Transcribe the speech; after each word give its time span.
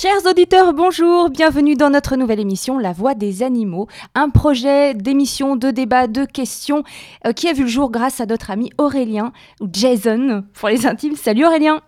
Chers 0.00 0.26
auditeurs, 0.26 0.74
bonjour, 0.74 1.28
bienvenue 1.28 1.74
dans 1.74 1.90
notre 1.90 2.14
nouvelle 2.14 2.38
émission 2.38 2.78
La 2.78 2.92
Voix 2.92 3.16
des 3.16 3.42
animaux, 3.42 3.88
un 4.14 4.30
projet 4.30 4.94
d'émission, 4.94 5.56
de 5.56 5.72
débat, 5.72 6.06
de 6.06 6.24
questions 6.24 6.84
euh, 7.26 7.32
qui 7.32 7.48
a 7.48 7.52
vu 7.52 7.62
le 7.62 7.68
jour 7.68 7.90
grâce 7.90 8.20
à 8.20 8.26
notre 8.26 8.52
ami 8.52 8.70
Aurélien, 8.78 9.32
ou 9.60 9.68
Jason 9.72 10.44
pour 10.52 10.68
les 10.68 10.86
intimes. 10.86 11.16
Salut 11.16 11.44
Aurélien 11.44 11.80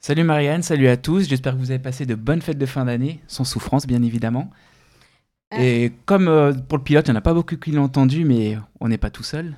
Salut 0.00 0.24
Marianne, 0.24 0.62
salut 0.62 0.88
à 0.88 0.96
tous, 0.96 1.28
j'espère 1.28 1.52
que 1.52 1.58
vous 1.58 1.70
avez 1.70 1.82
passé 1.82 2.06
de 2.06 2.14
bonnes 2.14 2.40
fêtes 2.40 2.56
de 2.56 2.64
fin 2.64 2.86
d'année, 2.86 3.20
sans 3.26 3.44
souffrance 3.44 3.86
bien 3.86 4.02
évidemment. 4.02 4.48
Et 5.54 5.92
comme 6.06 6.28
euh, 6.28 6.54
pour 6.54 6.78
le 6.78 6.84
pilote, 6.84 7.06
il 7.08 7.10
n'y 7.10 7.16
en 7.16 7.18
a 7.18 7.22
pas 7.22 7.34
beaucoup 7.34 7.58
qui 7.58 7.72
l'ont 7.72 7.82
entendu, 7.82 8.24
mais 8.24 8.56
on 8.80 8.88
n'est 8.88 8.96
pas 8.96 9.10
tout 9.10 9.22
seul. 9.22 9.54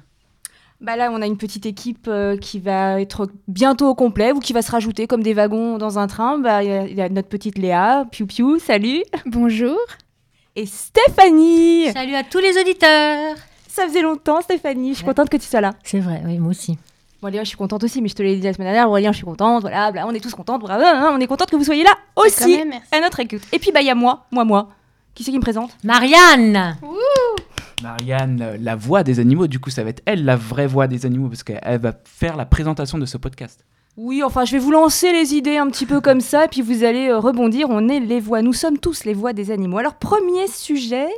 Bah 0.80 0.94
là, 0.96 1.10
on 1.10 1.22
a 1.22 1.26
une 1.26 1.38
petite 1.38 1.64
équipe 1.64 2.06
euh, 2.06 2.36
qui 2.36 2.58
va 2.60 3.00
être 3.00 3.28
bientôt 3.48 3.88
au 3.88 3.94
complet 3.94 4.32
ou 4.32 4.40
qui 4.40 4.52
va 4.52 4.60
se 4.62 4.70
rajouter 4.70 5.06
comme 5.06 5.22
des 5.22 5.32
wagons 5.32 5.78
dans 5.78 5.98
un 5.98 6.06
train. 6.06 6.38
Bah, 6.38 6.62
Il 6.62 6.68
y, 6.68 6.72
a- 6.72 6.86
il 6.86 6.94
y 6.94 7.00
a 7.00 7.08
notre 7.08 7.28
petite 7.28 7.56
Léa, 7.58 8.04
Piu 8.10 8.26
Piu, 8.26 8.58
salut. 8.60 9.02
Bonjour. 9.24 9.78
Et 10.54 10.66
Stéphanie 10.66 11.90
Salut 11.92 12.14
à 12.14 12.22
tous 12.24 12.38
les 12.38 12.58
auditeurs 12.58 13.34
Ça 13.68 13.86
faisait 13.86 14.02
longtemps, 14.02 14.40
Stéphanie. 14.42 14.90
Je 14.90 14.94
suis 14.96 15.04
Ouais. 15.04 15.08
contente 15.08 15.28
que 15.30 15.36
tu 15.38 15.46
sois 15.46 15.60
là. 15.60 15.72
C'est 15.82 16.00
vrai, 16.00 16.22
oui, 16.26 16.38
moi 16.38 16.50
aussi. 16.50 16.78
Bon, 17.22 17.28
Léa, 17.28 17.42
je 17.44 17.48
suis 17.48 17.56
contente 17.58 17.82
aussi, 17.82 18.00
mais 18.02 18.08
je 18.08 18.14
te 18.14 18.22
l'ai 18.22 18.36
dit 18.36 18.42
la 18.42 18.52
semaine 18.52 18.68
dernière. 18.68 18.88
Aurélien, 18.88 19.12
je 19.12 19.16
suis 19.16 19.24
contente. 19.26 19.62
Voilà, 19.62 19.90
bla, 19.92 20.06
on 20.06 20.12
est 20.12 20.20
tous 20.20 20.34
contentes. 20.34 20.60
Bravo, 20.62 20.82
hein, 20.84 21.10
on 21.14 21.20
est 21.20 21.26
contente 21.26 21.50
que 21.50 21.56
vous 21.56 21.64
soyez 21.64 21.84
là 21.84 21.92
aussi. 22.16 22.40
Quand 22.52 22.58
même, 22.58 22.68
merci. 22.68 22.86
à 22.94 23.00
notre 23.00 23.20
écoute. 23.20 23.40
Et 23.52 23.58
puis, 23.58 23.72
bah, 23.72 23.80
il 23.80 23.86
y 23.86 23.90
a 23.90 23.94
moi, 23.94 24.26
moi, 24.30 24.44
moi. 24.44 24.68
Qui 25.14 25.24
c'est 25.24 25.30
qui 25.30 25.36
me 25.38 25.42
présente? 25.42 25.70
Marianne 25.82 26.76
Marianne, 27.82 28.40
euh, 28.42 28.56
la 28.60 28.76
voix 28.76 29.02
des 29.02 29.20
animaux, 29.20 29.46
du 29.46 29.58
coup 29.58 29.70
ça 29.70 29.84
va 29.84 29.90
être 29.90 30.02
elle 30.06 30.24
la 30.24 30.36
vraie 30.36 30.66
voix 30.66 30.86
des 30.86 31.06
animaux, 31.06 31.28
parce 31.28 31.42
qu'elle 31.42 31.80
va 31.80 31.92
faire 32.04 32.36
la 32.36 32.46
présentation 32.46 32.98
de 32.98 33.06
ce 33.06 33.16
podcast. 33.18 33.64
Oui, 33.98 34.22
enfin, 34.22 34.44
je 34.44 34.52
vais 34.52 34.58
vous 34.58 34.72
lancer 34.72 35.10
les 35.10 35.34
idées 35.34 35.56
un 35.56 35.68
petit 35.68 35.86
peu 35.86 36.02
comme 36.02 36.20
ça, 36.20 36.44
et 36.44 36.48
puis 36.48 36.60
vous 36.60 36.84
allez 36.84 37.08
euh, 37.08 37.18
rebondir. 37.18 37.68
On 37.70 37.88
est 37.88 38.00
les 38.00 38.20
voix, 38.20 38.42
nous 38.42 38.52
sommes 38.52 38.78
tous 38.78 39.04
les 39.04 39.14
voix 39.14 39.32
des 39.32 39.50
animaux. 39.50 39.78
Alors, 39.78 39.94
premier 39.94 40.48
sujet, 40.48 41.08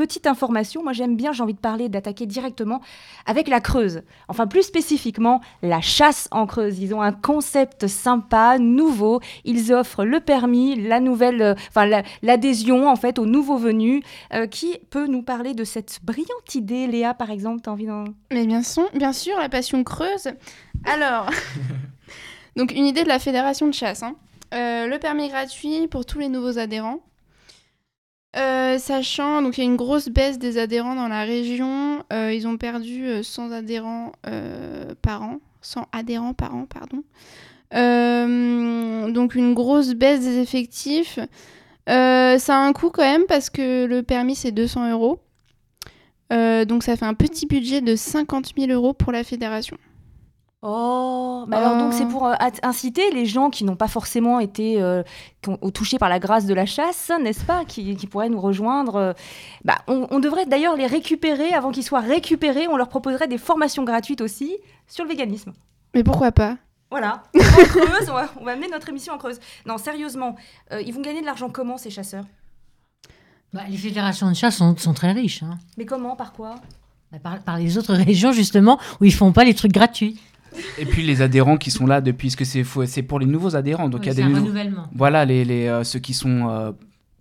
petite 0.00 0.26
information, 0.26 0.82
moi 0.82 0.94
j'aime 0.94 1.14
bien, 1.14 1.32
j'ai 1.32 1.42
envie 1.42 1.52
de 1.52 1.58
parler, 1.58 1.90
d'attaquer 1.90 2.24
directement 2.24 2.80
avec 3.26 3.48
la 3.48 3.60
Creuse. 3.60 4.00
Enfin, 4.28 4.46
plus 4.46 4.62
spécifiquement, 4.62 5.42
la 5.62 5.82
chasse 5.82 6.26
en 6.30 6.46
Creuse. 6.46 6.78
Ils 6.78 6.94
ont 6.94 7.02
un 7.02 7.12
concept 7.12 7.86
sympa, 7.86 8.58
nouveau. 8.58 9.20
Ils 9.44 9.74
offrent 9.74 10.06
le 10.06 10.20
permis, 10.20 10.74
la 10.74 11.00
nouvelle, 11.00 11.42
euh, 11.42 11.54
enfin, 11.68 11.84
la- 11.84 12.02
l'adhésion 12.22 12.88
en 12.88 12.96
fait 12.96 13.18
aux 13.18 13.26
nouveaux 13.26 13.58
venus. 13.58 14.02
Euh, 14.32 14.46
qui 14.46 14.78
peut 14.88 15.06
nous 15.06 15.22
parler 15.22 15.52
de 15.52 15.64
cette 15.64 15.98
brillante 16.02 16.54
idée, 16.54 16.86
Léa, 16.86 17.12
par 17.12 17.30
exemple 17.30 17.60
T'as 17.62 17.70
envie 17.72 17.86
d'en. 17.86 18.04
Mais 18.32 18.46
bien 18.46 18.62
sûr, 18.62 18.88
bien 18.94 19.12
sûr, 19.12 19.36
la 19.38 19.50
passion 19.50 19.84
creuse. 19.84 20.28
Alors, 20.86 21.26
donc 22.56 22.72
une 22.72 22.86
idée 22.86 23.02
de 23.02 23.08
la 23.08 23.18
fédération 23.18 23.66
de 23.68 23.74
chasse. 23.74 24.02
hein. 24.02 24.14
Euh, 24.54 24.86
le 24.86 24.98
permis 24.98 25.28
gratuit 25.28 25.86
pour 25.88 26.04
tous 26.06 26.18
les 26.18 26.28
nouveaux 26.28 26.58
adhérents. 26.58 27.00
Euh, 28.36 28.78
sachant, 28.78 29.42
donc 29.42 29.58
il 29.58 29.62
y 29.62 29.66
a 29.66 29.70
une 29.70 29.76
grosse 29.76 30.08
baisse 30.08 30.38
des 30.38 30.56
adhérents 30.58 30.94
dans 30.94 31.08
la 31.08 31.22
région. 31.22 32.04
Euh, 32.12 32.32
ils 32.32 32.46
ont 32.46 32.56
perdu 32.56 33.06
euh, 33.06 33.22
100 33.22 33.50
adhérents 33.50 34.12
euh, 34.26 34.94
par 35.02 35.22
an. 35.22 35.40
100 35.62 35.88
adhérents 35.92 36.34
par 36.34 36.54
an, 36.54 36.66
pardon. 36.66 37.02
Donc 39.12 39.34
une 39.34 39.54
grosse 39.54 39.94
baisse 39.94 40.20
des 40.20 40.38
effectifs. 40.38 41.18
Ça 41.86 42.38
a 42.38 42.58
un 42.58 42.72
coût 42.72 42.90
quand 42.90 43.02
même 43.02 43.24
parce 43.28 43.50
que 43.50 43.84
le 43.84 44.02
permis 44.02 44.34
c'est 44.34 44.52
200 44.52 44.90
euros. 44.90 45.20
Donc 46.30 46.82
ça 46.82 46.96
fait 46.96 47.04
un 47.04 47.14
petit 47.14 47.46
budget 47.46 47.80
de 47.80 47.94
50 47.96 48.52
000 48.56 48.72
euros 48.72 48.94
pour 48.94 49.12
la 49.12 49.22
fédération. 49.22 49.76
Oh, 50.62 51.46
mais 51.48 51.56
alors 51.56 51.78
donc 51.78 51.94
Euh. 51.94 51.96
c'est 51.96 52.04
pour 52.06 52.26
euh, 52.26 52.34
inciter 52.62 53.10
les 53.12 53.24
gens 53.24 53.48
qui 53.48 53.64
n'ont 53.64 53.76
pas 53.76 53.88
forcément 53.88 54.40
été 54.40 54.80
euh, 54.82 55.02
touchés 55.72 55.96
par 55.98 56.10
la 56.10 56.18
grâce 56.18 56.44
de 56.44 56.52
la 56.52 56.66
chasse, 56.66 57.10
n'est-ce 57.22 57.44
pas, 57.44 57.64
qui, 57.64 57.96
qui 57.96 58.06
pourraient 58.06 58.28
nous 58.28 58.40
rejoindre. 58.40 58.96
euh, 58.96 59.12
bah, 59.64 59.78
on, 59.88 60.06
on 60.10 60.18
devrait 60.20 60.44
d'ailleurs 60.44 60.76
les 60.76 60.86
récupérer 60.86 61.54
avant 61.54 61.70
qu'ils 61.70 61.82
soient 61.84 62.00
récupérés. 62.00 62.68
On 62.68 62.76
leur 62.76 62.90
proposerait 62.90 63.26
des 63.26 63.38
formations 63.38 63.84
gratuites 63.84 64.20
aussi 64.20 64.54
sur 64.86 65.04
le 65.04 65.08
véganisme. 65.08 65.54
Mais 65.94 66.04
pourquoi 66.04 66.30
pas? 66.30 66.58
Voilà. 66.90 67.22
En 67.34 67.38
Creuse, 67.38 68.10
on 68.10 68.14
va, 68.14 68.28
on 68.38 68.44
va 68.44 68.52
amener 68.52 68.68
notre 68.68 68.88
émission 68.90 69.14
en 69.14 69.18
Creuse. 69.18 69.40
Non, 69.64 69.78
sérieusement, 69.78 70.36
euh, 70.72 70.82
ils 70.82 70.92
vont 70.92 71.00
gagner 71.00 71.22
de 71.22 71.26
l'argent 71.26 71.48
comment 71.48 71.78
ces 71.78 71.88
chasseurs? 71.90 72.24
Bah, 73.54 73.62
Les 73.70 73.78
fédérations 73.78 74.28
de 74.28 74.34
chasse 74.34 74.56
sont, 74.56 74.76
sont 74.76 74.92
très 74.92 75.12
riches. 75.12 75.42
hein. 75.42 75.58
Mais 75.78 75.86
comment, 75.86 76.16
par 76.16 76.32
quoi? 76.34 76.56
Bah, 77.12 77.18
par, 77.22 77.38
par 77.40 77.56
les 77.58 77.78
autres 77.78 77.94
régions, 78.06 78.32
justement, 78.32 78.78
où 79.00 79.04
ils 79.06 79.14
font 79.14 79.32
pas 79.32 79.44
les 79.44 79.54
trucs 79.54 79.72
gratuits. 79.72 80.20
Et 80.78 80.84
puis 80.86 81.02
les 81.06 81.22
adhérents 81.22 81.56
qui 81.56 81.70
sont 81.70 81.86
là 81.86 82.00
depuis, 82.00 82.28
parce 82.28 82.36
que 82.36 82.86
c'est 82.86 83.02
pour 83.02 83.18
les 83.18 83.26
nouveaux 83.26 83.56
adhérents, 83.56 83.88
donc 83.88 84.02
il 84.04 84.08
y 84.08 84.10
a 84.10 84.14
des 84.14 84.22
c'est 84.22 84.26
un 84.26 84.28
nouveaux- 84.30 84.40
renouvellement. 84.42 84.84
Voilà, 84.94 85.24
les, 85.24 85.44
les, 85.44 85.66
euh, 85.66 85.84
ceux 85.84 85.98
qui 86.00 86.12
sont 86.14 86.48
euh, 86.48 86.72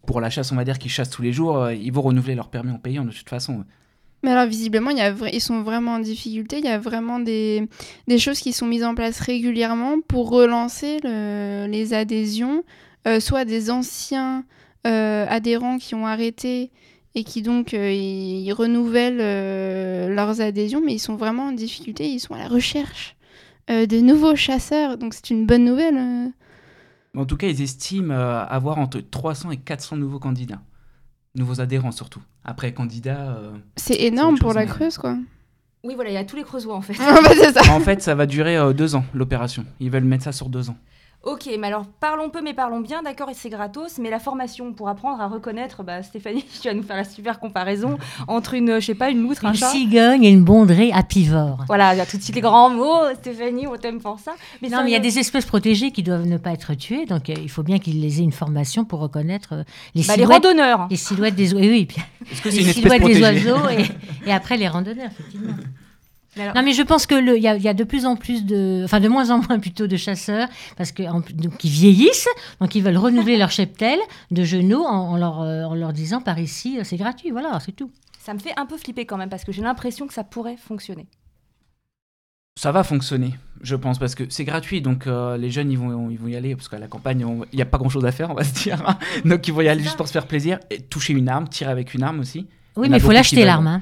pour 0.08 0.22
la 0.22 0.30
chasse, 0.30 0.52
on 0.52 0.56
va 0.56 0.64
dire, 0.64 0.80
qui 0.80 0.90
chassent 0.90 1.10
tous 1.12 1.22
les 1.22 1.32
jours, 1.34 1.58
euh, 1.58 1.74
ils 1.74 1.92
vont 1.92 2.02
renouveler 2.02 2.36
leur 2.36 2.50
permis 2.50 2.72
en 2.72 2.78
payant 2.80 3.06
de 3.06 3.12
toute 3.12 3.30
façon. 3.30 3.64
Mais 4.24 4.32
alors 4.32 4.48
visiblement, 4.48 4.90
y 4.92 5.00
a 5.02 5.14
ils 5.32 5.40
sont 5.42 5.62
vraiment 5.62 5.94
en 5.94 6.00
difficulté. 6.00 6.58
Il 6.60 6.66
y 6.66 6.70
a 6.70 6.78
vraiment 6.80 7.20
des, 7.20 7.70
des 8.08 8.18
choses 8.18 8.40
qui 8.40 8.52
sont 8.52 8.66
mises 8.66 8.84
en 8.84 8.94
place 8.96 9.20
régulièrement 9.20 10.02
pour 10.08 10.30
relancer 10.30 10.98
le- 11.04 11.68
les 11.70 11.94
adhésions, 11.94 12.64
euh, 13.08 13.20
soit 13.22 13.46
des 13.46 13.70
anciens 13.72 14.44
euh, 14.88 15.26
adhérents 15.30 15.78
qui 15.78 15.96
ont 15.96 16.06
arrêté 16.06 16.72
et 17.16 17.24
qui 17.24 17.42
donc 17.42 17.74
euh, 17.74 17.92
ils, 17.94 18.46
ils 18.46 18.52
renouvellent 18.54 19.20
euh, 19.22 20.10
leurs 20.10 20.42
adhésions, 20.42 20.82
mais 20.86 20.94
ils 20.96 21.00
sont 21.00 21.16
vraiment 21.16 21.44
en 21.48 21.52
difficulté. 21.54 22.10
Ils 22.10 22.20
sont 22.20 22.34
à 22.34 22.40
la 22.40 22.48
recherche 22.50 23.16
de 23.70 24.00
nouveaux 24.02 24.36
chasseurs, 24.36 24.98
donc 24.98 25.14
c'est 25.14 25.30
une 25.30 25.46
bonne 25.46 25.64
nouvelle. 25.66 25.98
euh. 25.98 26.28
En 27.20 27.26
tout 27.26 27.38
cas, 27.38 27.48
ils 27.48 27.62
estiment 27.62 28.14
euh, 28.14 28.44
avoir 28.48 28.78
entre 28.78 29.00
300 29.00 29.52
et 29.52 29.58
400 29.58 29.98
nouveaux 29.98 30.20
candidats. 30.20 30.62
Nouveaux 31.36 31.62
adhérents 31.62 31.92
surtout. 31.92 32.22
Après, 32.44 32.74
candidats... 32.74 33.32
euh, 33.38 33.52
C'est 33.76 34.00
énorme 34.02 34.38
pour 34.38 34.54
la 34.54 34.66
Creuse, 34.66 34.98
quoi. 34.98 35.18
Oui, 35.84 35.96
voilà, 35.96 36.10
il 36.10 36.14
y 36.14 36.18
a 36.18 36.24
tous 36.26 36.36
les 36.36 36.44
Creusois 36.44 36.76
en 36.76 36.82
fait. 36.82 36.94
Ah 37.00 37.20
bah, 37.24 37.52
ça. 37.64 37.74
en 37.74 37.80
fait, 37.80 38.02
ça 38.02 38.14
va 38.16 38.26
durer 38.26 38.58
euh, 38.58 38.74
deux 38.74 38.96
ans, 38.96 39.06
l'opération. 39.14 39.66
Ils 39.80 39.90
veulent 39.90 40.04
mettre 40.04 40.24
ça 40.26 40.32
sur 40.32 40.50
deux 40.50 40.70
ans. 40.70 40.78
Ok, 41.22 41.50
mais 41.60 41.68
alors 41.68 41.86
parlons 42.00 42.30
peu 42.30 42.42
mais 42.42 42.54
parlons 42.54 42.80
bien, 42.80 43.02
d'accord, 43.04 43.30
et 43.30 43.34
c'est 43.34 43.50
gratos, 43.50 43.98
mais 43.98 44.10
la 44.10 44.20
formation 44.20 44.72
pour 44.72 44.88
apprendre 44.88 45.20
à 45.22 45.28
reconnaître, 45.28 45.84
bah, 45.84 46.02
Stéphanie, 46.02 46.46
tu 46.62 46.70
vas 46.70 46.74
nous 46.74 46.82
faire 46.82 46.96
la 46.96 47.04
super 47.04 47.42
comparaison 47.42 47.98
entre 48.30 48.54
une, 48.54 48.80
je 48.80 48.86
sais 48.86 48.96
pas, 48.96 49.10
une 49.10 49.22
loutre, 49.24 49.46
un 49.46 49.50
Une 49.50 49.56
chat. 49.58 49.68
cigogne 49.70 50.24
et 50.24 50.30
une 50.30 50.46
bondrée 50.46 50.92
apivore. 50.94 51.66
Voilà, 51.68 51.94
il 51.94 51.98
y 51.98 52.02
a 52.02 52.06
tout 52.06 52.16
de 52.16 52.22
suite 52.22 52.36
les 52.36 52.42
grands 52.42 52.70
mots, 52.70 53.14
Stéphanie, 53.16 53.68
on 53.68 53.76
t'aime 53.76 54.00
pour 54.00 54.18
ça. 54.18 54.32
Mais 54.62 54.70
non, 54.70 54.78
ça, 54.78 54.84
mais 54.84 54.92
il 54.92 54.94
y 54.94 54.96
a 54.96 55.00
des 55.00 55.20
espèces 55.20 55.46
protégées 55.46 55.92
qui 55.92 56.04
doivent 56.04 56.26
ne 56.26 56.38
pas 56.38 56.52
être 56.52 56.74
tuées, 56.76 57.06
donc 57.06 57.30
euh, 57.30 57.34
il 57.42 57.50
faut 57.50 57.64
bien 57.64 57.80
qu'ils 57.80 58.04
aient 58.06 58.24
une 58.24 58.32
formation 58.32 58.86
pour 58.86 59.00
reconnaître 59.02 59.50
euh, 59.52 59.64
les, 59.96 60.04
bah, 60.04 60.16
les 60.16 60.22
silhouettes, 60.24 60.46
randonneurs. 60.46 60.88
les 60.90 60.96
silhouettes 60.96 61.36
des 61.36 61.54
oiseaux. 61.54 61.68
Oui, 61.68 61.86
puis 61.86 62.02
Est-ce 62.32 62.42
que 62.42 62.50
c'est 62.50 62.62
les 62.62 62.72
silhouettes 62.72 63.04
des 63.04 63.20
oiseaux 63.22 63.68
et, 63.70 63.86
et 64.26 64.32
après 64.32 64.56
les 64.56 64.70
randonneurs, 64.70 65.10
effectivement. 65.12 65.54
Alors- 66.40 66.56
Non, 66.56 66.64
mais 66.64 66.74
je 66.74 66.82
pense 66.82 67.06
que 67.06 67.16
le- 67.16 67.38
il 67.38 67.44
y, 67.44 67.48
a- 67.48 67.58
y 67.58 67.68
a 67.68 67.74
de 67.74 67.84
plus 67.84 68.06
en 68.06 68.16
plus 68.16 68.46
de, 68.46 68.82
enfin 68.86 69.00
de 69.00 69.08
moins 69.08 69.30
en 69.32 69.40
moins 69.40 69.60
plutôt 69.60 69.88
de 69.88 69.98
chasseurs 69.98 70.48
parce 70.78 70.92
que 70.92 71.04
en- 71.04 71.22
donc 71.34 71.64
ils 71.64 71.70
vieillissent, 71.70 72.28
donc 72.62 72.76
ils 72.76 72.82
veulent 72.84 72.98
renouveler 72.98 73.38
leur 73.38 73.52
cheptel 73.52 74.00
de 74.32 74.44
genoux 74.44 74.84
en, 74.84 75.12
en 75.12 75.18
leur 75.18 75.42
euh, 75.42 75.64
en 75.66 75.76
leur 75.76 75.94
disant 75.94 76.22
par 76.22 76.40
ici 76.40 76.78
euh, 76.80 76.84
c'est 76.84 76.98
gratuit, 76.98 77.32
voilà, 77.32 77.60
c'est 77.66 77.72
tout. 77.74 77.92
Ça 78.22 78.34
me 78.34 78.40
fait 78.40 78.54
un 78.58 78.66
peu 78.66 78.78
flipper 78.78 79.06
quand 79.06 79.18
même, 79.18 79.30
parce 79.30 79.44
que 79.44 79.52
j'ai 79.52 79.62
l'impression 79.62 80.06
que 80.08 80.14
ça 80.14 80.24
pourrait 80.24 80.58
fonctionner. 80.58 81.08
Ça 82.60 82.74
va 82.74 82.84
fonctionner, 82.84 83.36
je 83.62 83.76
pense, 83.78 83.98
parce 84.00 84.16
que 84.16 84.24
c'est 84.30 84.44
gratuit, 84.44 84.82
donc 84.82 85.08
euh, 85.08 85.38
les 85.38 85.50
jeunes, 85.50 85.72
ils 85.72 85.78
vont, 85.78 86.10
ils 86.10 86.18
vont 86.20 86.28
y 86.28 86.36
aller, 86.36 86.56
parce 86.58 86.68
qu'à 86.68 86.78
la 86.78 86.88
campagne, 86.88 87.26
il 87.54 87.56
n'y 87.56 87.62
a 87.62 87.66
pas 87.66 87.78
grand-chose 87.78 88.04
à 88.06 88.12
faire, 88.12 88.30
on 88.30 88.34
va 88.34 88.44
se 88.44 88.54
dire. 88.54 88.84
hein. 88.86 88.98
donc 89.26 89.48
ils 89.48 89.54
vont 89.54 89.62
y 89.62 89.70
aller 89.70 89.82
juste 89.82 89.96
pour 89.96 90.08
se 90.08 90.12
faire 90.12 90.28
plaisir, 90.28 90.60
et 90.70 90.82
toucher 90.82 91.14
une 91.14 91.30
arme, 91.30 91.48
tirer 91.48 91.72
avec 91.72 91.94
une 91.94 92.04
arme 92.04 92.20
aussi. 92.20 92.48
Oui, 92.76 92.90
mais 92.90 92.98
il 92.98 93.02
faut 93.02 93.12
l'acheter 93.14 93.46
l'arme. 93.46 93.68
Hein. 93.68 93.82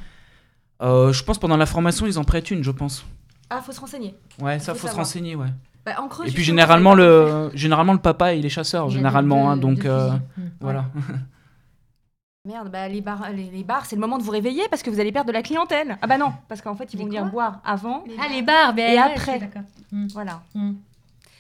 Euh, 0.82 1.12
je 1.14 1.24
pense 1.24 1.38
pendant 1.40 1.58
la 1.58 1.66
formation, 1.66 2.06
ils 2.06 2.20
en 2.20 2.24
prêtent 2.24 2.52
une, 2.52 2.64
je 2.64 2.72
pense. 2.72 3.06
Ah, 3.50 3.62
faut 3.62 3.72
se 3.72 3.80
renseigner. 3.80 4.16
Ouais, 4.40 4.60
ça, 4.60 4.74
Faut 4.74 4.80
faut, 4.80 4.88
se 4.88 4.88
savoir. 4.90 5.06
renseigner, 5.06 5.36
ouais. 5.36 5.48
Bah, 5.86 5.94
en 6.02 6.08
Creuse, 6.08 6.28
et 6.30 6.32
puis 6.34 6.44
généralement 6.44 6.94
le, 6.94 7.50
généralement, 7.54 7.94
le 7.94 8.00
papa, 8.00 8.34
il 8.34 8.46
est 8.46 8.50
chasseur, 8.50 8.88
Il 8.90 8.92
généralement, 8.94 9.46
deux- 9.46 9.52
hein, 9.52 9.58
donc 9.58 9.86
euh, 9.86 10.10
fusils. 10.12 10.22
Mm. 10.38 10.50
voilà. 10.60 10.86
Merde, 12.46 12.70
bah, 12.72 12.88
les 12.88 13.02
bars, 13.02 13.30
les, 13.34 13.50
les 13.50 13.64
bars, 13.64 13.86
c'est 13.86 13.96
le 13.96 14.02
moment 14.02 14.18
de 14.18 14.24
vous 14.24 14.32
réveiller 14.32 14.64
parce 14.70 14.82
que 14.82 14.90
vous 14.90 15.00
allez 15.02 15.12
perdre 15.12 15.28
de 15.28 15.34
la 15.34 15.42
clientèle. 15.44 15.98
Ah 16.02 16.08
bah 16.08 16.18
non, 16.18 16.32
parce 16.48 16.62
qu'en 16.62 16.76
fait, 16.76 16.94
ils 16.94 16.98
Les 16.98 17.04
vont 17.04 17.10
venir 17.10 17.26
boire 17.26 17.60
avant. 17.66 18.04
Ah 18.20 18.28
les 18.32 18.42
bars, 18.42 18.74
ben, 18.74 18.90
Et 18.90 18.96
ouais, 18.96 19.00
après. 19.00 19.18
je 19.18 19.30
suis 19.32 19.40
d'accord. 19.40 19.62
Mm. 19.92 20.08
Voilà. 20.14 20.42
Mm. 20.56 20.72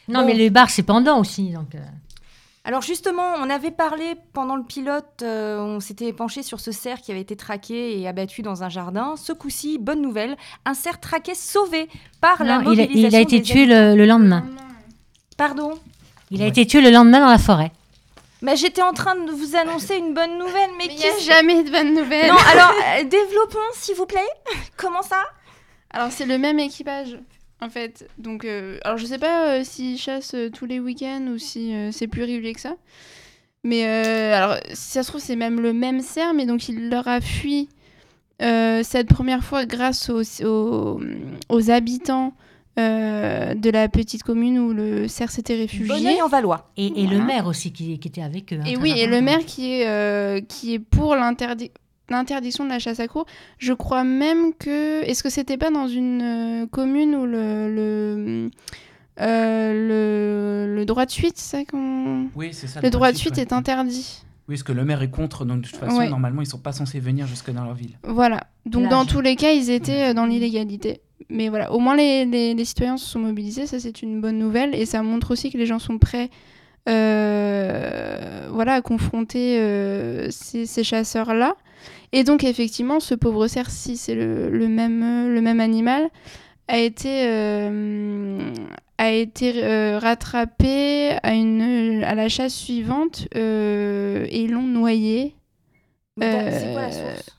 Non, 0.09 0.19
Bon. 0.21 0.25
mais 0.25 0.33
les 0.33 0.49
bars 0.49 0.69
c'est 0.69 0.83
pendant 0.83 1.19
aussi, 1.19 1.51
donc. 1.51 1.75
euh, 1.75 1.79
Alors 2.67 2.81
justement, 2.81 3.23
on 3.37 3.49
avait 3.49 3.71
parlé 3.71 4.15
pendant 4.33 4.57
le 4.57 4.63
pilote, 4.63 5.21
euh, 5.21 5.57
on 5.61 5.79
s'était 5.79 6.11
penché 6.11 6.43
sur 6.43 6.59
ce 6.59 6.73
cerf 6.73 6.99
qui 6.99 7.11
avait 7.11 7.21
été 7.21 7.37
traqué 7.37 7.97
et 7.97 8.07
abattu 8.09 8.41
dans 8.41 8.61
un 8.61 8.67
jardin. 8.67 9.15
Ce 9.15 9.31
coup-ci, 9.31 9.77
bonne 9.77 10.01
nouvelle, 10.01 10.35
un 10.65 10.73
cerf 10.73 10.99
traqué 10.99 11.33
sauvé 11.33 11.87
par 12.19 12.43
la 12.43 12.59
non, 12.59 12.73
il, 12.73 12.81
a, 12.81 12.83
mobilisation 12.83 13.07
il 13.09 13.15
a 13.15 13.19
été 13.21 13.37
des 13.37 13.41
tué 13.43 13.65
le, 13.65 13.95
le 13.95 14.05
lendemain. 14.05 14.43
Pardon 15.37 15.79
Il 16.29 16.41
a 16.41 16.43
Ouais. 16.43 16.49
été 16.49 16.65
tué 16.67 16.81
le 16.81 16.89
lendemain 16.89 17.21
dans 17.21 17.29
la 17.31 17.37
forêt. 17.37 17.71
Mais 18.41 18.57
j'étais 18.57 18.81
en 18.81 18.91
train 18.91 19.15
de 19.15 19.31
vous 19.31 19.55
annoncer 19.55 19.95
une 19.95 20.13
bonne 20.13 20.37
nouvelle, 20.37 20.69
mais, 20.77 20.87
Mais 20.89 20.93
il 20.93 20.95
qui 20.97 21.03
n'y 21.03 21.09
a 21.09 21.19
jamais 21.19 21.63
de 21.63 21.71
bonne 21.71 21.93
nouvelle. 21.93 22.27
Non, 22.29 22.37
alors 22.51 22.73
euh, 22.99 23.03
développons 23.05 23.57
s'il 23.75 23.95
vous 23.95 24.05
plaît. 24.05 24.19
Comment 24.77 25.03
ça? 25.03 25.21
Alors 25.91 26.11
c'est 26.11 26.25
le 26.25 26.37
même 26.37 26.59
équipage 26.59 27.17
en 27.61 27.69
fait. 27.69 28.07
Donc 28.17 28.45
euh, 28.45 28.77
alors 28.83 28.97
je 28.97 29.05
sais 29.05 29.17
pas 29.17 29.47
euh, 29.59 29.63
s'ils 29.63 29.97
chassent 29.97 30.33
euh, 30.35 30.49
tous 30.49 30.65
les 30.65 30.79
week-ends 30.79 31.25
ou 31.33 31.37
si 31.37 31.73
euh, 31.73 31.91
c'est 31.91 32.07
plus 32.07 32.23
régulier 32.23 32.53
que 32.53 32.61
ça. 32.61 32.75
Mais 33.63 33.85
euh, 33.85 34.33
alors, 34.35 34.57
si 34.69 34.91
ça 34.91 35.03
se 35.03 35.09
trouve, 35.09 35.19
c'est 35.21 35.35
même 35.35 35.59
le 35.59 35.73
même 35.73 36.01
cerf, 36.01 36.33
mais 36.33 36.45
donc 36.45 36.69
il 36.69 36.89
leur 36.89 37.07
a 37.07 37.19
fui 37.21 37.69
cette 38.39 39.07
première 39.09 39.43
fois 39.43 39.65
grâce 39.65 40.09
aux, 40.11 40.21
aux, 40.45 41.01
aux 41.49 41.71
habitants 41.71 42.33
euh, 42.79 43.55
de 43.55 43.69
la 43.71 43.89
petite 43.89 44.21
commune 44.21 44.59
où 44.59 44.71
le 44.73 45.07
cerf 45.07 45.31
s'était 45.31 45.55
réfugié. 45.55 45.87
Bonneuil 45.87 46.21
en 46.21 46.27
Valois. 46.27 46.69
Et, 46.77 47.03
et 47.03 47.07
le 47.07 47.19
maire 47.19 47.47
aussi 47.47 47.73
qui, 47.73 47.97
qui 47.97 48.07
était 48.07 48.21
avec 48.21 48.53
eux. 48.53 48.59
hein, 48.61 48.65
Et 48.67 48.77
oui, 48.77 48.93
et 48.95 49.07
le 49.07 49.21
maire 49.21 49.43
qui 49.43 49.73
est, 49.73 49.87
euh, 49.87 50.39
qui 50.47 50.75
est 50.75 50.79
pour 50.79 51.15
l'interdi- 51.15 51.71
l'interdiction 52.09 52.63
de 52.63 52.69
la 52.69 52.79
chasse 52.79 52.99
à 52.99 53.07
courre. 53.07 53.25
Je 53.57 53.73
crois 53.73 54.03
même 54.03 54.53
que... 54.53 55.03
Est-ce 55.03 55.23
que 55.23 55.29
c'était 55.29 55.57
pas 55.57 55.71
dans 55.71 55.87
une 55.87 56.21
euh, 56.63 56.65
commune 56.67 57.15
où 57.15 57.25
le... 57.25 57.73
le 57.73 58.49
euh, 59.19 60.67
le, 60.67 60.75
le 60.75 60.85
droit 60.85 61.05
de 61.07 61.11
suite, 61.11 61.37
c'est 61.37 61.57
ça 61.57 61.65
qu'on... 61.65 62.27
Oui, 62.35 62.49
c'est 62.51 62.67
ça. 62.67 62.81
Le 62.81 62.89
droit 62.91 63.11
de 63.11 63.17
suite 63.17 63.37
ouais. 63.37 63.41
est 63.41 63.51
interdit. 63.51 64.21
Oui, 64.47 64.53
parce 64.55 64.63
que 64.63 64.71
le 64.73 64.85
maire 64.85 65.01
est 65.01 65.09
contre, 65.09 65.43
donc 65.43 65.61
de 65.61 65.67
toute 65.67 65.75
façon, 65.75 65.97
Ouais. 65.97 66.07
normalement, 66.07 66.41
ils 66.41 66.47
sont 66.47 66.59
pas 66.59 66.71
censés 66.71 66.99
venir 66.99 67.25
jusque 67.25 67.51
dans 67.51 67.63
leur 67.63 67.73
ville. 67.73 67.97
Voilà. 68.03 68.45
Donc 68.67 68.87
dans 68.89 69.05
tous 69.05 69.19
les 69.21 69.35
cas, 69.35 69.51
ils 69.51 69.71
étaient 69.71 70.11
euh, 70.11 70.13
dans 70.13 70.25
l'illégalité. 70.27 71.01
Mais 71.29 71.49
voilà, 71.49 71.73
au 71.73 71.79
moins 71.79 71.95
les, 71.95 72.25
les- 72.25 72.53
les 72.53 72.63
citoyens 72.65 72.95
se 72.95 73.05
sont 73.07 73.19
mobilisés, 73.19 73.65
ça 73.65 73.79
c'est 73.79 74.01
une 74.03 74.21
bonne 74.21 74.37
nouvelle. 74.37 74.75
Et 74.75 74.85
ça 74.85 75.01
montre 75.01 75.31
aussi 75.31 75.51
que 75.51 75.57
les 75.57 75.65
gens 75.65 75.79
sont 75.79 75.97
prêts 75.97 76.29
euh, 76.87 78.47
voilà, 78.51 78.75
à 78.75 78.81
confronter 78.81 79.59
euh, 79.59 80.27
ces, 80.29 80.65
ces 80.65 80.83
chasseurs-là. 80.83 81.55
Et 82.11 82.23
donc 82.23 82.43
effectivement, 82.43 82.99
ce 82.99 83.15
pauvre 83.15 83.47
cerf, 83.47 83.69
si 83.69 83.97
c'est 83.97 84.15
le, 84.15 84.49
le 84.49 84.67
même, 84.67 85.03
euh, 85.03 85.33
le 85.33 85.41
même 85.41 85.59
animal, 85.59 86.09
a 86.67 86.79
été, 86.79 87.27
euh, 87.27 88.53
a 88.97 89.11
été 89.11 89.63
euh, 89.63 89.99
rattrapé 89.99 91.11
à, 91.23 91.33
une, 91.33 92.03
à 92.03 92.15
la 92.15 92.29
chasse 92.29 92.53
suivante 92.55 93.27
euh, 93.35 94.25
et 94.29 94.43
ils 94.43 94.51
l'ont 94.51 94.63
noyé. 94.63 95.35
C'est 96.19 96.71
quoi 96.73 96.81
la 96.81 96.91
source? 96.91 97.36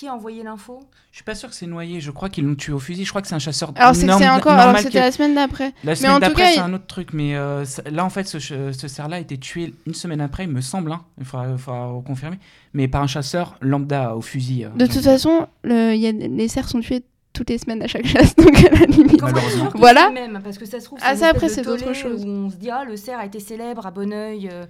Qui 0.00 0.08
a 0.08 0.14
envoyé 0.14 0.42
l'info? 0.42 0.80
Je 1.10 1.16
suis 1.18 1.24
pas 1.24 1.34
sûr 1.34 1.50
que 1.50 1.54
c'est 1.54 1.66
noyé. 1.66 2.00
Je 2.00 2.10
crois 2.10 2.30
qu'ils 2.30 2.46
l'ont 2.46 2.54
tué 2.54 2.72
au 2.72 2.78
fusil. 2.78 3.04
Je 3.04 3.10
crois 3.10 3.20
que 3.20 3.28
c'est 3.28 3.34
un 3.34 3.38
chasseur. 3.38 3.70
Alors 3.76 3.94
c'est 3.94 4.10
encore, 4.30 4.52
alors 4.52 4.78
c'était 4.78 4.98
la 4.98 5.12
semaine 5.12 5.34
d'après. 5.34 5.74
La 5.84 5.94
semaine 5.94 6.18
d'après, 6.20 6.54
c'est 6.54 6.60
un 6.60 6.72
autre 6.72 6.86
truc. 6.86 7.12
Mais 7.12 7.36
euh, 7.36 7.66
là, 7.90 8.02
en 8.06 8.08
fait, 8.08 8.26
ce, 8.26 8.38
cerf-là 8.72 9.16
a 9.16 9.18
été 9.18 9.36
tué 9.36 9.74
une 9.86 9.92
semaine 9.92 10.22
après, 10.22 10.44
il 10.44 10.48
me 10.50 10.62
semble. 10.62 10.90
hein. 10.92 11.02
Il 11.18 11.26
faudra, 11.26 11.54
faudra 11.58 12.00
confirmer. 12.06 12.38
Mais 12.72 12.88
par 12.88 13.02
un 13.02 13.06
chasseur 13.06 13.56
lambda 13.60 14.16
au 14.16 14.22
fusil. 14.22 14.64
euh, 14.64 14.70
De 14.70 14.78
donc, 14.86 14.90
toute 14.94 15.02
façon, 15.04 15.46
le, 15.64 15.92
il 15.94 16.00
y 16.00 16.06
a, 16.06 16.12
les 16.12 16.48
cerfs 16.48 16.70
sont 16.70 16.80
tués 16.80 17.04
toutes 17.34 17.50
les 17.50 17.58
semaines 17.58 17.82
à 17.82 17.86
chaque 17.86 18.06
chasse, 18.06 18.34
donc 18.36 18.56
à 18.56 18.70
la 18.70 18.86
limite. 18.86 19.22
Voilà. 19.74 20.10
même? 20.12 20.40
Parce 20.42 20.56
que 20.56 20.64
ça 20.64 20.80
se 20.80 20.86
trouve, 20.86 20.98
Ah, 21.02 21.14
ça, 21.14 21.28
après, 21.28 21.50
c'est 21.50 21.66
autre 21.66 21.92
chose. 21.92 22.24
Où 22.24 22.28
on 22.30 22.48
se 22.48 22.56
dit, 22.56 22.70
ah, 22.70 22.84
le 22.86 22.96
cerf 22.96 23.18
a 23.18 23.26
été 23.26 23.38
célèbre 23.38 23.86
à 23.86 23.90
Bonneuil. 23.90 24.48
euh, 24.50 24.64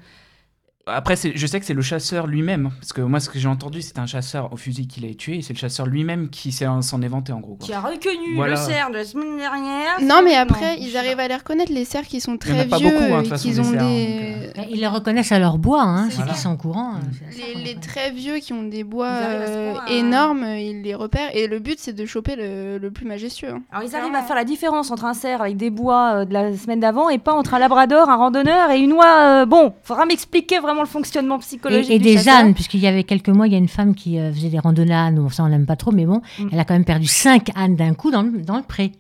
Après, 0.87 1.15
je 1.17 1.47
sais 1.47 1.61
que 1.61 1.67
c'est 1.67 1.75
le 1.75 1.83
chasseur 1.83 2.27
lui-même. 2.27 2.67
hein, 2.67 2.73
Parce 2.81 2.93
que 2.93 3.03
moi, 3.03 3.21
ce 3.21 3.29
que 3.29 3.39
j'ai 3.39 3.47
entendu, 3.49 3.83
c'est 3.83 3.99
un 3.99 4.07
chasseur 4.07 4.53
au 4.53 4.57
fusil 4.57 4.89
qui 4.89 5.01
l'a 5.01 5.15
tué. 5.15 5.37
Et 5.37 5.43
c'est 5.43 5.53
le 5.53 5.59
chasseur 5.59 5.87
lui-même 5.87 6.31
qui 6.31 6.51
s'en 6.53 6.81
est 7.03 7.07
vanté, 7.09 7.33
en 7.33 7.39
gros. 7.41 7.55
quoi. 7.57 7.67
qui 7.67 7.73
a 7.73 7.81
reconnu 7.81 8.35
Voilà. 8.35 8.53
le 8.55 8.61
cerf 8.61 8.89
de 8.91 8.95
la 8.97 9.05
semaine 9.05 9.37
dernière. 9.37 10.01
Non, 10.03 10.23
mais 10.25 10.35
après, 10.37 10.79
ils 10.81 10.97
arrivent 10.97 11.17
pas. 11.17 11.25
à 11.25 11.29
les 11.29 11.37
reconnaître, 11.37 11.71
les 11.73 11.85
cerfs 11.85 12.07
qui 12.07 12.21
sont 12.21 12.37
Il 12.47 12.51
y 12.51 12.53
en 12.53 12.55
a 12.55 12.61
très 12.61 12.69
pas 12.69 12.79
vieux, 12.79 12.91
beaucoup, 12.91 13.15
hein, 13.15 13.23
de 13.23 13.29
façon, 13.29 13.43
qu'ils 13.43 13.55
des 13.55 13.61
ont 13.61 13.65
cerfs, 13.71 13.83
des... 13.85 14.07
donc, 14.47 14.57
Ben, 14.57 14.67
Ils 14.71 14.81
les 14.81 14.87
reconnaissent 14.87 15.33
à 15.33 15.39
leur 15.39 15.59
bois, 15.59 15.83
hein, 15.83 16.09
C'est 16.11 16.17
ceux 16.17 16.27
ça. 16.27 16.33
qui 16.33 16.39
sont 16.39 16.53
au 16.53 16.57
courant. 16.57 16.95
Euh, 16.95 16.99
c'est 17.13 17.43
à 17.43 17.47
ça 17.47 17.59
Les, 17.59 17.63
les 17.65 17.75
très 17.77 18.11
vieux 18.11 18.39
qui 18.39 18.53
ont 18.55 18.63
des 18.65 18.83
bois 18.83 19.11
Ils 19.11 19.25
euh, 19.27 19.75
à- 19.87 19.91
énormes, 19.93 20.45
ils 20.45 20.83
les 20.83 20.95
repèrent. 20.95 21.31
Et 21.37 21.47
le 21.47 21.59
but, 21.61 21.79
c'est 21.79 21.93
de 21.93 22.07
choper 22.07 22.35
le, 22.37 22.79
le 22.79 22.91
plus 22.91 23.07
majestueux. 23.07 23.51
hein. 23.51 23.63
Alors 23.71 23.87
ils 23.87 23.95
arrivent 23.95 24.15
à 24.15 24.23
faire 24.23 24.35
la 24.37 24.45
différence 24.45 24.91
entre 24.91 25.05
un 25.05 25.15
cerf 25.15 25.43
avec 25.43 25.57
des 25.57 25.71
bois 25.71 26.21
euh, 26.21 26.25
de 26.25 26.33
la 26.33 26.57
semaine 26.57 26.81
d'avant 26.81 27.11
et 27.11 27.19
pas 27.19 27.35
entre 27.35 27.55
un 27.55 27.59
labrador, 27.59 28.09
un 28.09 28.17
randonneur 28.17 28.71
et 28.71 28.81
une 28.81 28.95
oie. 28.95 29.43
euh, 29.43 29.47
bon, 29.47 29.75
faudra 29.85 30.07
m'expliquer 30.07 30.59
vraiment 30.59 30.70
le 30.79 30.87
fonctionnement 30.87 31.39
psychologique 31.41 31.91
Et, 31.91 31.95
et 31.97 31.99
du 31.99 32.05
des 32.05 32.17
chasseur. 32.19 32.35
ânes, 32.37 32.55
puisqu'il 32.55 32.81
y 32.81 32.87
avait 32.87 33.03
quelques 33.05 33.29
mois, 33.29 33.47
il 33.47 33.53
y 33.53 33.57
a 33.57 33.59
une 33.59 33.69
femme 33.69 33.95
qui 33.95 34.19
euh, 34.19 34.33
faisait 34.33 34.49
des 34.51 34.59
randonnées 34.61 34.95
à 34.95 35.05
ânes. 35.07 35.17
Bon, 35.17 35.29
ça, 35.29 35.43
on 35.45 35.49
n'aime 35.49 35.67
pas 35.67 35.77
trop, 35.77 35.91
mais 35.93 36.07
bon, 36.07 36.23
Mm. 36.39 36.49
elle 36.53 36.61
a 36.61 36.65
quand 36.65 36.75
même 36.75 36.85
perdu 36.85 37.07
cinq 37.07 37.51
ânes 37.57 37.77
d'un 37.77 37.95
coup 37.95 38.11
dans 38.11 38.23
le, 38.23 38.43
dans 38.43 38.57
le 38.57 38.63
pré. 38.63 38.93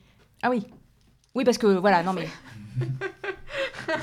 Ah 0.43 0.50
oui. 0.50 0.64
Oui, 1.34 1.44
parce 1.44 1.58
que 1.58 1.67
voilà, 1.67 2.02
non 2.02 2.12
mais 2.12 2.26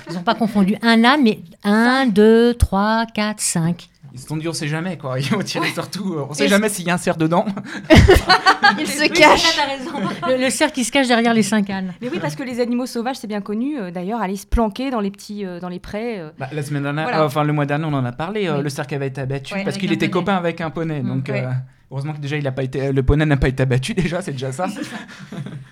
Ils 0.09 0.13
n'ont 0.15 0.21
pas 0.23 0.35
confondu 0.35 0.75
un 0.81 1.03
âne, 1.03 1.21
mais 1.23 1.39
un, 1.63 2.05
deux, 2.07 2.53
trois, 2.53 3.05
quatre, 3.13 3.39
cinq. 3.41 3.89
Ils 4.17 4.21
se 4.21 4.27
sont 4.27 4.37
dit, 4.37 4.47
on 4.47 4.53
sait 4.53 4.67
jamais, 4.67 4.97
quoi. 4.97 5.19
Ils 5.19 5.29
vont 5.29 5.41
tirer 5.43 5.69
sur 5.69 5.89
tout. 5.91 6.15
euh, 6.15 6.25
On 6.27 6.33
sait 6.33 6.45
Et 6.45 6.47
jamais 6.47 6.69
s'il 6.69 6.87
y 6.87 6.89
a 6.89 6.95
un 6.95 6.97
cerf 6.97 7.17
dedans. 7.17 7.45
Ils 8.79 8.87
se 8.87 8.99
raison. 9.01 10.09
Le, 10.27 10.43
le 10.43 10.49
cerf 10.49 10.71
qui 10.71 10.83
se 10.83 10.91
cache 10.91 11.07
derrière 11.07 11.33
les 11.33 11.43
cinq 11.43 11.69
ânes. 11.69 11.93
Mais 12.01 12.09
oui, 12.11 12.17
parce 12.19 12.35
que 12.35 12.43
les 12.43 12.59
animaux 12.59 12.85
sauvages, 12.87 13.17
c'est 13.17 13.27
bien 13.27 13.41
connu. 13.41 13.79
euh, 13.79 13.91
D'ailleurs, 13.91 14.21
aller 14.21 14.35
se 14.35 14.45
planquer 14.47 14.89
dans 14.89 14.99
les 14.99 15.11
petits, 15.11 15.45
euh, 15.45 15.59
dans 15.59 15.69
les 15.69 15.79
prés. 15.79 16.19
euh. 16.19 16.29
Bah, 16.39 16.49
la 16.51 16.63
semaine 16.63 16.83
dernière, 16.83 17.05
Voilà. 17.05 17.21
euh, 17.21 17.25
enfin 17.27 17.43
le 17.43 17.53
mois 17.53 17.65
dernier, 17.65 17.85
on 17.85 17.93
en 17.93 18.03
a 18.05 18.11
parlé. 18.11 18.47
euh, 18.47 18.57
Oui. 18.57 18.63
Le 18.63 18.69
cerf 18.69 18.87
qui 18.87 18.95
avait 18.95 19.07
été 19.07 19.21
abattu 19.21 19.53
Ouais, 19.53 19.63
parce 19.63 19.77
qu'il 19.77 19.91
était 19.93 20.07
poney. 20.09 20.11
copain 20.25 20.35
avec 20.35 20.61
un 20.61 20.69
poney. 20.71 21.01
Mm, 21.01 21.07
donc 21.07 21.29
ouais. 21.29 21.45
Heureusement 21.91 22.13
que 22.13 22.19
déjà 22.19 22.37
il 22.37 22.45
a 22.47 22.51
pas 22.51 22.63
été, 22.63 22.91
le 22.91 23.03
poney 23.03 23.25
n'a 23.25 23.37
pas 23.37 23.47
été 23.47 23.63
abattu 23.63 23.93
déjà, 23.95 24.21
c'est 24.21 24.31
déjà 24.33 24.51
ça. 24.51 24.67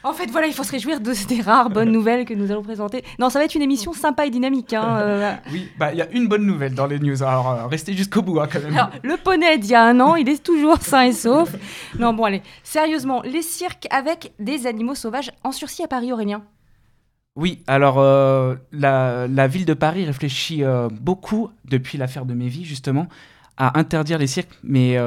En 0.03 0.13
fait, 0.13 0.27
voilà, 0.27 0.47
il 0.47 0.53
faut 0.53 0.63
se 0.63 0.71
réjouir 0.71 0.99
de 1.01 1.13
ces 1.13 1.41
rares 1.41 1.69
bonnes 1.69 1.91
nouvelles 1.91 2.25
que 2.25 2.33
nous 2.33 2.51
allons 2.51 2.61
présenter. 2.63 3.03
Non, 3.19 3.29
ça 3.29 3.39
va 3.39 3.45
être 3.45 3.55
une 3.55 3.61
émission 3.61 3.91
sympa 3.93 4.25
et 4.25 4.29
dynamique. 4.29 4.73
hein, 4.73 4.97
euh. 4.99 5.33
oui, 5.51 5.69
bah 5.77 5.91
il 5.93 5.97
y 5.97 6.01
a 6.01 6.09
une 6.11 6.27
bonne 6.27 6.45
nouvelle 6.45 6.73
dans 6.75 6.85
les 6.85 6.99
news. 6.99 7.21
Alors 7.23 7.49
euh, 7.49 7.67
restez 7.67 7.93
jusqu'au 7.93 8.21
bout 8.21 8.39
hein, 8.39 8.47
quand 8.51 8.61
même. 8.61 8.73
Alors, 8.73 8.91
le 9.03 9.17
poney 9.17 9.57
d'il 9.57 9.71
y 9.71 9.75
a 9.75 9.83
un 9.83 9.99
an, 9.99 10.15
il 10.15 10.29
est 10.29 10.43
toujours 10.43 10.77
sain 10.81 11.03
et 11.03 11.11
sauf. 11.13 11.55
Non, 11.99 12.13
bon, 12.13 12.23
allez, 12.25 12.41
sérieusement, 12.63 13.21
les 13.23 13.41
cirques 13.41 13.87
avec 13.89 14.33
des 14.39 14.67
animaux 14.67 14.95
sauvages 14.95 15.31
en 15.43 15.51
sursis 15.51 15.83
à 15.83 15.87
Paris, 15.87 16.13
Aurélien? 16.13 16.43
Oui, 17.35 17.63
alors 17.67 17.95
euh, 17.99 18.55
la, 18.71 19.27
la 19.27 19.47
ville 19.47 19.65
de 19.65 19.73
Paris 19.73 20.05
réfléchit 20.05 20.63
beaucoup 21.01 21.49
depuis 21.65 21.97
l'affaire 21.97 22.25
de 22.25 22.33
Mévy 22.33 22.63
justement 22.63 23.07
à 23.57 23.77
interdire 23.79 24.17
les 24.17 24.27
cirques, 24.27 24.57
mais 24.63 24.97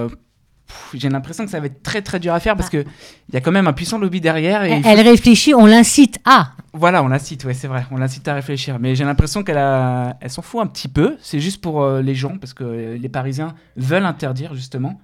j'ai 0.95 1.09
l'impression 1.09 1.45
que 1.45 1.51
ça 1.51 1.61
va 1.61 1.67
être 1.67 1.83
très 1.83 2.03
très 2.03 2.21
dur 2.21 2.33
à 2.35 2.41
faire 2.41 2.57
parce 2.57 2.71
que 2.71 2.85
il 3.29 3.35
y 3.35 3.37
a 3.37 3.41
quand 3.41 3.53
même 3.53 3.67
un 3.67 3.73
puissant 3.73 3.99
lobby 3.99 4.21
derrière 4.21 4.65
et 4.65 4.71
Elle, 4.73 4.83
faut- 4.83 4.89
elle 4.89 5.01
réfléchit, 5.01 5.55
on 5.55 5.67
l'incite 5.67 6.19
à. 6.25 6.53
Voilà, 6.75 7.03
on 7.03 7.09
l'incite, 7.09 7.45
ouais, 7.45 7.55
c'est 7.55 7.69
vrai, 7.69 7.87
on 7.91 7.97
l'incite 7.97 8.29
à 8.29 8.35
réfléchir. 8.35 8.79
Mais 8.79 8.95
j'ai 8.95 9.05
l'impression 9.05 9.43
qu'elle 9.43 9.59
a... 9.59 10.17
elle 10.21 10.31
s'en 10.31 10.43
fout 10.43 10.61
un 10.61 10.67
petit 10.67 10.89
peu. 10.89 11.17
C'est 11.21 11.41
juste 11.41 11.61
pour 11.61 11.83
euh, 11.83 12.03
les 12.03 12.15
gens, 12.15 12.37
parce 12.39 12.55
que 12.55 12.63
euh, 12.65 12.97
les 12.99 13.09
Parisiens 13.09 13.55
veulent 13.77 14.05
interdire, 14.05 14.55
justement. 14.55 15.01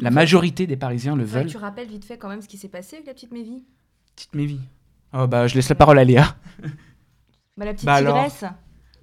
La 0.00 0.10
majorité 0.10 0.66
des 0.66 0.76
Parisiens 0.76 1.14
le 1.14 1.22
veulent. 1.24 1.46
Tu 1.46 1.56
rappelles 1.56 1.86
vite 1.88 2.04
fait 2.04 2.18
quand 2.18 2.28
même 2.28 2.42
ce 2.42 2.48
qui 2.48 2.58
s'est 2.58 2.68
passé 2.68 2.96
avec 2.96 3.06
la 3.06 3.14
petite 3.14 3.32
Mévie 3.32 3.62
Petite 4.16 4.34
Mévie. 4.34 4.60
Oh, 5.16 5.26
bah, 5.28 5.46
je 5.46 5.54
laisse 5.54 5.68
la 5.68 5.76
parole 5.76 5.98
à 6.00 6.04
Léa. 6.04 6.34
bah, 7.56 7.64
La 7.64 7.72
petite 7.72 7.86
Bah 7.86 7.94
alors 7.94 8.24
tigresse 8.24 8.44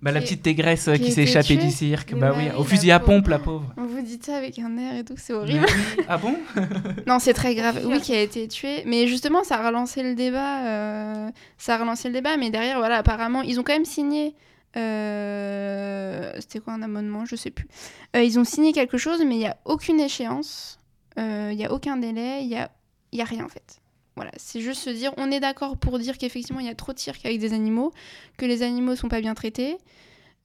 Bah, 0.01 0.11
la 0.11 0.19
petite 0.21 0.41
tégresse 0.41 0.87
euh, 0.87 0.95
qui 0.95 1.11
s'est 1.11 1.23
échappée 1.23 1.57
tuée 1.57 1.57
du 1.57 1.69
cirque. 1.71 2.15
Bah 2.15 2.33
oui, 2.35 2.45
au 2.57 2.63
fusil 2.63 2.89
à 2.91 2.99
pompe, 2.99 3.27
la 3.27 3.37
pauvre. 3.37 3.71
On 3.77 3.85
vous 3.85 4.01
dit 4.01 4.19
ça 4.21 4.35
avec 4.37 4.57
un 4.57 4.75
air 4.77 4.95
et 4.97 5.03
tout, 5.03 5.13
c'est 5.17 5.31
horrible. 5.33 5.65
Ah 6.07 6.17
bon 6.17 6.35
Non, 7.07 7.19
c'est 7.19 7.33
très 7.33 7.53
grave. 7.53 7.81
Oui, 7.85 8.01
qui 8.01 8.13
a 8.15 8.21
été 8.21 8.47
tué. 8.47 8.81
Mais 8.87 9.05
justement, 9.07 9.43
ça 9.43 9.59
a 9.59 9.67
relancé 9.67 10.01
le 10.01 10.15
débat. 10.15 10.65
euh, 10.65 11.29
Ça 11.59 11.75
a 11.75 11.77
relancé 11.77 12.07
le 12.07 12.15
débat. 12.15 12.35
Mais 12.37 12.49
derrière, 12.49 12.79
voilà, 12.79 12.97
apparemment, 12.97 13.43
ils 13.43 13.59
ont 13.59 13.63
quand 13.63 13.73
même 13.73 13.85
signé. 13.85 14.33
euh, 14.75 16.31
C'était 16.39 16.59
quoi 16.59 16.73
un 16.73 16.81
amendement 16.81 17.25
Je 17.25 17.35
sais 17.35 17.51
plus. 17.51 17.67
Euh, 18.15 18.23
ils 18.23 18.39
ont 18.39 18.43
signé 18.43 18.73
quelque 18.73 18.97
chose, 18.97 19.19
mais 19.25 19.35
il 19.35 19.39
n'y 19.39 19.47
a 19.47 19.57
aucune 19.65 19.99
échéance. 19.99 20.79
euh, 21.19 21.49
Il 21.51 21.57
n'y 21.57 21.65
a 21.65 21.71
aucun 21.71 21.97
délai. 21.97 22.39
Il 22.41 22.47
n'y 22.47 22.57
a... 22.57 22.69
il 23.11 23.19
y 23.19 23.21
a 23.21 23.25
rien 23.25 23.45
en 23.45 23.49
fait. 23.49 23.80
Voilà, 24.15 24.31
c'est 24.35 24.59
juste 24.59 24.81
se 24.81 24.89
dire, 24.89 25.13
on 25.17 25.31
est 25.31 25.39
d'accord 25.39 25.77
pour 25.77 25.97
dire 25.97 26.17
qu'effectivement 26.17 26.59
il 26.59 26.65
y 26.65 26.69
a 26.69 26.75
trop 26.75 26.91
de 26.91 26.99
cirque 26.99 27.25
avec 27.25 27.39
des 27.39 27.53
animaux, 27.53 27.91
que 28.37 28.45
les 28.45 28.61
animaux 28.61 28.95
sont 28.95 29.07
pas 29.07 29.21
bien 29.21 29.33
traités, 29.33 29.77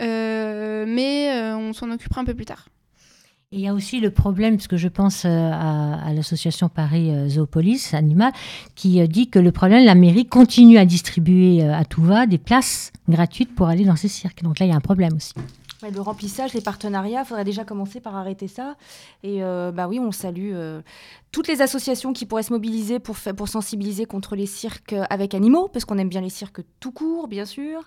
euh, 0.03 0.85
mais 0.87 1.31
euh, 1.33 1.57
on 1.57 1.73
s'en 1.73 1.91
occupera 1.91 2.21
un 2.21 2.25
peu 2.25 2.35
plus 2.35 2.45
tard. 2.45 2.69
Et 3.53 3.57
il 3.57 3.61
y 3.61 3.69
a 3.69 3.75
aussi 3.75 4.01
le 4.01 4.11
problème, 4.11 4.57
parce 4.57 4.67
que 4.67 4.77
je 4.77 4.89
pense 4.89 5.25
euh, 5.25 5.29
à, 5.29 6.13
l'association 6.13 6.69
Paris 6.69 7.13
Zoopolis 7.29 7.93
Animal, 7.93 8.33
qui 8.75 9.07
dit 9.09 9.31
que 9.31 9.39
le 9.39 9.53
problème, 9.53 9.85
la 9.85 9.95
mairie 9.95 10.27
continue 10.27 10.79
à 10.79 10.85
distribuer 10.85 11.63
à 11.63 11.85
tout 11.85 12.03
va 12.03 12.27
des 12.27 12.39
places 12.39 12.93
gratuites 13.09 13.55
pour 13.55 13.69
aller 13.69 13.85
dans 13.85 13.97
ces 13.97 14.09
cirques. 14.09 14.43
Donc 14.43 14.59
là, 14.59 14.67
il 14.67 14.71
y 14.71 14.73
a 14.73 14.77
un 14.77 14.81
problème 14.81 15.15
aussi. 15.15 15.33
Le 15.83 16.01
remplissage, 16.01 16.55
les 16.55 16.63
partenariats, 16.63 17.23
il 17.23 17.27
faudrait 17.27 17.45
déjà 17.45 17.65
commencer 17.65 18.01
par 18.01 18.17
arrêter 18.17 18.49
ça. 18.49 18.77
Et 19.23 19.43
euh, 19.43 19.73
bah 19.73 19.89
oui, 19.89 19.99
on 19.99 20.11
salue 20.11 20.53
euh, 20.55 20.81
toutes 21.33 21.49
les 21.49 21.61
associations 21.61 22.15
qui 22.15 22.25
pourraient 22.25 22.43
se 22.43 22.53
mobiliser 22.53 22.99
pour, 22.99 23.19
sensibiliser 23.47 24.07
contre 24.07 24.37
les 24.37 24.47
cirques 24.47 24.95
avec 25.11 25.35
animaux, 25.35 25.69
parce 25.69 25.85
qu'on 25.85 25.99
aime 25.99 26.09
bien 26.09 26.23
les 26.23 26.31
cirques 26.31 26.63
tout 26.81 26.93
court, 26.93 27.29
bien 27.29 27.45
sûr. 27.45 27.83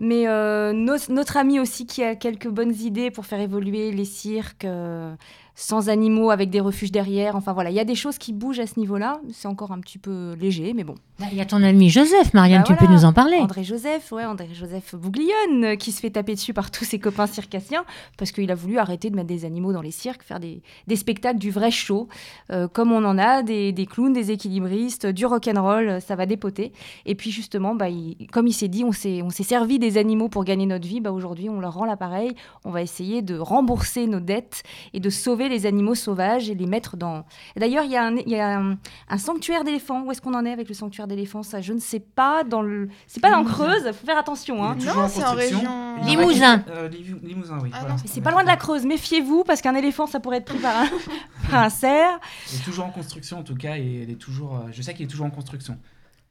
Mais 0.00 0.26
euh, 0.28 0.72
notre 0.72 1.36
ami 1.36 1.60
aussi 1.60 1.84
qui 1.84 2.02
a 2.02 2.16
quelques 2.16 2.48
bonnes 2.48 2.74
idées 2.74 3.10
pour 3.10 3.26
faire 3.26 3.40
évoluer 3.40 3.92
les 3.92 4.06
cirques, 4.06 4.64
euh, 4.64 5.14
sans 5.62 5.90
animaux, 5.90 6.30
avec 6.30 6.48
des 6.48 6.60
refuges 6.60 6.90
derrière. 6.90 7.36
Enfin 7.36 7.52
voilà, 7.52 7.68
il 7.70 7.76
y 7.76 7.80
a 7.80 7.84
des 7.84 7.94
choses 7.94 8.16
qui 8.16 8.32
bougent 8.32 8.60
à 8.60 8.66
ce 8.66 8.78
niveau-là. 8.80 9.20
C'est 9.30 9.46
encore 9.46 9.72
un 9.72 9.80
petit 9.80 9.98
peu 9.98 10.34
léger, 10.40 10.72
mais 10.74 10.84
bon. 10.84 10.94
Bah, 11.18 11.26
Il 11.30 11.36
y 11.36 11.40
a 11.42 11.44
ton 11.44 11.62
ami 11.62 11.90
Joseph, 11.90 12.32
Marianne, 12.32 12.60
Bah 12.62 12.64
tu 12.66 12.72
voilà, 12.72 12.86
peux 12.88 12.92
nous 12.94 13.04
en 13.04 13.12
parler. 13.12 13.36
André 13.36 13.62
Joseph, 13.62 14.10
ouais, 14.12 14.24
André 14.24 14.48
Joseph 14.54 14.94
Bouglione, 14.94 15.64
euh, 15.64 15.76
qui 15.76 15.92
se 15.92 16.00
fait 16.00 16.08
taper 16.08 16.34
dessus 16.34 16.54
par 16.54 16.70
tous 16.70 16.84
ses 16.84 16.98
copains 16.98 17.26
circassiens 17.26 17.84
parce 18.16 18.32
qu'il 18.32 18.50
a 18.50 18.54
voulu 18.54 18.78
arrêter 18.78 19.10
de 19.10 19.16
mettre 19.16 19.28
des 19.28 19.44
animaux 19.44 19.74
dans 19.74 19.82
les 19.82 19.90
cirques, 19.90 20.22
faire 20.22 20.40
des, 20.40 20.62
des 20.86 20.96
spectacles 20.96 21.38
du 21.38 21.50
vrai 21.50 21.70
show, 21.70 22.08
euh, 22.50 22.66
comme 22.66 22.90
on 22.90 23.04
en 23.04 23.18
a, 23.18 23.42
des, 23.42 23.72
des 23.72 23.84
clowns, 23.84 24.14
des 24.14 24.30
équilibristes, 24.30 25.04
du 25.06 25.26
rock'n'roll, 25.26 25.88
euh, 25.88 26.00
ça 26.00 26.16
va 26.16 26.24
dépoter. 26.24 26.72
Et 27.04 27.14
puis 27.14 27.30
justement, 27.30 27.74
bah, 27.74 27.90
il- 27.90 28.16
comme 28.32 28.46
il 28.46 28.54
s'est 28.54 28.68
dit, 28.68 28.82
on 28.84 28.92
s'est 28.92 29.20
on 29.20 29.28
s'est 29.28 29.42
servi 29.42 29.78
des 29.78 29.98
animaux 29.98 30.30
pour 30.30 30.44
gagner 30.44 30.64
notre 30.64 30.88
vie, 30.88 31.00
bah, 31.00 31.12
aujourd'hui 31.12 31.50
on 31.50 31.60
leur 31.60 31.74
rend 31.74 31.84
l'appareil, 31.84 32.32
on 32.64 32.70
va 32.70 32.80
essayer 32.80 33.20
de 33.20 33.38
rembourser 33.38 34.06
nos 34.06 34.20
dettes 34.20 34.62
et 34.94 35.00
de 35.00 35.10
sauver 35.10 35.49
les 35.50 35.66
animaux 35.66 35.94
sauvages 35.94 36.48
et 36.48 36.54
les 36.54 36.66
mettre 36.66 36.96
dans... 36.96 37.24
D'ailleurs, 37.56 37.84
il 37.84 37.90
y 37.90 37.96
a 37.96 38.04
un, 38.06 38.16
il 38.16 38.28
y 38.28 38.38
a 38.40 38.58
un, 38.58 38.78
un 39.08 39.18
sanctuaire 39.18 39.64
d'éléphants, 39.64 40.02
où 40.04 40.10
est-ce 40.12 40.22
qu'on 40.22 40.34
en 40.34 40.44
est 40.46 40.52
avec 40.52 40.68
le 40.68 40.74
sanctuaire 40.74 41.06
d'éléphants? 41.06 41.42
Ça, 41.42 41.60
je 41.60 41.72
ne 41.72 41.78
sais 41.78 42.00
pas, 42.00 42.44
dans 42.44 42.62
le... 42.62 42.88
c'est 43.06 43.20
pas 43.20 43.30
dans 43.30 43.44
Creuse, 43.44 43.84
faut 43.92 44.06
faire 44.06 44.18
attention. 44.18 44.64
Hein. 44.64 44.76
Non, 44.80 45.08
c'est 45.08 45.24
en 45.24 45.34
région. 45.34 45.96
Limousin. 46.04 46.64
euh, 46.68 46.88
Lim- 46.88 47.20
Limousin, 47.22 47.58
oui. 47.62 47.70
Ah 47.74 47.78
voilà. 47.80 47.96
c'est 48.04 48.20
pas 48.22 48.30
loin 48.30 48.42
de 48.42 48.48
la 48.48 48.56
Creuse, 48.56 48.86
méfiez-vous 48.86 49.44
parce 49.44 49.60
qu'un 49.60 49.74
éléphant 49.74 50.06
ça 50.06 50.20
pourrait 50.20 50.38
être 50.38 50.46
pris 50.46 50.58
par 50.58 50.74
un, 50.76 50.86
par 51.50 51.62
un 51.64 51.68
cerf. 51.68 52.18
Il 52.52 52.60
est 52.60 52.64
toujours 52.64 52.86
en 52.86 52.90
construction 52.90 53.38
en 53.38 53.42
tout 53.42 53.54
cas 53.56 53.76
et 53.76 54.04
il 54.04 54.10
est 54.10 54.14
toujours. 54.14 54.56
euh, 54.56 54.68
je 54.72 54.80
sais 54.82 54.94
qu'il 54.94 55.04
est 55.04 55.08
toujours 55.08 55.26
en 55.26 55.30
construction. 55.30 55.76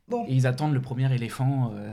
Bon. 0.08 0.26
Et 0.28 0.34
ils 0.34 0.48
attendent 0.48 0.74
le 0.74 0.82
premier 0.82 1.14
éléphant 1.14 1.72
euh, 1.76 1.92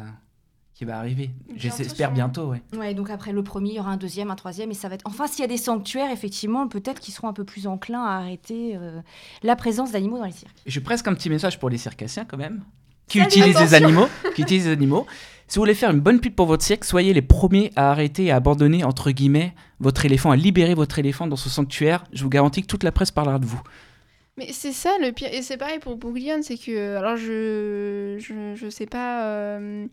qui 0.76 0.84
va 0.84 0.98
arriver. 0.98 1.30
J'espère 1.56 2.12
bientôt, 2.12 2.50
ouais. 2.50 2.60
Ouais, 2.76 2.92
donc 2.92 3.08
après 3.08 3.32
le 3.32 3.42
premier, 3.42 3.70
il 3.70 3.76
y 3.76 3.80
aura 3.80 3.90
un 3.92 3.96
deuxième, 3.96 4.30
un 4.30 4.36
troisième, 4.36 4.70
et 4.70 4.74
ça 4.74 4.88
va 4.90 4.96
être. 4.96 5.06
Enfin, 5.06 5.26
s'il 5.26 5.40
y 5.40 5.44
a 5.44 5.48
des 5.48 5.56
sanctuaires, 5.56 6.10
effectivement, 6.12 6.68
peut-être 6.68 7.00
qu'ils 7.00 7.14
seront 7.14 7.28
un 7.28 7.32
peu 7.32 7.44
plus 7.44 7.66
enclins 7.66 8.04
à 8.04 8.18
arrêter 8.18 8.76
euh, 8.76 9.00
la 9.42 9.56
présence 9.56 9.92
d'animaux 9.92 10.18
dans 10.18 10.26
les 10.26 10.32
cirques. 10.32 10.54
J'ai 10.66 10.80
presque 10.82 11.08
un 11.08 11.14
petit 11.14 11.30
message 11.30 11.58
pour 11.58 11.70
les 11.70 11.78
circassiens 11.78 12.26
quand 12.26 12.36
même, 12.36 12.62
qui 13.08 13.16
Salut, 13.18 13.28
utilisent 13.30 13.58
les 13.58 13.74
attention. 13.74 13.86
animaux, 13.86 14.08
qui 14.34 14.42
utilisent 14.42 14.66
les 14.66 14.72
animaux. 14.72 15.06
Si 15.48 15.58
vous 15.58 15.62
voulez 15.62 15.74
faire 15.74 15.92
une 15.92 16.00
bonne 16.00 16.18
pub 16.18 16.34
pour 16.34 16.46
votre 16.46 16.64
cirque, 16.64 16.84
soyez 16.84 17.12
les 17.14 17.22
premiers 17.22 17.70
à 17.76 17.92
arrêter 17.92 18.24
et 18.24 18.30
à 18.32 18.36
abandonner 18.36 18.82
entre 18.82 19.12
guillemets 19.12 19.54
votre 19.78 20.04
éléphant, 20.04 20.32
à 20.32 20.36
libérer 20.36 20.74
votre 20.74 20.98
éléphant 20.98 21.28
dans 21.28 21.36
ce 21.36 21.48
sanctuaire. 21.48 22.02
Je 22.12 22.24
vous 22.24 22.28
garantis 22.28 22.62
que 22.62 22.66
toute 22.66 22.82
la 22.82 22.90
presse 22.90 23.12
parlera 23.12 23.38
de 23.38 23.46
vous. 23.46 23.60
Mais 24.36 24.48
c'est 24.52 24.72
ça 24.72 24.90
le 25.00 25.12
pire. 25.12 25.28
Et 25.32 25.42
c'est 25.42 25.56
pareil 25.56 25.78
pour 25.78 25.96
Bouglione, 25.98 26.42
c'est 26.42 26.56
que. 26.58 26.96
Alors 26.96 27.16
je. 27.16 28.16
Je, 28.18 28.56
je 28.56 28.68
sais 28.68 28.86
pas. 28.86 29.24
euh, 29.26 29.86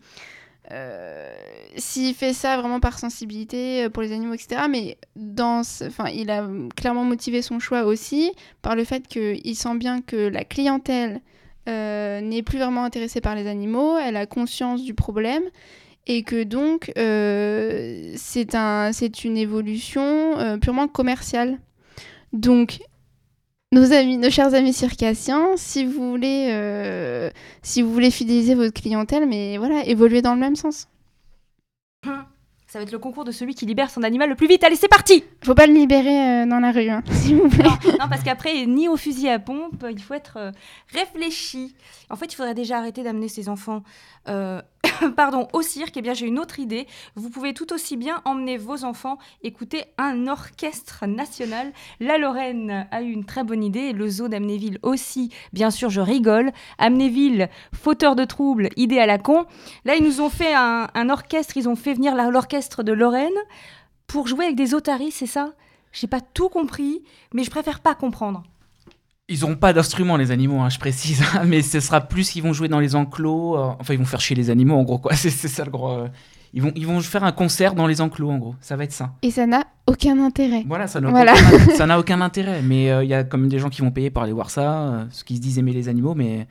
euh, 0.70 1.34
S'il 1.76 2.14
fait 2.14 2.32
ça 2.32 2.56
vraiment 2.56 2.80
par 2.80 2.98
sensibilité 2.98 3.84
euh, 3.84 3.90
pour 3.90 4.02
les 4.02 4.12
animaux, 4.12 4.34
etc. 4.34 4.62
Mais 4.70 4.96
dans 5.16 5.60
enfin, 5.60 6.08
il 6.08 6.30
a 6.30 6.48
clairement 6.76 7.04
motivé 7.04 7.42
son 7.42 7.58
choix 7.58 7.84
aussi 7.84 8.32
par 8.62 8.74
le 8.74 8.84
fait 8.84 9.06
qu'il 9.06 9.56
sent 9.56 9.76
bien 9.76 10.00
que 10.00 10.16
la 10.16 10.44
clientèle 10.44 11.20
euh, 11.68 12.20
n'est 12.20 12.42
plus 12.42 12.58
vraiment 12.58 12.84
intéressée 12.84 13.20
par 13.20 13.34
les 13.34 13.46
animaux, 13.46 13.98
elle 13.98 14.16
a 14.16 14.26
conscience 14.26 14.82
du 14.82 14.94
problème 14.94 15.42
et 16.06 16.22
que 16.22 16.42
donc 16.42 16.92
c'est 18.18 18.54
un, 18.54 18.90
une 19.24 19.36
évolution 19.36 20.58
purement 20.60 20.88
commerciale. 20.88 21.58
Donc 22.32 22.80
nos 23.74 23.92
amis, 23.92 24.16
nos 24.16 24.30
chers 24.30 24.54
amis 24.54 24.72
circassiens, 24.72 25.56
si 25.56 25.84
vous 25.84 26.10
voulez, 26.10 26.48
euh, 26.50 27.30
si 27.62 27.82
vous 27.82 27.92
voulez 27.92 28.10
fidéliser 28.10 28.54
votre 28.54 28.72
clientèle, 28.72 29.26
mais 29.28 29.58
voilà, 29.58 29.84
évoluer 29.84 30.22
dans 30.22 30.34
le 30.34 30.40
même 30.40 30.56
sens. 30.56 30.88
Ça 32.66 32.78
va 32.78 32.82
être 32.82 32.92
le 32.92 32.98
concours 32.98 33.24
de 33.24 33.30
celui 33.30 33.54
qui 33.54 33.66
libère 33.66 33.90
son 33.90 34.02
animal 34.02 34.28
le 34.28 34.34
plus 34.34 34.48
vite. 34.48 34.64
Allez, 34.64 34.74
c'est 34.76 34.88
parti 34.88 35.22
Faut 35.44 35.54
pas 35.54 35.66
le 35.66 35.74
libérer 35.74 36.42
euh, 36.42 36.46
dans 36.46 36.58
la 36.58 36.72
rue, 36.72 36.88
hein, 36.88 37.02
s'il 37.10 37.36
vous 37.36 37.48
plaît. 37.48 37.64
non, 37.64 37.92
non, 38.00 38.08
parce 38.08 38.22
qu'après, 38.22 38.66
ni 38.66 38.88
au 38.88 38.96
fusil 38.96 39.28
à 39.28 39.38
pompe, 39.38 39.84
il 39.90 40.02
faut 40.02 40.14
être 40.14 40.36
euh, 40.36 40.50
réfléchi. 40.92 41.74
En 42.10 42.16
fait, 42.16 42.26
il 42.32 42.36
faudrait 42.36 42.54
déjà 42.54 42.78
arrêter 42.78 43.02
d'amener 43.02 43.28
ses 43.28 43.48
enfants 43.48 43.82
pardon, 45.16 45.48
au 45.52 45.62
cirque. 45.62 45.96
Eh 45.96 46.02
bien, 46.02 46.14
j'ai 46.14 46.26
une 46.26 46.38
autre 46.38 46.58
idée. 46.58 46.86
Vous 47.14 47.30
pouvez 47.30 47.54
tout 47.54 47.72
aussi 47.72 47.96
bien 47.96 48.22
emmener 48.24 48.56
vos 48.56 48.84
enfants 48.84 49.18
écouter 49.42 49.84
un 49.98 50.26
orchestre 50.26 51.06
national. 51.06 51.72
La 52.00 52.18
Lorraine 52.18 52.86
a 52.90 53.02
eu 53.02 53.10
une 53.10 53.24
très 53.24 53.44
bonne 53.44 53.62
idée 53.62 53.92
le 53.92 54.08
zoo 54.08 54.28
d'Amnéville 54.28 54.78
aussi. 54.82 55.30
Bien 55.52 55.70
sûr, 55.70 55.90
je 55.90 56.00
rigole. 56.00 56.52
Amnéville, 56.78 57.48
fauteur 57.74 58.16
de 58.16 58.24
troubles, 58.24 58.68
idée 58.76 58.98
à 58.98 59.06
la 59.06 59.18
con. 59.18 59.46
Là, 59.84 59.96
ils 59.96 60.04
nous 60.04 60.20
ont 60.20 60.30
fait 60.30 60.54
un, 60.54 60.88
un 60.94 61.10
orchestre. 61.10 61.56
Ils 61.56 61.68
ont 61.68 61.76
fait 61.76 61.94
venir 61.94 62.14
l'orchestre 62.14 62.82
de 62.82 62.92
Lorraine 62.92 63.32
pour 64.06 64.26
jouer 64.26 64.44
avec 64.44 64.56
des 64.56 64.74
otaries, 64.74 65.10
c'est 65.10 65.26
ça? 65.26 65.54
J'ai 65.92 66.06
pas 66.06 66.20
tout 66.20 66.48
compris, 66.48 67.02
mais 67.32 67.44
je 67.44 67.50
préfère 67.50 67.80
pas 67.80 67.94
comprendre. 67.94 68.42
Ils 69.28 69.40
n'auront 69.40 69.56
pas 69.56 69.72
d'instruments, 69.72 70.18
les 70.18 70.30
animaux, 70.32 70.60
hein, 70.60 70.68
je 70.68 70.78
précise, 70.78 71.22
hein, 71.34 71.44
mais 71.46 71.62
ce 71.62 71.80
sera 71.80 72.02
plus 72.02 72.30
qu'ils 72.30 72.42
vont 72.42 72.52
jouer 72.52 72.68
dans 72.68 72.80
les 72.80 72.94
enclos. 72.94 73.56
euh, 73.56 73.70
enfin, 73.80 73.94
ils 73.94 73.98
vont 73.98 74.04
faire 74.04 74.20
chier 74.20 74.36
les 74.36 74.50
animaux, 74.50 74.74
en 74.76 74.82
gros, 74.82 74.98
quoi. 74.98 75.12
C'est 75.16 75.30
c'est 75.30 75.48
ça 75.48 75.64
le 75.64 75.70
gros. 75.70 75.90
euh, 75.92 76.08
ils, 76.52 76.60
vont, 76.62 76.72
ils 76.76 76.86
vont 76.86 77.00
faire 77.00 77.24
un 77.24 77.32
concert 77.32 77.74
dans 77.74 77.86
les 77.86 78.00
enclos, 78.02 78.30
en 78.30 78.36
gros. 78.38 78.54
Ça 78.60 78.76
va 78.76 78.84
être 78.84 78.92
ça. 78.92 79.14
Et 79.22 79.30
ça 79.30 79.46
n'a 79.46 79.64
aucun 79.86 80.20
intérêt. 80.22 80.62
Voilà, 80.68 80.86
ça 80.86 81.00
n'a 81.00 81.08
Voilà. 81.08 81.32
aucun, 81.98 82.20
intérêt. 82.20 82.60
Mais 82.64 82.90
euh, 82.90 83.02
il 83.02 83.08
y 83.08 83.14
a 83.14 83.24
quand 83.24 83.38
même 83.38 83.48
des 83.48 83.58
gens 83.58 83.70
qui 83.70 83.80
vont 83.80 83.90
payer 83.90 84.10
pour 84.10 84.22
aller 84.22 84.32
voir 84.32 84.50
ça, 84.50 85.06
ceux 85.10 85.24
qui 85.24 85.36
se 85.36 85.40
disent 85.40 85.58
aimer 85.58 85.72
les 85.72 85.88
animaux, 85.88 86.14
mais 86.14 86.46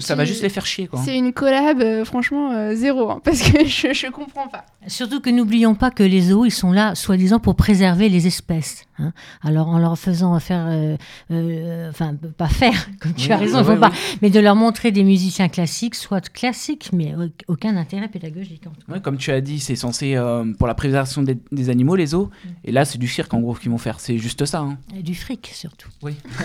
ça 0.00 0.14
va 0.14 0.22
une- 0.22 0.28
juste 0.28 0.42
les 0.42 0.48
faire 0.48 0.66
chier, 0.66 0.86
quoi. 0.86 1.00
C'est 1.04 1.16
une 1.16 1.32
collab, 1.32 1.80
euh, 1.80 2.04
franchement, 2.04 2.52
euh, 2.52 2.74
zéro, 2.74 3.10
hein, 3.10 3.20
parce 3.24 3.42
que 3.42 3.64
je, 3.66 3.92
je 3.92 4.10
comprends 4.10 4.48
pas. 4.48 4.64
Surtout 4.86 5.20
que 5.20 5.30
n'oublions 5.30 5.74
pas 5.74 5.90
que 5.90 6.02
les 6.02 6.20
zoos, 6.20 6.44
ils 6.44 6.50
sont 6.50 6.72
là, 6.72 6.94
soi-disant, 6.94 7.38
pour 7.40 7.54
préserver 7.56 8.08
les 8.08 8.26
espèces. 8.26 8.84
hein. 8.98 9.12
Alors, 9.42 9.68
en 9.68 9.78
leur 9.78 9.98
faisant 9.98 10.38
faire, 10.40 10.66
euh, 10.68 10.96
euh, 11.30 11.88
enfin, 11.90 12.14
pas 12.36 12.48
faire, 12.48 12.88
comme 13.00 13.14
tu 13.14 13.26
Oui, 13.28 13.32
as 13.32 13.38
raison, 13.38 13.64
faut 13.64 13.76
pas, 13.76 13.92
mais 14.20 14.28
de 14.30 14.40
leur 14.40 14.56
montrer 14.56 14.90
des 14.92 15.04
musiciens 15.04 15.48
classiques, 15.48 15.94
soit 15.94 16.28
classiques, 16.30 16.90
mais 16.92 17.14
au- 17.14 17.52
aucun 17.52 17.76
intérêt 17.76 18.08
pédagogique. 18.08 18.66
En 18.66 18.70
tout 18.70 18.86
cas. 18.86 18.92
Ouais, 18.94 19.00
comme 19.00 19.16
tu 19.16 19.30
as 19.30 19.40
dit, 19.40 19.58
c'est 19.60 19.76
censé 19.76 20.14
euh, 20.16 20.44
pour 20.58 20.66
la 20.66 20.74
préservation 20.74 21.22
des, 21.22 21.38
des 21.50 21.70
animaux, 21.70 21.96
les 21.96 22.06
zoos. 22.08 22.28
Et 22.64 22.72
là, 22.72 22.84
c'est 22.84 22.98
du 22.98 23.08
cirque, 23.08 23.32
en 23.32 23.40
gros, 23.40 23.54
qu'ils 23.54 23.70
vont 23.70 23.78
faire. 23.78 24.00
C'est 24.00 24.18
juste 24.18 24.44
ça. 24.44 24.60
hein. 24.60 24.76
Et 24.98 25.02
du 25.02 25.14
fric, 25.14 25.50
surtout. 25.54 25.88
Oui. 26.02 26.14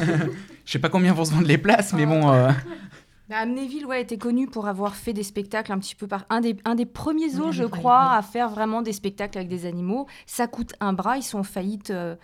Je 0.65 0.73
sais 0.73 0.79
pas 0.79 0.89
combien 0.89 1.13
vont 1.13 1.25
se 1.25 1.31
vendre 1.33 1.47
les 1.47 1.57
places, 1.57 1.93
mais 1.93 2.05
bon. 2.05 2.29
Bah, 3.29 3.37
Amnéville 3.37 3.85
ouais, 3.85 4.01
était 4.01 4.17
connu 4.17 4.47
pour 4.47 4.67
avoir 4.67 4.95
fait 4.95 5.13
des 5.13 5.23
spectacles 5.23 5.71
un 5.71 5.77
petit 5.79 5.93
peu 5.95 6.07
par 6.07 6.25
un 6.29 6.41
des, 6.41 6.57
un 6.65 6.73
des 6.75 6.85
premiers 6.87 7.29
zoos, 7.29 7.51
je 7.51 7.63
crois, 7.77 8.11
à 8.13 8.21
faire 8.23 8.49
vraiment 8.49 8.81
des 8.81 8.91
spectacles 8.93 9.37
avec 9.37 9.49
des 9.49 9.65
animaux. 9.67 10.07
Ça 10.25 10.47
coûte 10.47 10.73
un 10.79 10.93
bras, 10.93 11.17
ils 11.17 11.23
sont 11.23 11.39
en 11.39 11.43
faillite. 11.43 11.91
euh, 11.91 12.15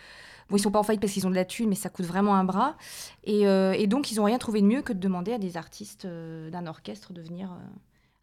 Bon, 0.50 0.58
ils 0.58 0.60
sont 0.60 0.70
pas 0.72 0.80
en 0.80 0.84
faillite 0.84 1.02
parce 1.02 1.14
qu'ils 1.14 1.26
ont 1.26 1.32
de 1.32 1.36
la 1.36 1.46
thune, 1.46 1.70
mais 1.70 1.76
ça 1.76 1.90
coûte 1.90 2.06
vraiment 2.06 2.36
un 2.36 2.44
bras. 2.44 2.76
Et, 3.24 3.48
euh, 3.48 3.74
et 3.74 3.88
donc, 3.88 4.12
ils 4.12 4.20
ont 4.22 4.26
rien 4.26 4.38
trouvé 4.38 4.62
de 4.62 4.68
mieux 4.68 4.82
que 4.84 4.94
de 4.94 5.00
demander 5.00 5.34
à 5.34 5.38
des 5.40 5.58
artistes 5.58 6.06
euh, 6.06 6.50
d'un 6.52 6.68
orchestre 6.68 7.14
de 7.14 7.22
venir 7.22 7.50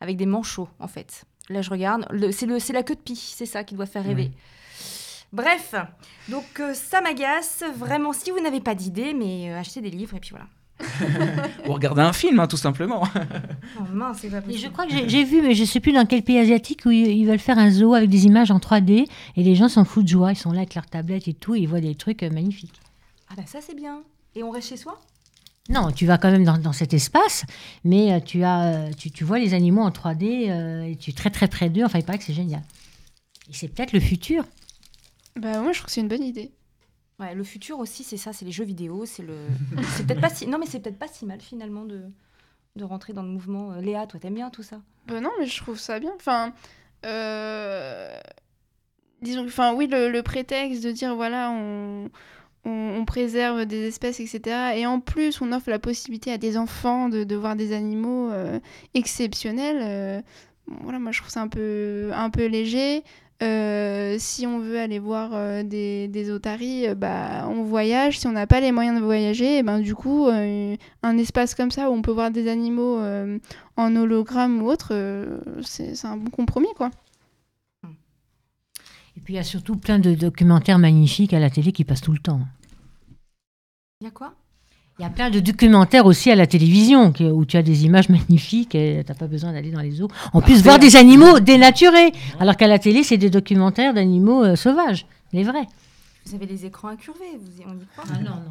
avec 0.00 0.16
des 0.16 0.26
manchots, 0.26 0.68
en 0.78 0.86
fait. 0.88 1.24
Là, 1.48 1.62
je 1.62 1.70
regarde. 1.70 2.06
C'est 2.32 2.46
le- 2.46 2.58
c'est 2.60 2.72
la 2.72 2.82
queue 2.84 2.94
de 2.94 3.00
pie, 3.00 3.16
c'est 3.16 3.46
ça 3.46 3.64
qui 3.64 3.74
doit 3.74 3.86
faire 3.86 4.04
rêver. 4.04 4.30
Bref, 5.32 5.74
donc 6.28 6.62
ça 6.74 7.00
m'agace. 7.00 7.64
Vraiment, 7.76 8.12
si 8.12 8.30
vous 8.30 8.40
n'avez 8.40 8.60
pas 8.60 8.74
d'idée, 8.74 9.14
mais 9.14 9.52
achetez 9.52 9.80
des 9.80 9.90
livres 9.90 10.16
et 10.16 10.20
puis 10.20 10.30
voilà. 10.30 10.46
ou 11.68 11.72
regarder 11.72 12.02
un 12.02 12.12
film, 12.12 12.40
hein, 12.40 12.46
tout 12.46 12.56
simplement. 12.56 13.04
Oh 13.78 13.84
mince, 13.92 14.18
c'est 14.20 14.28
pas 14.28 14.40
Et 14.48 14.58
je 14.58 14.68
crois 14.68 14.86
que 14.86 14.92
j'ai- 15.08 15.24
vu, 15.24 15.40
mais 15.40 15.54
je 15.54 15.64
sais 15.64 15.80
plus 15.80 15.92
dans 15.92 16.04
quel 16.04 16.22
pays 16.22 16.38
asiatique, 16.38 16.82
où 16.84 16.90
ils, 16.90 17.06
ils 17.06 17.24
veulent 17.26 17.38
faire 17.38 17.58
un 17.58 17.70
zoo 17.70 17.94
avec 17.94 18.10
des 18.10 18.26
images 18.26 18.50
en 18.50 18.58
3D, 18.58 19.06
et 19.36 19.42
les 19.42 19.54
gens 19.54 19.68
s'en 19.68 19.84
foutent 19.84 20.04
de 20.04 20.08
joie. 20.10 20.32
Ils 20.32 20.36
sont 20.36 20.50
là 20.52 20.58
avec 20.58 20.74
leurs 20.74 20.86
tablettes 20.86 21.26
et 21.28 21.32
tout, 21.34 21.54
et 21.54 21.60
ils 21.60 21.68
voient 21.68 21.80
des 21.80 21.94
trucs 21.94 22.22
euh, 22.22 22.30
magnifiques. 22.30 22.80
Ah 23.30 23.34
bah 23.36 23.42
ça, 23.46 23.60
c'est 23.66 23.74
bien. 23.76 24.00
Et 24.34 24.42
on 24.42 24.50
reste 24.50 24.68
chez 24.68 24.76
soi? 24.76 25.00
Non, 25.70 25.90
tu 25.92 26.06
vas 26.06 26.18
quand 26.18 26.30
même 26.30 26.44
dans, 26.44 26.58
dans 26.58 26.72
cet 26.72 26.92
espace, 26.92 27.44
mais 27.84 28.12
euh, 28.12 28.20
tu, 28.20 28.42
as, 28.42 28.62
euh, 28.64 28.90
tu, 28.98 29.10
tu 29.10 29.24
vois 29.24 29.38
les 29.38 29.54
animaux 29.54 29.82
en 29.82 29.90
3D 29.90 30.50
euh, 30.50 30.82
et 30.82 30.96
tu 30.96 31.10
es 31.10 31.12
très 31.14 31.30
très 31.30 31.48
près 31.48 31.70
d'eux. 31.70 31.84
Enfin, 31.84 31.98
il 32.00 32.04
paraît 32.04 32.18
que 32.18 32.24
c'est 32.24 32.34
génial. 32.34 32.62
Et 33.48 33.54
c'est 33.54 33.68
peut-être 33.68 33.92
le 33.92 34.00
futur. 34.00 34.44
Bah, 35.40 35.60
moi, 35.62 35.72
je 35.72 35.78
trouve 35.78 35.86
que 35.86 35.92
c'est 35.92 36.00
une 36.02 36.08
bonne 36.08 36.24
idée. 36.24 36.50
Ouais, 37.20 37.34
le 37.34 37.44
futur 37.44 37.78
aussi, 37.78 38.04
c'est 38.04 38.16
ça, 38.16 38.32
c'est 38.32 38.44
les 38.44 38.52
jeux 38.52 38.64
vidéo, 38.64 39.04
c'est 39.06 39.22
le. 39.22 39.36
c'est 39.96 40.06
peut-être 40.06 40.20
pas 40.20 40.30
si. 40.30 40.46
Non, 40.46 40.58
mais 40.58 40.66
c'est 40.66 40.80
peut-être 40.80 40.98
pas 40.98 41.08
si 41.08 41.26
mal 41.26 41.40
finalement 41.40 41.84
de 41.84 42.02
de 42.76 42.84
rentrer 42.84 43.12
dans 43.12 43.22
le 43.22 43.28
mouvement. 43.28 43.72
Euh, 43.72 43.80
Léa, 43.80 44.06
toi, 44.06 44.18
t'aimes 44.20 44.34
bien 44.34 44.50
tout 44.50 44.62
ça? 44.62 44.80
Bah 45.06 45.20
non, 45.20 45.30
mais 45.38 45.46
je 45.46 45.56
trouve 45.60 45.78
ça 45.78 45.98
bien. 45.98 46.12
Enfin, 46.16 46.52
euh, 47.04 48.16
disons, 49.20 49.44
enfin, 49.44 49.74
oui, 49.74 49.86
le, 49.86 50.08
le 50.08 50.22
prétexte 50.22 50.82
de 50.82 50.90
dire 50.90 51.14
voilà, 51.14 51.50
on, 51.50 52.10
on, 52.64 53.04
préserve 53.04 53.66
des 53.66 53.88
espèces, 53.88 54.20
etc. 54.20 54.74
Et 54.76 54.86
en 54.86 55.00
plus, 55.00 55.40
on 55.42 55.52
offre 55.52 55.70
la 55.70 55.78
possibilité 55.78 56.32
à 56.32 56.38
des 56.38 56.56
enfants 56.56 57.08
de, 57.08 57.24
de 57.24 57.36
voir 57.36 57.56
des 57.56 57.72
animaux 57.72 58.30
euh, 58.30 58.58
exceptionnels. 58.94 60.22
voilà, 60.66 60.98
moi, 60.98 61.12
je 61.12 61.20
trouve 61.20 61.30
ça 61.30 61.42
un 61.42 61.48
peu, 61.48 62.10
un 62.14 62.30
peu 62.30 62.46
léger. 62.46 63.02
Euh, 63.42 64.16
si 64.18 64.46
on 64.46 64.60
veut 64.60 64.78
aller 64.78 65.00
voir 65.00 65.30
euh, 65.32 65.64
des, 65.64 66.06
des 66.06 66.30
otaries, 66.30 66.86
euh, 66.86 66.94
bah, 66.94 67.48
on 67.48 67.64
voyage. 67.64 68.20
Si 68.20 68.26
on 68.28 68.32
n'a 68.32 68.46
pas 68.46 68.60
les 68.60 68.70
moyens 68.70 68.98
de 69.00 69.04
voyager, 69.04 69.58
eh 69.58 69.62
ben, 69.64 69.80
du 69.80 69.96
coup, 69.96 70.28
euh, 70.28 70.76
un 71.02 71.18
espace 71.18 71.54
comme 71.56 71.72
ça 71.72 71.90
où 71.90 71.94
on 71.94 72.02
peut 72.02 72.12
voir 72.12 72.30
des 72.30 72.48
animaux 72.48 72.98
euh, 72.98 73.38
en 73.76 73.96
hologramme 73.96 74.62
ou 74.62 74.68
autre, 74.68 74.90
euh, 74.92 75.40
c'est 75.62 75.96
c'est 75.96 76.06
un 76.06 76.16
bon 76.16 76.30
compromis, 76.30 76.72
quoi. 76.76 76.90
Et 79.16 79.20
puis 79.20 79.34
il 79.34 79.36
y 79.36 79.40
a 79.40 79.44
surtout 79.44 79.76
plein 79.76 79.98
de 79.98 80.14
documentaires 80.14 80.78
magnifiques 80.78 81.34
à 81.34 81.40
la 81.40 81.50
télé 81.50 81.72
qui 81.72 81.84
passent 81.84 82.00
tout 82.00 82.12
le 82.12 82.18
temps. 82.18 82.40
Il 84.00 84.04
y 84.04 84.06
a 84.06 84.10
quoi? 84.10 84.34
Il 85.02 85.06
y 85.06 85.08
a 85.08 85.10
plein 85.10 85.30
de 85.30 85.40
documentaires 85.40 86.06
aussi 86.06 86.30
à 86.30 86.36
la 86.36 86.46
télévision 86.46 87.12
où 87.18 87.44
tu 87.44 87.56
as 87.56 87.62
des 87.64 87.84
images 87.84 88.08
magnifiques 88.08 88.76
et 88.76 89.02
t'as 89.04 89.14
pas 89.14 89.26
besoin 89.26 89.52
d'aller 89.52 89.72
dans 89.72 89.80
les 89.80 89.90
zoos. 89.90 90.06
En 90.32 90.40
plus, 90.40 90.62
voir 90.62 90.78
des 90.78 90.94
animaux 90.94 91.40
dénaturés. 91.40 92.12
Alors 92.38 92.56
qu'à 92.56 92.68
la 92.68 92.78
télé, 92.78 93.02
c'est 93.02 93.16
des 93.16 93.28
documentaires 93.28 93.94
d'animaux 93.94 94.44
euh, 94.44 94.54
sauvages, 94.54 95.04
les 95.32 95.42
vrais. 95.42 95.66
Vous 96.26 96.36
avez 96.36 96.46
les 96.46 96.66
écrans 96.66 96.86
incurvés, 96.86 97.36
vous 97.36 97.60
y- 97.60 97.64
on 97.66 97.74
y 97.74 97.84
croit 97.96 98.16
non, 98.20 98.30
non. 98.30 98.42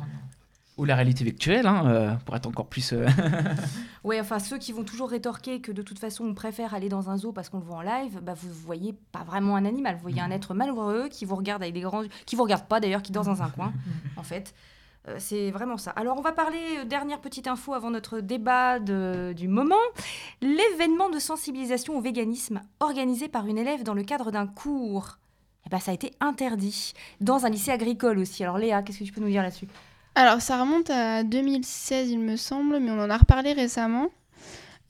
Ou 0.77 0.83
la 0.83 0.95
réalité 0.95 1.23
virtuelle, 1.23 1.65
hein, 1.67 1.83
euh, 1.85 2.11
pour 2.25 2.35
être 2.35 2.47
encore 2.47 2.67
plus. 2.67 2.91
euh, 2.91 3.07
Ouais, 4.03 4.19
enfin 4.19 4.39
ceux 4.39 4.57
qui 4.57 4.73
vont 4.73 4.83
toujours 4.83 5.09
rétorquer 5.09 5.61
que 5.61 5.71
de 5.71 5.81
toute 5.81 5.99
façon 5.99 6.25
on 6.25 6.33
préfère 6.33 6.73
aller 6.73 6.89
dans 6.89 7.09
un 7.09 7.15
zoo 7.17 7.31
parce 7.31 7.47
qu'on 7.47 7.59
le 7.59 7.63
voit 7.65 7.77
en 7.77 7.81
live, 7.81 8.19
bah 8.21 8.33
vous 8.35 8.49
voyez 8.65 8.93
pas 9.13 9.23
vraiment 9.23 9.55
un 9.55 9.63
animal, 9.63 9.95
vous 9.95 10.01
voyez 10.01 10.19
un 10.19 10.31
être 10.31 10.53
malheureux 10.53 11.07
qui 11.09 11.23
vous 11.23 11.35
regarde 11.37 11.61
avec 11.61 11.73
des 11.75 11.81
grands, 11.81 12.01
qui 12.25 12.35
vous 12.35 12.43
regarde 12.43 12.65
pas 12.65 12.81
d'ailleurs, 12.81 13.01
qui 13.01 13.13
dort 13.13 13.23
dans 13.23 13.41
un 13.41 13.49
coin, 13.49 13.71
en 14.17 14.23
fait. 14.23 14.53
Euh, 15.07 15.15
c'est 15.17 15.49
vraiment 15.49 15.77
ça. 15.77 15.91
Alors 15.91 16.17
on 16.17 16.21
va 16.21 16.31
parler 16.31 16.59
euh, 16.77 16.85
dernière 16.85 17.19
petite 17.19 17.47
info 17.47 17.73
avant 17.73 17.89
notre 17.89 18.19
débat 18.19 18.77
de- 18.79 19.33
du 19.35 19.47
moment. 19.47 19.75
L'événement 20.41 21.09
de 21.09 21.17
sensibilisation 21.17 21.97
au 21.97 22.01
véganisme 22.01 22.61
organisé 22.79 23.27
par 23.27 23.47
une 23.47 23.57
élève 23.57 23.81
dans 23.83 23.95
le 23.95 24.03
cadre 24.03 24.29
d'un 24.31 24.45
cours. 24.45 25.17
Eh 25.65 25.69
ben, 25.69 25.79
ça 25.79 25.91
a 25.91 25.93
été 25.95 26.11
interdit 26.19 26.93
dans 27.19 27.45
un 27.45 27.49
lycée 27.49 27.71
agricole 27.71 28.19
aussi. 28.19 28.43
Alors 28.43 28.57
Léa, 28.59 28.83
qu'est-ce 28.83 28.99
que 28.99 29.03
tu 29.03 29.11
peux 29.11 29.21
nous 29.21 29.29
dire 29.29 29.41
là-dessus? 29.41 29.67
Alors, 30.13 30.41
ça 30.41 30.59
remonte 30.59 30.89
à 30.89 31.23
2016, 31.23 32.09
il 32.11 32.19
me 32.19 32.35
semble, 32.35 32.79
mais 32.79 32.91
on 32.91 32.99
en 32.99 33.09
a 33.09 33.17
reparlé 33.17 33.53
récemment. 33.53 34.09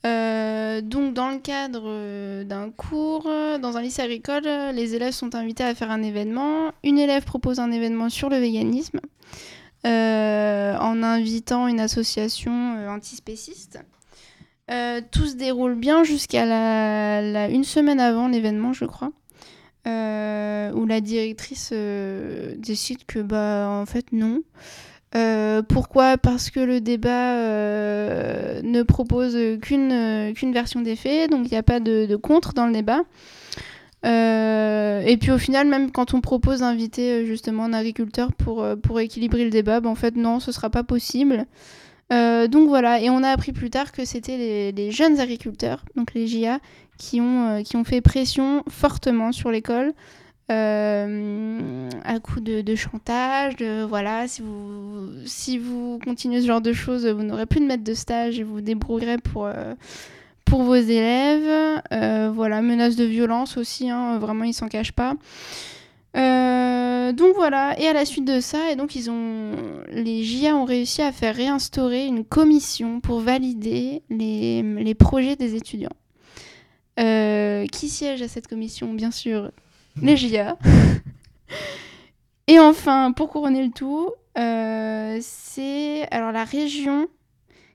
Euh, 0.04 0.80
donc, 0.80 1.14
dans 1.14 1.30
le 1.30 1.38
cadre 1.38 2.42
d'un 2.42 2.70
cours, 2.70 3.30
dans 3.60 3.76
un 3.76 3.82
lycée 3.82 4.02
agricole, 4.02 4.42
les 4.74 4.94
élèves 4.96 5.12
sont 5.12 5.34
invités 5.36 5.62
à 5.62 5.74
faire 5.76 5.92
un 5.92 6.02
événement. 6.02 6.72
Une 6.82 6.98
élève 6.98 7.24
propose 7.24 7.60
un 7.60 7.70
événement 7.70 8.08
sur 8.08 8.30
le 8.30 8.36
véganisme 8.38 8.98
en 9.84 11.02
invitant 11.02 11.68
une 11.68 11.80
association 11.80 12.76
euh, 12.76 12.88
antispéciste. 12.88 13.80
Euh, 14.70 15.00
tout 15.10 15.26
se 15.26 15.34
déroule 15.34 15.74
bien 15.74 16.04
jusqu'à 16.04 16.46
la, 16.46 17.48
une 17.48 17.64
semaine 17.64 18.00
avant 18.00 18.28
l'événement, 18.28 18.72
je 18.72 18.84
crois, 18.84 19.10
euh, 19.86 20.72
où 20.72 20.86
la 20.86 21.00
directrice 21.00 21.70
euh, 21.72 22.54
décide 22.56 23.04
que, 23.06 23.18
bah, 23.18 23.68
en 23.68 23.86
fait, 23.86 24.06
non. 24.12 24.42
Euh, 25.14 25.62
pourquoi? 25.62 26.16
Parce 26.16 26.48
que 26.50 26.60
le 26.60 26.80
débat 26.80 27.34
euh, 27.34 28.62
ne 28.62 28.82
propose 28.82 29.36
qu'une 29.60 29.92
euh, 29.92 30.32
qu'une 30.32 30.52
version 30.52 30.80
des 30.80 30.96
faits, 30.96 31.30
donc 31.30 31.46
il 31.46 31.50
n'y 31.50 31.58
a 31.58 31.62
pas 31.62 31.80
de 31.80 32.16
contre 32.16 32.54
dans 32.54 32.66
le 32.66 32.72
débat. 32.72 33.02
Euh, 34.04 35.00
et 35.02 35.16
puis 35.16 35.30
au 35.30 35.38
final, 35.38 35.68
même 35.68 35.90
quand 35.90 36.14
on 36.14 36.20
propose 36.20 36.60
d'inviter 36.60 37.12
euh, 37.12 37.24
justement 37.24 37.64
un 37.64 37.72
agriculteur 37.72 38.32
pour, 38.32 38.62
euh, 38.62 38.74
pour 38.74 38.98
équilibrer 39.00 39.44
le 39.44 39.50
débat, 39.50 39.80
bah, 39.80 39.88
en 39.88 39.94
fait 39.94 40.16
non, 40.16 40.40
ce 40.40 40.52
sera 40.52 40.70
pas 40.70 40.82
possible. 40.82 41.46
Donc 42.10 42.68
voilà, 42.68 43.00
et 43.00 43.08
on 43.08 43.22
a 43.22 43.30
appris 43.30 43.52
plus 43.52 43.70
tard 43.70 43.90
que 43.90 44.04
c'était 44.04 44.72
les, 44.76 44.90
jeunes 44.90 45.18
agriculteurs, 45.18 45.82
donc 45.96 46.12
les 46.12 46.26
JA, 46.26 46.58
qui 46.98 47.22
ont, 47.22 47.62
qui 47.62 47.76
ont 47.78 47.84
fait 47.84 48.02
pression 48.02 48.62
fortement 48.68 49.32
sur 49.32 49.50
l'école 49.50 49.94
à 50.50 52.18
coup 52.22 52.40
de, 52.40 52.74
chantage, 52.74 53.56
de 53.56 53.82
voilà, 53.82 54.28
si 54.28 54.42
vous, 54.42 55.08
si 55.24 55.56
vous 55.56 55.98
continuez 56.04 56.42
ce 56.42 56.46
genre 56.48 56.60
de 56.60 56.74
choses, 56.74 57.06
vous 57.06 57.22
n'aurez 57.22 57.46
plus 57.46 57.60
de 57.60 57.64
maître 57.64 57.84
de 57.84 57.94
stage 57.94 58.38
et 58.38 58.42
vous 58.42 58.56
vous 58.56 58.60
débrouillerez 58.60 59.16
pour, 59.16 59.48
pour 60.52 60.64
vos 60.64 60.74
élèves. 60.74 61.80
Euh, 61.94 62.30
voilà, 62.30 62.60
menaces 62.60 62.94
de 62.94 63.04
violence 63.04 63.56
aussi, 63.56 63.88
hein, 63.88 64.18
vraiment, 64.18 64.44
ils 64.44 64.52
s'en 64.52 64.68
cachent 64.68 64.92
pas. 64.92 65.14
Euh, 66.14 67.12
donc 67.12 67.34
voilà, 67.36 67.74
et 67.80 67.88
à 67.88 67.94
la 67.94 68.04
suite 68.04 68.26
de 68.26 68.38
ça, 68.38 68.70
et 68.70 68.76
donc 68.76 68.94
ils 68.94 69.10
ont, 69.10 69.52
les 69.88 70.22
JA 70.22 70.54
ont 70.54 70.66
réussi 70.66 71.00
à 71.00 71.10
faire 71.10 71.34
réinstaurer 71.34 72.04
une 72.04 72.22
commission 72.22 73.00
pour 73.00 73.20
valider 73.20 74.02
les, 74.10 74.62
les 74.62 74.94
projets 74.94 75.36
des 75.36 75.54
étudiants. 75.54 75.96
Euh, 77.00 77.64
qui 77.68 77.88
siège 77.88 78.20
à 78.20 78.28
cette 78.28 78.46
commission 78.46 78.92
Bien 78.92 79.10
sûr, 79.10 79.50
les 80.02 80.18
JA. 80.18 80.58
Et 82.46 82.58
enfin, 82.58 83.12
pour 83.12 83.30
couronner 83.30 83.64
le 83.64 83.70
tout, 83.70 84.10
euh, 84.36 85.16
c'est 85.22 86.06
alors 86.10 86.30
la 86.30 86.44
région 86.44 87.06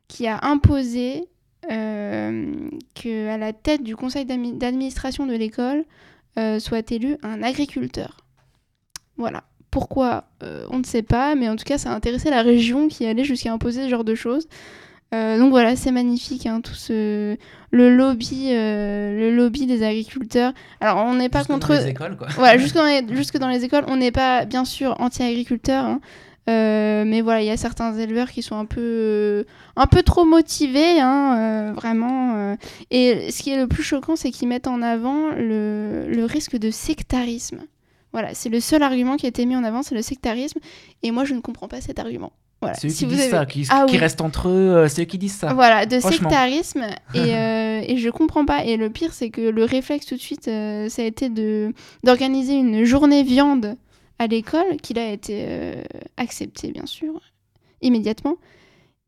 qui 0.08 0.28
a 0.28 0.38
imposé 0.44 1.28
euh, 1.72 2.54
que 2.96 3.30
à 3.30 3.38
la 3.38 3.54
tête 3.54 3.84
du 3.84 3.96
conseil 3.96 4.26
d'admi- 4.26 4.58
d'administration 4.58 5.26
de 5.26 5.34
l'école 5.36 5.84
euh, 6.38 6.60
soit 6.60 6.91
élu 6.91 7.17
un 7.24 7.41
agriculteur. 7.43 8.17
Voilà. 9.17 9.43
Pourquoi 9.72 10.26
Euh, 10.43 10.65
On 10.70 10.80
ne 10.80 10.84
sait 10.86 11.02
pas, 11.04 11.36
mais 11.36 11.50
en 11.50 11.56
tout 11.56 11.65
cas, 11.65 11.78
ça 11.78 11.91
a 11.91 11.96
intéressé 11.96 12.30
la 12.30 12.41
région 12.41 12.88
qui 12.88 13.06
allait 13.06 13.24
jusqu'à 13.26 13.52
imposer 13.52 13.84
ce 13.84 13.89
genre 13.89 14.04
de 14.04 14.15
choses. 14.15 14.48
Euh, 15.13 15.38
donc 15.39 15.50
voilà, 15.52 15.76
c'est 15.76 15.91
magnifique, 15.91 16.46
hein, 16.46 16.60
tout 16.62 16.74
ce 16.74 17.38
le 17.72 17.96
lobby, 17.96 18.50
euh, 18.52 19.17
le 19.17 19.34
lobby 19.36 19.65
des 19.65 19.82
agriculteurs. 19.84 20.54
Alors 20.82 20.98
on 21.06 21.15
n'est 21.15 21.30
pas 21.30 21.39
jusque 21.39 21.50
dans 21.50 21.56
contre 21.56 21.74
les 21.74 21.88
écoles, 21.88 22.17
quoi. 22.17 22.28
voilà, 22.36 22.58
jusque 22.58 22.76
dans 22.82 22.84
les, 22.86 23.04
jusque 23.15 23.38
dans 23.38 23.48
les 23.48 23.63
écoles, 23.63 23.86
on 23.88 23.96
n'est 23.98 24.12
pas 24.12 24.43
bien 24.46 24.65
sûr 24.65 24.96
anti-agriculteur, 25.00 25.86
hein. 25.86 26.02
Euh, 26.50 27.04
mais 27.06 27.22
voilà, 27.22 27.42
il 27.42 27.46
y 27.48 27.52
a 27.52 27.58
certains 27.58 27.94
éleveurs 27.98 28.32
qui 28.32 28.42
sont 28.42 28.56
un 28.56 28.66
peu, 28.66 28.80
euh, 28.82 29.44
un 29.76 29.86
peu 29.88 30.02
trop 30.04 30.24
motivés, 30.26 31.00
hein, 31.00 31.36
euh, 31.38 31.74
vraiment. 31.74 32.56
Et 32.92 33.32
ce 33.32 33.44
qui 33.44 33.52
est 33.52 33.58
le 33.58 33.68
plus 33.68 33.84
choquant, 33.84 34.16
c'est 34.16 34.32
qu'ils 34.32 34.48
mettent 34.48 34.68
en 34.68 34.82
avant 34.82 35.30
le, 35.32 36.06
le 36.08 36.26
risque 36.26 36.58
de 36.58 36.72
sectarisme. 36.72 37.60
Voilà, 38.14 38.34
c'est 38.34 38.50
le 38.50 38.60
seul 38.62 38.82
argument 38.84 39.18
qui 39.18 39.26
a 39.26 39.30
été 39.30 39.46
mis 39.46 39.56
en 39.56 39.64
avant, 39.64 39.84
c'est 39.84 39.94
le 39.96 40.02
sectarisme. 40.02 40.60
Et 41.04 41.12
moi, 41.12 41.26
je 41.26 41.34
ne 41.34 41.42
comprends 41.42 41.68
pas 41.68 41.82
cet 41.82 42.00
argument. 42.00 42.32
Voilà. 42.62 42.76
C'est 42.76 42.88
eux 42.88 42.90
Si 42.90 43.00
qui 43.00 43.06
vous 43.06 43.12
disent 43.12 43.22
avez- 43.22 43.30
ça, 43.32 43.46
qui, 43.46 43.68
Ah 43.70 43.84
qui 43.88 43.94
oui. 43.94 43.98
restent 44.00 44.22
entre 44.22 44.48
eux, 44.50 44.88
c'est 44.88 45.04
eux 45.04 45.06
qui 45.06 45.20
disent 45.20 45.36
ça. 45.36 45.54
Voilà, 45.54 45.86
de 45.86 46.00
sectarisme. 46.00 46.86
et, 47.14 47.18
euh, 47.36 47.82
et 47.86 47.98
je 47.98 48.10
comprends 48.10 48.46
pas. 48.46 48.64
Et 48.66 48.78
le 48.78 48.90
pire, 48.90 49.14
c'est 49.14 49.30
que 49.30 49.42
le 49.42 49.64
réflexe 49.64 50.06
tout 50.08 50.16
de 50.16 50.22
suite, 50.22 50.48
euh, 50.48 50.90
ça 50.90 51.04
a 51.04 51.06
été 51.06 51.30
de 51.30 51.74
d'organiser 52.04 52.54
une 52.56 52.84
journée 52.86 53.22
viande 53.22 53.76
à 54.20 54.28
l'école, 54.28 54.78
qui 54.82 54.98
a 54.98 55.12
été 55.12 55.46
euh, 55.48 55.84
acceptée, 56.18 56.72
bien 56.72 56.86
sûr, 56.86 57.22
immédiatement. 57.82 58.38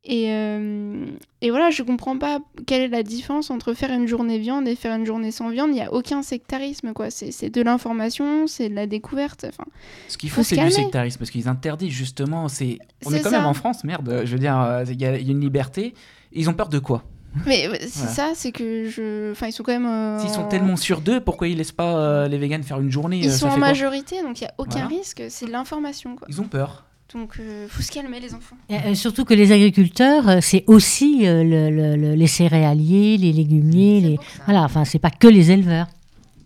Et, 0.05 0.31
euh, 0.31 1.05
et 1.41 1.49
voilà, 1.49 1.71
je 1.71 1.83
comprends 1.83 2.17
pas 2.17 2.39
quelle 2.65 2.83
est 2.83 2.87
la 2.87 3.03
différence 3.03 3.51
entre 3.51 3.73
faire 3.73 3.91
une 3.91 4.07
journée 4.07 4.39
viande 4.39 4.65
et 4.67 4.75
faire 4.75 4.95
une 4.95 5.05
journée 5.05 5.31
sans 5.31 5.49
viande. 5.49 5.71
Il 5.71 5.73
n'y 5.73 5.81
a 5.81 5.91
aucun 5.91 6.21
sectarisme, 6.21 6.93
quoi. 6.93 7.09
C'est 7.09 7.49
de 7.49 7.61
l'information, 7.61 8.47
c'est 8.47 8.69
de 8.69 8.75
la 8.75 8.87
découverte. 8.87 9.45
Enfin, 9.49 9.65
Ce 10.07 10.17
qu'il 10.17 10.29
Faut 10.29 10.41
c'est 10.41 10.55
du 10.55 10.71
sectarisme, 10.71 11.19
parce 11.19 11.31
qu'ils 11.31 11.49
interdisent 11.49 11.91
justement. 11.91 12.47
C'est... 12.47 12.79
On 13.05 13.13
est, 13.13 13.19
quand 13.19 13.29
ça. 13.29 13.37
même 13.39 13.47
en 13.47 13.53
France, 13.53 13.83
merde. 13.83 14.21
Je 14.23 14.31
veux 14.31 14.39
dire, 14.39 14.57
euh, 14.59 14.85
il 14.87 15.01
y, 15.01 15.05
a 15.05 15.17
il 15.17 15.25
y 15.25 15.29
a 15.29 15.31
une 15.31 15.41
liberté. 15.41 15.93
Ils 16.31 16.49
ont 16.49 16.53
peur 16.53 16.69
de 16.69 16.79
quoi? 16.79 17.03
Mais 17.45 17.69
c'est 17.81 17.99
Voilà. 17.99 18.11
ça, 18.13 18.31
c'est 18.35 18.51
que 18.51 18.89
je. 18.89 19.31
Enfin, 19.31 19.47
ils 19.47 19.51
sont 19.51 19.63
quand 19.63 19.71
même. 19.71 19.85
euh, 19.85 20.19
S'ils 20.19 20.29
sont 20.29 20.41
en- 20.41 20.47
tellement 20.47 20.75
sûrs 20.75 21.01
d'eux, 21.01 21.19
pourquoi 21.19 21.47
ils 21.47 21.57
laissent 21.57 21.71
pas 21.71 21.95
euh, 21.97 22.27
les 22.27 22.37
véganes 22.37 22.63
faire 22.63 22.79
une 22.79 22.91
journée 22.91 23.19
Ils 23.19 23.29
euh, 23.29 23.31
sont 23.31 23.47
ça 23.49 23.55
en 23.55 23.57
majorité, 23.57 24.21
donc 24.23 24.41
il 24.41 24.43
n'y 24.43 24.47
a 24.49 24.53
aucun 24.57 24.71
Voilà. 24.81 24.87
risque. 24.87 25.23
C'est 25.29 25.45
de 25.45 25.51
l'information, 25.51 26.15
quoi. 26.15 26.27
Ils 26.29 26.41
ont 26.41 26.45
peur. 26.47 26.85
Donc, 27.13 27.37
euh, 27.39 27.65
faut 27.69 27.81
se 27.81 27.91
calmer, 27.91 28.19
les 28.19 28.35
enfants. 28.35 28.55
Et, 28.69 28.75
euh, 28.75 28.93
surtout 28.93 29.25
que 29.25 29.33
les 29.33 29.51
agriculteurs, 29.51 30.43
c'est 30.43 30.63
aussi 30.67 31.27
euh, 31.27 31.43
le- 31.43 31.69
le- 31.71 31.95
le- 31.95 32.13
les 32.13 32.27
céréaliers, 32.27 33.17
les 33.17 33.31
légumiers, 33.33 33.99
les... 34.01 34.19
voilà, 34.45 34.61
enfin, 34.63 34.85
c'est 34.85 34.99
pas 34.99 35.09
que 35.09 35.27
les 35.27 35.49
éleveurs. 35.49 35.87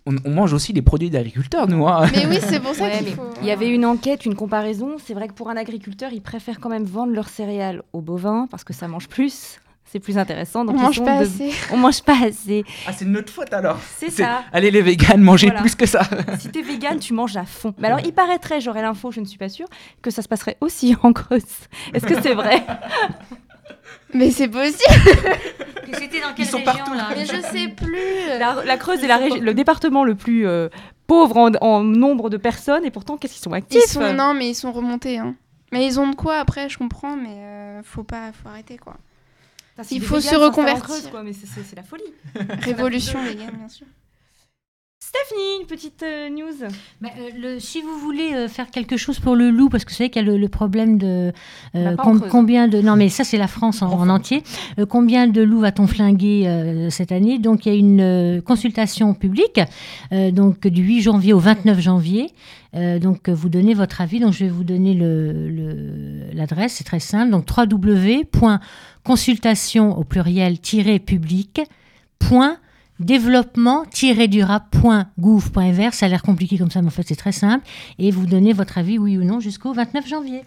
On, 0.06 0.16
on 0.24 0.30
mange 0.30 0.52
aussi 0.54 0.72
des 0.74 0.80
produits 0.82 1.08
d'agriculteurs, 1.10 1.66
nous. 1.68 1.86
hein. 1.86 2.06
Mais 2.14 2.26
oui, 2.26 2.38
c'est 2.40 2.60
pour 2.60 2.74
ça 2.74 2.84
Ouais, 2.84 2.98
qu'il 2.98 3.08
faut. 3.14 3.22
Il 3.42 3.46
y 3.46 3.50
avait 3.50 3.68
une 3.68 3.84
enquête, 3.86 4.24
une 4.26 4.34
comparaison. 4.34 4.96
C'est 5.04 5.14
vrai 5.14 5.28
que 5.28 5.32
pour 5.34 5.48
un 5.50 5.56
agriculteur, 5.56 6.10
ils 6.12 6.20
préfèrent 6.22 6.60
quand 6.60 6.68
même 6.70 6.84
vendre 6.84 7.12
leurs 7.12 7.28
céréales 7.28 7.82
aux 7.94 8.00
bovins 8.02 8.46
parce 8.50 8.64
que 8.64 8.72
ça 8.74 8.86
mange 8.88 9.08
plus. 9.08 9.60
C'est 9.94 10.00
plus 10.00 10.18
intéressant. 10.18 10.62
On 10.62 10.64
Donc 10.64 10.74
ils 10.76 10.82
mange 10.82 11.04
pas 11.04 11.18
de- 11.18 11.22
assez. 11.22 11.52
On 11.70 11.76
mange 11.76 12.02
pas 12.02 12.16
assez. 12.24 12.64
Ah, 12.84 12.90
c'est 12.92 13.04
de 13.04 13.10
notre 13.10 13.32
faute 13.32 13.52
alors. 13.52 13.78
C'est 13.96 14.10
ça. 14.10 14.42
Allez, 14.52 14.72
les 14.72 14.82
véganes, 14.82 15.20
mangez 15.20 15.46
Voilà. 15.46 15.60
plus 15.60 15.76
que 15.76 15.86
ça. 15.86 16.02
Si 16.40 16.48
t'es 16.48 16.62
vegan, 16.62 16.98
tu 16.98 17.12
manges 17.12 17.36
à 17.36 17.44
fond. 17.44 17.72
Mais 17.78 17.86
alors, 17.86 18.00
il 18.04 18.12
paraîtrait, 18.12 18.60
j'aurais 18.60 18.82
l'info, 18.82 19.12
je 19.12 19.20
ne 19.20 19.24
suis 19.24 19.38
pas 19.38 19.48
sûre, 19.48 19.68
que 20.02 20.10
ça 20.10 20.20
se 20.22 20.26
passerait 20.26 20.56
aussi 20.60 20.96
en 21.04 21.12
Creuse. 21.12 21.44
Est-ce 21.92 22.06
que 22.06 22.20
c'est 22.20 22.34
vrai? 22.34 22.64
Mais 24.14 24.32
c'est 24.32 24.48
possible. 24.48 24.78
C'était 25.92 26.20
dans 26.20 26.34
quelle 26.36 26.46
sont 26.46 26.58
région, 26.58 26.72
partout. 26.72 26.94
là? 26.94 27.08
Mais 27.16 27.24
je 27.24 27.40
sais 27.40 27.68
plus. 27.68 28.38
la, 28.40 28.64
la 28.64 28.76
Creuse 28.76 29.02
est 29.04 29.06
la 29.08 29.18
régi- 29.18 29.38
le 29.40 29.54
département 29.54 30.02
le 30.02 30.16
plus 30.16 30.44
euh, 30.46 30.68
pauvre 31.06 31.36
en, 31.36 31.50
en 31.60 31.84
nombre 31.84 32.30
de 32.30 32.36
personnes 32.36 32.84
et 32.84 32.90
pourtant, 32.90 33.16
qu'est-ce 33.16 33.34
qu'ils 33.34 33.42
sont 33.42 33.52
actifs? 33.52 33.80
Ils 33.84 33.88
sont 33.88 34.12
non, 34.12 34.34
mais 34.34 34.48
ils 34.50 34.54
sont 34.56 34.72
remontés. 34.72 35.18
Hein. 35.18 35.36
Mais 35.72 35.86
ils 35.86 36.00
ont 36.00 36.08
de 36.10 36.16
quoi 36.16 36.38
après, 36.38 36.68
je 36.68 36.78
comprends, 36.78 37.14
mais 37.16 37.30
euh, 37.36 37.80
faut 37.84 38.02
pas, 38.04 38.32
faut 38.32 38.48
arrêter 38.48 38.76
quoi. 38.76 38.96
Il 39.90 40.02
faut 40.02 40.16
vegans 40.16 40.30
se 40.30 40.34
reconvertir. 40.36 40.84
Creuse, 40.84 41.08
quoi, 41.10 41.22
mais 41.22 41.32
c'est- 41.32 41.46
c'est 41.46 41.62
c'est 41.64 41.76
la 41.76 41.82
folie. 41.82 42.02
Révolution 42.62 43.22
végane, 43.22 43.56
bien 43.56 43.68
sûr. 43.68 43.86
Stéphanie, 45.14 45.60
une 45.60 45.66
petite 45.66 46.02
euh, 46.02 46.28
news. 46.28 46.64
Euh, 46.64 46.68
le- 47.40 47.60
si 47.60 47.80
vous 47.82 47.98
voulez 48.00 48.32
euh, 48.34 48.48
faire 48.48 48.68
quelque 48.70 48.96
chose 48.96 49.20
pour 49.20 49.36
le 49.36 49.48
loup, 49.50 49.68
parce 49.68 49.84
que 49.84 49.90
vous 49.90 49.96
savez 49.96 50.10
qu'il 50.10 50.24
y 50.24 50.28
a 50.28 50.32
le, 50.32 50.36
le 50.38 50.48
problème 50.48 50.98
de 50.98 51.32
Bah, 51.72 51.94
com- 51.96 52.18
Creuse. 52.18 52.30
combien 52.32 52.66
de 52.66 52.80
non 52.80 52.96
mais 52.96 53.08
ça 53.08 53.22
c'est 53.22 53.38
la 53.38 53.46
France 53.46 53.80
en, 53.82 53.92
en 53.92 54.08
entier. 54.08 54.42
Combien 54.88 55.28
de 55.28 55.40
loups 55.42 55.60
va-t-on 55.60 55.86
flinguer 55.86 56.88
cette 56.90 57.12
année? 57.12 57.38
Donc 57.38 57.64
il 57.66 57.72
y 57.72 57.76
a 57.76 57.78
une 57.78 58.42
consultation 58.42 59.14
publique 59.14 59.60
donc 60.32 60.66
du 60.66 60.82
8 60.82 61.02
janvier 61.02 61.32
au 61.32 61.38
29 61.38 61.78
janvier. 61.80 62.30
Donc 62.74 63.28
vous 63.28 63.48
donnez 63.48 63.74
votre 63.74 64.00
avis. 64.00 64.18
Donc 64.20 64.32
je 64.32 64.40
vais 64.44 64.50
vous 64.50 64.64
donner 64.64 64.94
le- 64.94 66.24
l'adresse, 66.32 66.72
c'est 66.74 66.82
très 66.84 66.98
simple. 67.00 67.30
Donc 67.30 67.46
www.consultation 67.56 69.96
au 69.96 70.02
pluriel 70.04 70.58
public 71.06 71.60
développement-durable.gouv.fr. 73.00 75.92
Ça 75.94 76.06
a 76.06 76.08
l'air 76.08 76.22
compliqué 76.22 76.58
comme 76.58 76.70
ça, 76.70 76.80
mais 76.82 76.88
en 76.88 76.90
fait 76.90 77.06
c'est 77.06 77.16
très 77.16 77.32
simple. 77.32 77.66
Et 77.98 78.10
vous 78.10 78.26
donnez 78.26 78.52
votre 78.52 78.78
avis, 78.78 78.98
oui 78.98 79.16
ou 79.18 79.24
non, 79.24 79.40
jusqu'au 79.40 79.72
29 79.72 80.06
janvier. 80.08 80.42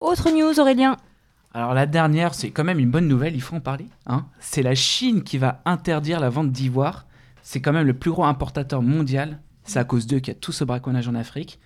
Autre 0.00 0.30
news, 0.30 0.58
Aurélien 0.58 0.96
Alors 1.54 1.74
la 1.74 1.86
dernière, 1.86 2.34
c'est 2.34 2.50
quand 2.50 2.64
même 2.64 2.78
une 2.78 2.90
bonne 2.90 3.08
nouvelle, 3.08 3.34
il 3.34 3.42
faut 3.42 3.56
en 3.56 3.60
parler. 3.60 3.86
Hein. 4.06 4.26
C'est 4.38 4.62
la 4.62 4.74
Chine 4.74 5.22
qui 5.22 5.38
va 5.38 5.60
interdire 5.64 6.20
la 6.20 6.28
vente 6.30 6.52
d'ivoire. 6.52 7.06
C'est 7.42 7.60
quand 7.60 7.72
même 7.72 7.86
le 7.86 7.94
plus 7.94 8.10
gros 8.10 8.24
importateur 8.24 8.82
mondial. 8.82 9.40
C'est 9.64 9.78
à 9.78 9.84
cause 9.84 10.06
d'eux 10.06 10.20
qu'il 10.20 10.32
y 10.32 10.36
a 10.36 10.40
tout 10.40 10.52
ce 10.52 10.64
braconnage 10.64 11.08
en 11.08 11.14
Afrique. 11.14 11.58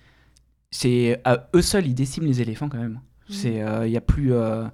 C'est 0.71 1.21
à 1.23 1.47
eux 1.55 1.61
seuls, 1.61 1.87
ils 1.87 1.95
déciment 1.95 2.27
les 2.27 2.41
éléphants 2.41 2.67
quand 2.69 2.77
même. 2.77 2.99
C'est, 3.29 3.61
euh, 3.61 3.87
il 3.87 3.93
y 3.93 3.97
a 3.97 4.01
plus. 4.01 4.33
euh, 4.33 4.65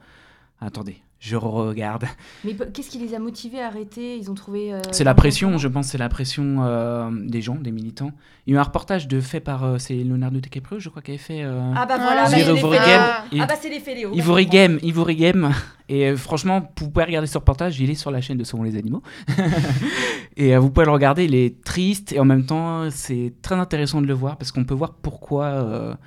Attendez, 0.60 1.02
je 1.22 1.36
regarde. 1.36 2.06
Mais 2.44 2.56
qu'est-ce 2.74 2.90
qui 2.90 2.98
les 2.98 3.14
a 3.14 3.20
motivés 3.20 3.62
à 3.62 3.68
arrêter? 3.68 4.18
Ils 4.18 4.32
ont 4.32 4.34
trouvé. 4.34 4.74
euh, 4.74 4.82
C'est 4.92 5.04
la 5.04 5.14
pression, 5.14 5.60
je 5.60 5.68
pense, 5.68 5.86
c'est 5.90 6.00
la 6.00 6.10
pression 6.10 6.64
euh, 6.66 7.12
des 7.12 7.42
gens, 7.44 7.54
des 7.56 7.72
militants. 7.72 8.12
Il 8.48 8.54
y 8.54 8.56
a 8.56 8.58
eu 8.58 8.60
un 8.60 8.64
reportage 8.64 9.08
de 9.08 9.22
fait 9.22 9.40
par 9.40 9.64
euh, 9.64 9.78
c'est 9.78 9.94
Leonardo 9.94 10.40
DiCaprio, 10.40 10.80
je 10.80 10.90
crois, 10.90 11.04
qui 11.04 11.12
avait 11.12 11.18
fait. 11.20 11.44
euh, 11.44 11.62
Ah 11.76 11.86
bah 11.86 11.96
Ah, 12.00 12.02
voilà, 12.02 12.24
bah, 12.28 12.40
Ivory. 12.40 12.78
Game. 12.78 12.86
Ah. 12.90 13.24
Ah 13.40 13.46
bah 13.46 13.54
c'est 13.62 13.70
les 13.70 13.96
Léo. 13.96 14.12
Ivory 14.16 14.48
Game, 14.48 14.80
Ivory 14.82 15.16
Game. 15.16 15.52
Et 15.90 16.16
franchement, 16.16 16.72
vous 16.80 16.90
pouvez 16.90 17.06
regarder 17.06 17.28
ce 17.28 17.38
reportage, 17.38 17.80
il 17.80 17.90
est 17.92 17.96
sur 17.96 18.10
la 18.10 18.20
chaîne 18.22 18.38
de 18.38 18.44
Sauvons 18.44 18.64
les 18.64 18.76
animaux. 18.78 19.04
et 20.38 20.56
vous 20.58 20.72
pouvez 20.72 20.86
le 20.86 20.92
regarder, 20.92 21.26
il 21.26 21.36
est 21.36 21.64
triste 21.64 22.14
et 22.14 22.20
en 22.20 22.26
même 22.26 22.46
temps, 22.46 22.90
c'est 22.90 23.34
très 23.42 23.56
intéressant 23.56 24.02
de 24.02 24.08
le 24.08 24.14
voir 24.14 24.38
parce 24.38 24.52
qu'on 24.52 24.64
peut 24.64 24.74
voir 24.74 24.94
pourquoi 24.94 25.98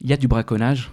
il 0.00 0.08
y 0.08 0.12
a 0.12 0.16
du 0.16 0.28
braconnage. 0.28 0.90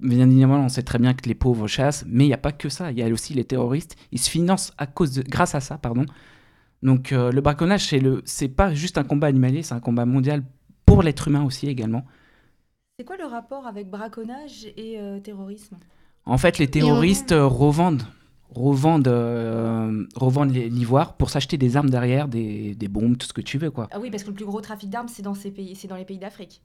Bien 0.00 0.28
évidemment, 0.28 0.58
on 0.58 0.68
sait 0.68 0.82
très 0.82 0.98
bien 0.98 1.14
que 1.14 1.28
les 1.28 1.34
pauvres 1.34 1.66
chassent, 1.66 2.04
mais 2.06 2.24
il 2.24 2.28
n'y 2.28 2.34
a 2.34 2.38
pas 2.38 2.52
que 2.52 2.68
ça. 2.68 2.90
Il 2.90 2.98
y 2.98 3.02
a 3.02 3.08
aussi 3.08 3.32
les 3.34 3.44
terroristes. 3.44 3.96
Ils 4.12 4.18
se 4.18 4.28
financent 4.28 4.72
à 4.76 4.86
cause 4.86 5.12
de, 5.12 5.22
grâce 5.22 5.54
à 5.54 5.60
ça, 5.60 5.78
pardon. 5.78 6.04
Donc 6.82 7.12
euh, 7.12 7.30
le 7.30 7.40
braconnage, 7.40 7.86
c'est 7.88 8.00
le, 8.00 8.20
c'est 8.24 8.48
pas 8.48 8.74
juste 8.74 8.98
un 8.98 9.04
combat 9.04 9.28
animalier, 9.28 9.62
c'est 9.62 9.74
un 9.74 9.80
combat 9.80 10.04
mondial 10.04 10.42
pour 10.84 11.02
l'être 11.02 11.28
humain 11.28 11.44
aussi 11.44 11.68
également. 11.68 12.04
C'est 12.98 13.04
quoi 13.04 13.16
le 13.16 13.24
rapport 13.24 13.66
avec 13.66 13.88
braconnage 13.88 14.66
et 14.76 15.00
euh, 15.00 15.18
terrorisme? 15.18 15.78
En 16.26 16.38
fait, 16.38 16.58
les 16.58 16.68
terroristes 16.68 17.32
euh, 17.32 17.46
revendent, 17.46 18.04
revendent, 18.50 19.08
euh, 19.08 20.06
revendent 20.14 20.52
l'ivoire 20.52 21.16
pour 21.16 21.30
s'acheter 21.30 21.58
des 21.58 21.76
armes 21.76 21.90
derrière, 21.90 22.28
des, 22.28 22.74
des 22.74 22.88
bombes, 22.88 23.16
tout 23.18 23.26
ce 23.26 23.32
que 23.32 23.40
tu 23.40 23.58
veux, 23.58 23.70
quoi. 23.70 23.88
Ah 23.90 23.98
oui, 24.00 24.10
parce 24.10 24.22
que 24.22 24.28
le 24.28 24.34
plus 24.34 24.44
gros 24.44 24.60
trafic 24.60 24.90
d'armes, 24.90 25.08
c'est 25.08 25.22
dans 25.22 25.34
ces 25.34 25.50
pays, 25.50 25.74
c'est 25.74 25.88
dans 25.88 25.96
les 25.96 26.04
pays 26.04 26.18
d'Afrique. 26.18 26.62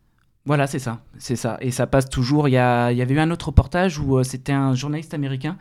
Voilà, 0.50 0.66
c'est 0.66 0.80
ça, 0.80 1.04
c'est 1.20 1.36
ça. 1.36 1.58
Et 1.62 1.70
ça 1.70 1.86
passe 1.86 2.10
toujours. 2.10 2.48
Il 2.48 2.54
y, 2.54 2.58
a- 2.58 2.92
il 2.92 2.98
y 2.98 3.04
avait 3.04 3.14
eu 3.14 3.20
un 3.20 3.30
autre 3.30 3.50
reportage 3.50 4.00
où 4.00 4.18
euh, 4.18 4.24
c'était 4.24 4.52
un 4.52 4.74
journaliste 4.74 5.14
américain 5.14 5.58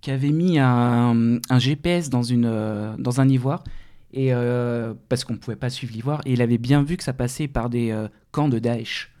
qui 0.00 0.12
avait 0.12 0.30
mis 0.30 0.60
un, 0.60 1.38
un 1.50 1.58
GPS 1.58 2.08
dans, 2.08 2.22
une, 2.22 2.44
euh, 2.46 2.94
dans 2.98 3.20
un 3.20 3.28
ivoire, 3.28 3.64
et, 4.12 4.32
euh, 4.32 4.94
parce 5.08 5.24
qu'on 5.24 5.32
ne 5.32 5.38
pouvait 5.38 5.56
pas 5.56 5.70
suivre 5.70 5.92
l'ivoire, 5.92 6.20
et 6.24 6.34
il 6.34 6.40
avait 6.40 6.56
bien 6.58 6.84
vu 6.84 6.96
que 6.96 7.02
ça 7.02 7.12
passait 7.12 7.48
par 7.48 7.68
des 7.68 7.92
camps 8.30 8.48
de 8.48 8.60
Daesh. 8.60 9.12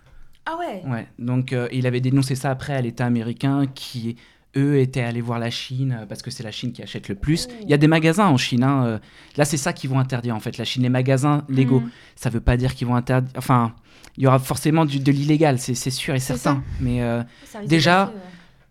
Ah 0.46 0.56
ouais. 0.56 0.82
Ouais, 0.88 1.08
donc 1.18 1.52
il 1.72 1.84
avait 1.88 2.00
dénoncé 2.00 2.36
ça 2.36 2.50
après 2.52 2.74
à 2.74 2.80
l'État 2.80 3.04
américain 3.04 3.66
qui, 3.74 4.14
eux, 4.56 4.78
étaient 4.78 5.02
allés 5.02 5.20
voir 5.20 5.38
la 5.38 5.50
Chine 5.50 5.98
euh, 6.02 6.06
parce 6.06 6.22
que 6.22 6.30
c'est 6.30 6.42
la 6.42 6.50
Chine 6.50 6.72
qui 6.72 6.82
achète 6.82 7.08
le 7.08 7.14
plus. 7.14 7.48
Il 7.62 7.68
y 7.68 7.74
a 7.74 7.76
des 7.76 7.86
magasins 7.88 8.26
en 8.26 8.36
Chine. 8.36 8.62
hein, 8.64 8.84
euh, 8.86 8.98
là, 9.36 9.44
c'est 9.44 9.56
ça 9.56 9.72
qu'ils 9.72 9.90
vont 9.90 9.98
interdire 9.98 10.34
en 10.34 10.40
fait. 10.40 10.56
La 10.58 10.64
Chine, 10.64 10.82
les 10.82 10.88
magasins 10.88 11.44
légaux. 11.48 11.80
Mm. 11.80 11.90
Ça 12.16 12.30
veut 12.30 12.40
pas 12.40 12.56
dire 12.56 12.74
qu'ils 12.74 12.86
vont 12.86 12.96
interdire. 12.96 13.30
Enfin, 13.36 13.74
il 14.16 14.24
y 14.24 14.26
aura 14.26 14.38
forcément 14.38 14.84
du, 14.84 14.98
de 15.00 15.12
l'illégal, 15.12 15.58
c'est 15.58 15.74
sûr 15.90 16.14
et 16.14 16.18
certain. 16.18 16.62
Mais 16.80 17.02
euh, 17.02 17.22
Déjà, 17.66 18.06
passer, 18.06 18.18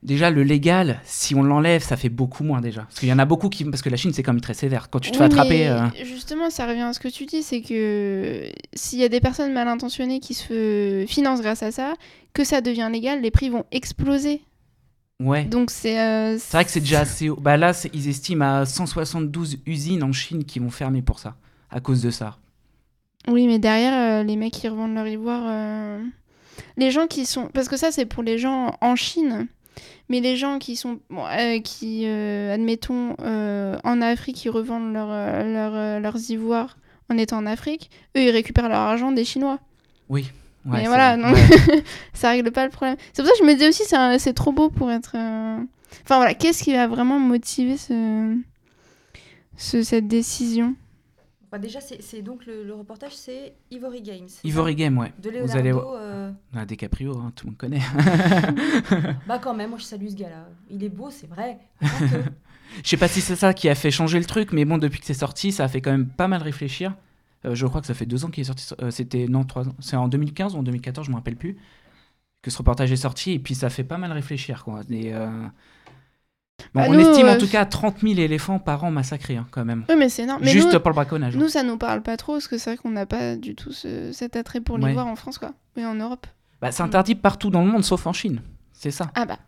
déjà, 0.04 0.30
le 0.30 0.44
légal, 0.44 1.00
si 1.06 1.36
on 1.36 1.44
l'enlève, 1.44 1.82
ça 1.82 1.96
fait 1.96 2.10
beaucoup 2.10 2.44
moins 2.44 2.60
déjà. 2.60 2.82
Parce 2.82 3.00
qu'il 3.00 3.08
y 3.08 3.14
en 3.14 3.20
a 3.20 3.26
beaucoup 3.26 3.48
qui. 3.48 3.64
Parce 3.64 3.82
que 3.82 3.90
la 3.90 3.96
Chine, 3.98 4.12
c'est 4.14 4.24
quand 4.24 4.34
même 4.34 4.42
très 4.42 4.54
sévère. 4.54 4.90
Quand 4.90 5.00
tu 5.00 5.12
te 5.12 5.18
fais 5.18 5.24
attraper. 5.24 5.68
euh, 5.70 5.86
Justement, 6.04 6.50
ça 6.50 6.68
revient 6.68 6.82
à 6.82 6.94
ce 6.94 7.00
que 7.00 7.08
tu 7.08 7.26
dis, 7.26 7.44
c'est 7.44 7.62
que 7.62 8.50
s'il 8.74 9.00
y 9.00 9.04
a 9.04 9.10
des 9.10 9.22
personnes 9.22 9.54
mal 9.54 9.68
intentionnées 9.70 10.20
qui 10.20 10.34
se 10.34 11.06
financent 11.08 11.42
grâce 11.42 11.64
à 11.64 11.72
ça, 11.72 11.94
que 12.34 12.44
ça 12.44 12.60
devient 12.62 12.90
légal, 12.92 13.22
les 13.22 13.32
prix 13.32 13.50
vont 13.50 13.64
exploser. 13.72 14.42
Ouais. 15.24 15.46
Donc 15.46 15.72
c'est. 15.72 16.00
euh, 16.00 16.38
C'est 16.38 16.52
vrai 16.58 16.66
que 16.66 16.72
c'est 16.72 16.80
déjà 16.80 17.00
assez 17.02 17.30
haut. 17.30 17.36
Bah 17.38 17.58
là, 17.58 17.74
c'est- 17.74 17.90
ils 17.94 18.08
estiment 18.08 18.60
à 18.60 18.66
172 18.66 19.58
usines 19.66 20.04
en 20.04 20.12
Chine 20.12 20.44
qui 20.46 20.60
vont 20.60 20.70
fermer 20.70 21.02
pour 21.02 21.20
ça. 21.20 21.36
À 21.72 21.80
cause 21.80 22.02
de 22.02 22.12
ça. 22.12 22.38
Oui, 23.28 23.48
mais 23.48 23.60
derrière, 23.60 24.22
euh, 24.22 24.24
les 24.24 24.36
mecs 24.36 24.54
qui 24.54 24.68
revendent 24.70 24.94
leur 24.94 25.08
ivoire. 25.08 25.44
euh, 25.48 26.04
Les 26.78 26.92
gens 26.92 27.08
qui 27.08 27.26
sont. 27.26 27.48
Parce 27.54 27.68
que 27.68 27.78
ça, 27.78 27.92
c'est 27.92 28.06
pour 28.06 28.24
les 28.24 28.38
gens 28.38 28.76
en 28.82 28.96
Chine. 28.96 29.48
Mais 30.10 30.20
les 30.22 30.38
gens 30.38 30.60
qui 30.60 30.76
sont. 30.76 31.00
bon, 31.10 31.24
qui, 31.64 32.06
admettons, 32.06 33.16
en 33.20 34.02
Afrique, 34.02 34.36
qui 34.38 34.50
revendent 34.50 34.94
leur, 34.94 35.08
leur, 35.10 36.00
leurs 36.00 36.30
ivoires 36.32 36.78
en 37.10 37.18
étant 37.18 37.38
en 37.38 37.46
Afrique, 37.46 37.90
eux, 38.16 38.22
ils 38.22 38.30
récupèrent 38.32 38.70
leur 38.70 38.80
argent 38.80 39.12
des 39.12 39.26
Chinois. 39.26 39.60
Oui. 40.10 40.30
Ouais, 40.68 40.82
mais 40.82 40.88
voilà, 40.88 41.16
non. 41.18 41.32
ouais. 41.34 41.84
ça 42.14 42.30
règle 42.30 42.52
pas 42.52 42.66
le 42.66 42.72
problème. 42.72 42.98
C'est 43.14 43.22
pour 43.24 43.32
ça 43.32 43.32
que 43.40 43.46
je 43.48 43.52
me 43.52 43.58
dis 43.58 43.68
aussi, 43.68 43.84
c'est 44.20 44.34
trop 44.34 44.52
beau 44.52 44.70
pour 44.70 44.92
être. 44.92 45.14
euh, 45.16 45.58
Enfin 46.04 46.18
voilà, 46.18 46.34
qu'est-ce 46.34 46.64
qui 46.64 46.74
va 46.74 46.88
vraiment 46.88 47.20
motiver 47.20 47.78
ce... 47.78 48.36
ce- 49.56 49.82
cette 49.84 50.08
décision? 50.08 50.76
Bah, 51.50 51.58
déjà, 51.60 51.80
c'est 51.80 52.22
donc 52.22 52.46
le, 52.46 52.66
le 52.66 52.74
reportage, 52.74 53.16
c'est 53.16 53.54
Ivory 53.72 54.02
Games. 54.02 54.28
Ivory 54.44 54.74
ça 54.74 54.76
Game, 54.76 54.98
ouais. 54.98 55.14
De 55.18 55.30
Vous 55.30 55.36
Leonardo. 55.38 55.58
allez 55.60 55.72
euh, 55.74 56.32
Ah, 56.54 56.66
DiCaprio, 56.66 57.18
hein, 57.18 57.32
tout 57.34 57.46
le 57.46 57.52
monde 57.52 57.58
connaît. 57.58 57.80
Bah 59.28 59.40
quand 59.42 59.54
même, 59.54 59.70
moi 59.70 59.80
je 59.80 59.86
salue 59.86 60.08
ce 60.10 60.16
gars-là. 60.16 60.46
Il 60.70 60.84
est 60.84 60.90
beau, 60.90 61.10
c'est 61.10 61.28
vrai. 61.28 61.58
Je 62.84 62.90
sais 62.90 62.98
pas 62.98 63.08
si 63.08 63.22
c'est 63.22 63.38
ça 63.38 63.54
qui 63.54 63.70
a 63.70 63.76
fait 63.76 63.92
changer 63.92 64.20
le 64.20 64.26
truc, 64.26 64.52
mais 64.52 64.66
bon, 64.66 64.78
depuis 64.78 65.00
que 65.00 65.06
c'est 65.06 65.14
sorti, 65.14 65.54
ça 65.54 65.64
a 65.64 65.68
fait 65.70 65.80
quand 65.80 65.90
même 65.92 66.06
pas 66.08 66.28
mal 66.28 66.42
réfléchir. 66.44 66.94
Euh, 67.46 67.56
je 67.56 67.66
crois 67.68 67.82
que 67.82 67.88
ça 67.88 67.94
fait 67.94 68.06
deux 68.06 68.26
ans 68.26 68.30
qu'il 68.30 68.42
est 68.42 68.46
sorti. 68.46 68.68
euh, 68.82 68.92
C'était 68.92 69.28
non 69.28 69.44
trois 69.44 69.68
ans. 69.68 69.76
C'est 69.80 69.96
en 69.96 70.08
2015 70.08 70.56
ou 70.56 70.60
en 70.60 70.64
2014, 70.64 71.06
je 71.08 71.12
me 71.12 71.16
rappelle 71.18 71.36
plus. 71.36 71.58
Que 72.42 72.52
ce 72.52 72.58
reportage 72.60 72.92
est 72.92 72.96
sorti 72.96 73.34
et 73.34 73.40
puis 73.40 73.56
ça 73.56 73.70
fait 73.70 73.84
pas 73.84 73.98
mal 73.98 74.12
réfléchir 74.12 74.64
quoi. 74.64 74.82
Et, 74.90 75.14
euh, 75.14 75.28
bon, 76.74 76.82
Bah, 76.82 76.86
on 76.88 76.94
nous, 76.94 77.00
estime 77.00 77.28
en 77.28 77.38
tout 77.38 77.48
cas 77.48 77.66
30 77.66 78.00
000 78.02 78.20
éléphants 78.20 78.60
par 78.60 78.84
an 78.84 78.92
massacrés 78.92 79.38
hein, 79.38 79.48
quand 79.52 79.66
même. 79.66 79.86
Oui, 79.90 79.96
mais 79.98 80.10
c'est 80.10 80.24
énorme. 80.24 80.42
Mais 80.44 80.52
Juste 80.52 80.72
nous, 80.74 80.80
pour 80.80 80.90
le 80.90 80.96
braconnage. 80.96 81.36
hein. 81.36 81.40
nous, 81.40 81.50
ça 81.50 81.64
nous 81.64 81.78
parle 81.78 82.02
pas 82.02 82.16
trop, 82.18 82.34
parce 82.34 82.48
que 82.48 82.58
c'est 82.58 82.72
vrai 82.72 82.78
qu'on 82.78 82.92
n'a 82.92 83.06
pas 83.06 83.36
du 83.36 83.56
tout 83.56 83.72
ce- 83.72 84.12
cet 84.12 84.36
attrait 84.36 84.62
pour 84.62 84.78
Ouais. 84.80 84.88
l'ivoire 84.88 85.08
en 85.08 85.16
France, 85.16 85.38
quoi. 85.38 85.54
Oui, 85.76 85.86
en 85.86 85.96
Europe. 85.96 86.26
Bah, 86.62 86.72
c'est 86.72 86.84
interdit 86.84 87.16
partout 87.16 87.50
dans 87.50 87.64
le 87.64 87.72
monde 87.72 87.84
sauf 87.84 88.08
en 88.08 88.14
Chine. 88.14 88.42
C'est 88.72 88.92
ça. 88.92 89.12
Ah 89.16 89.26
bah. 89.26 89.40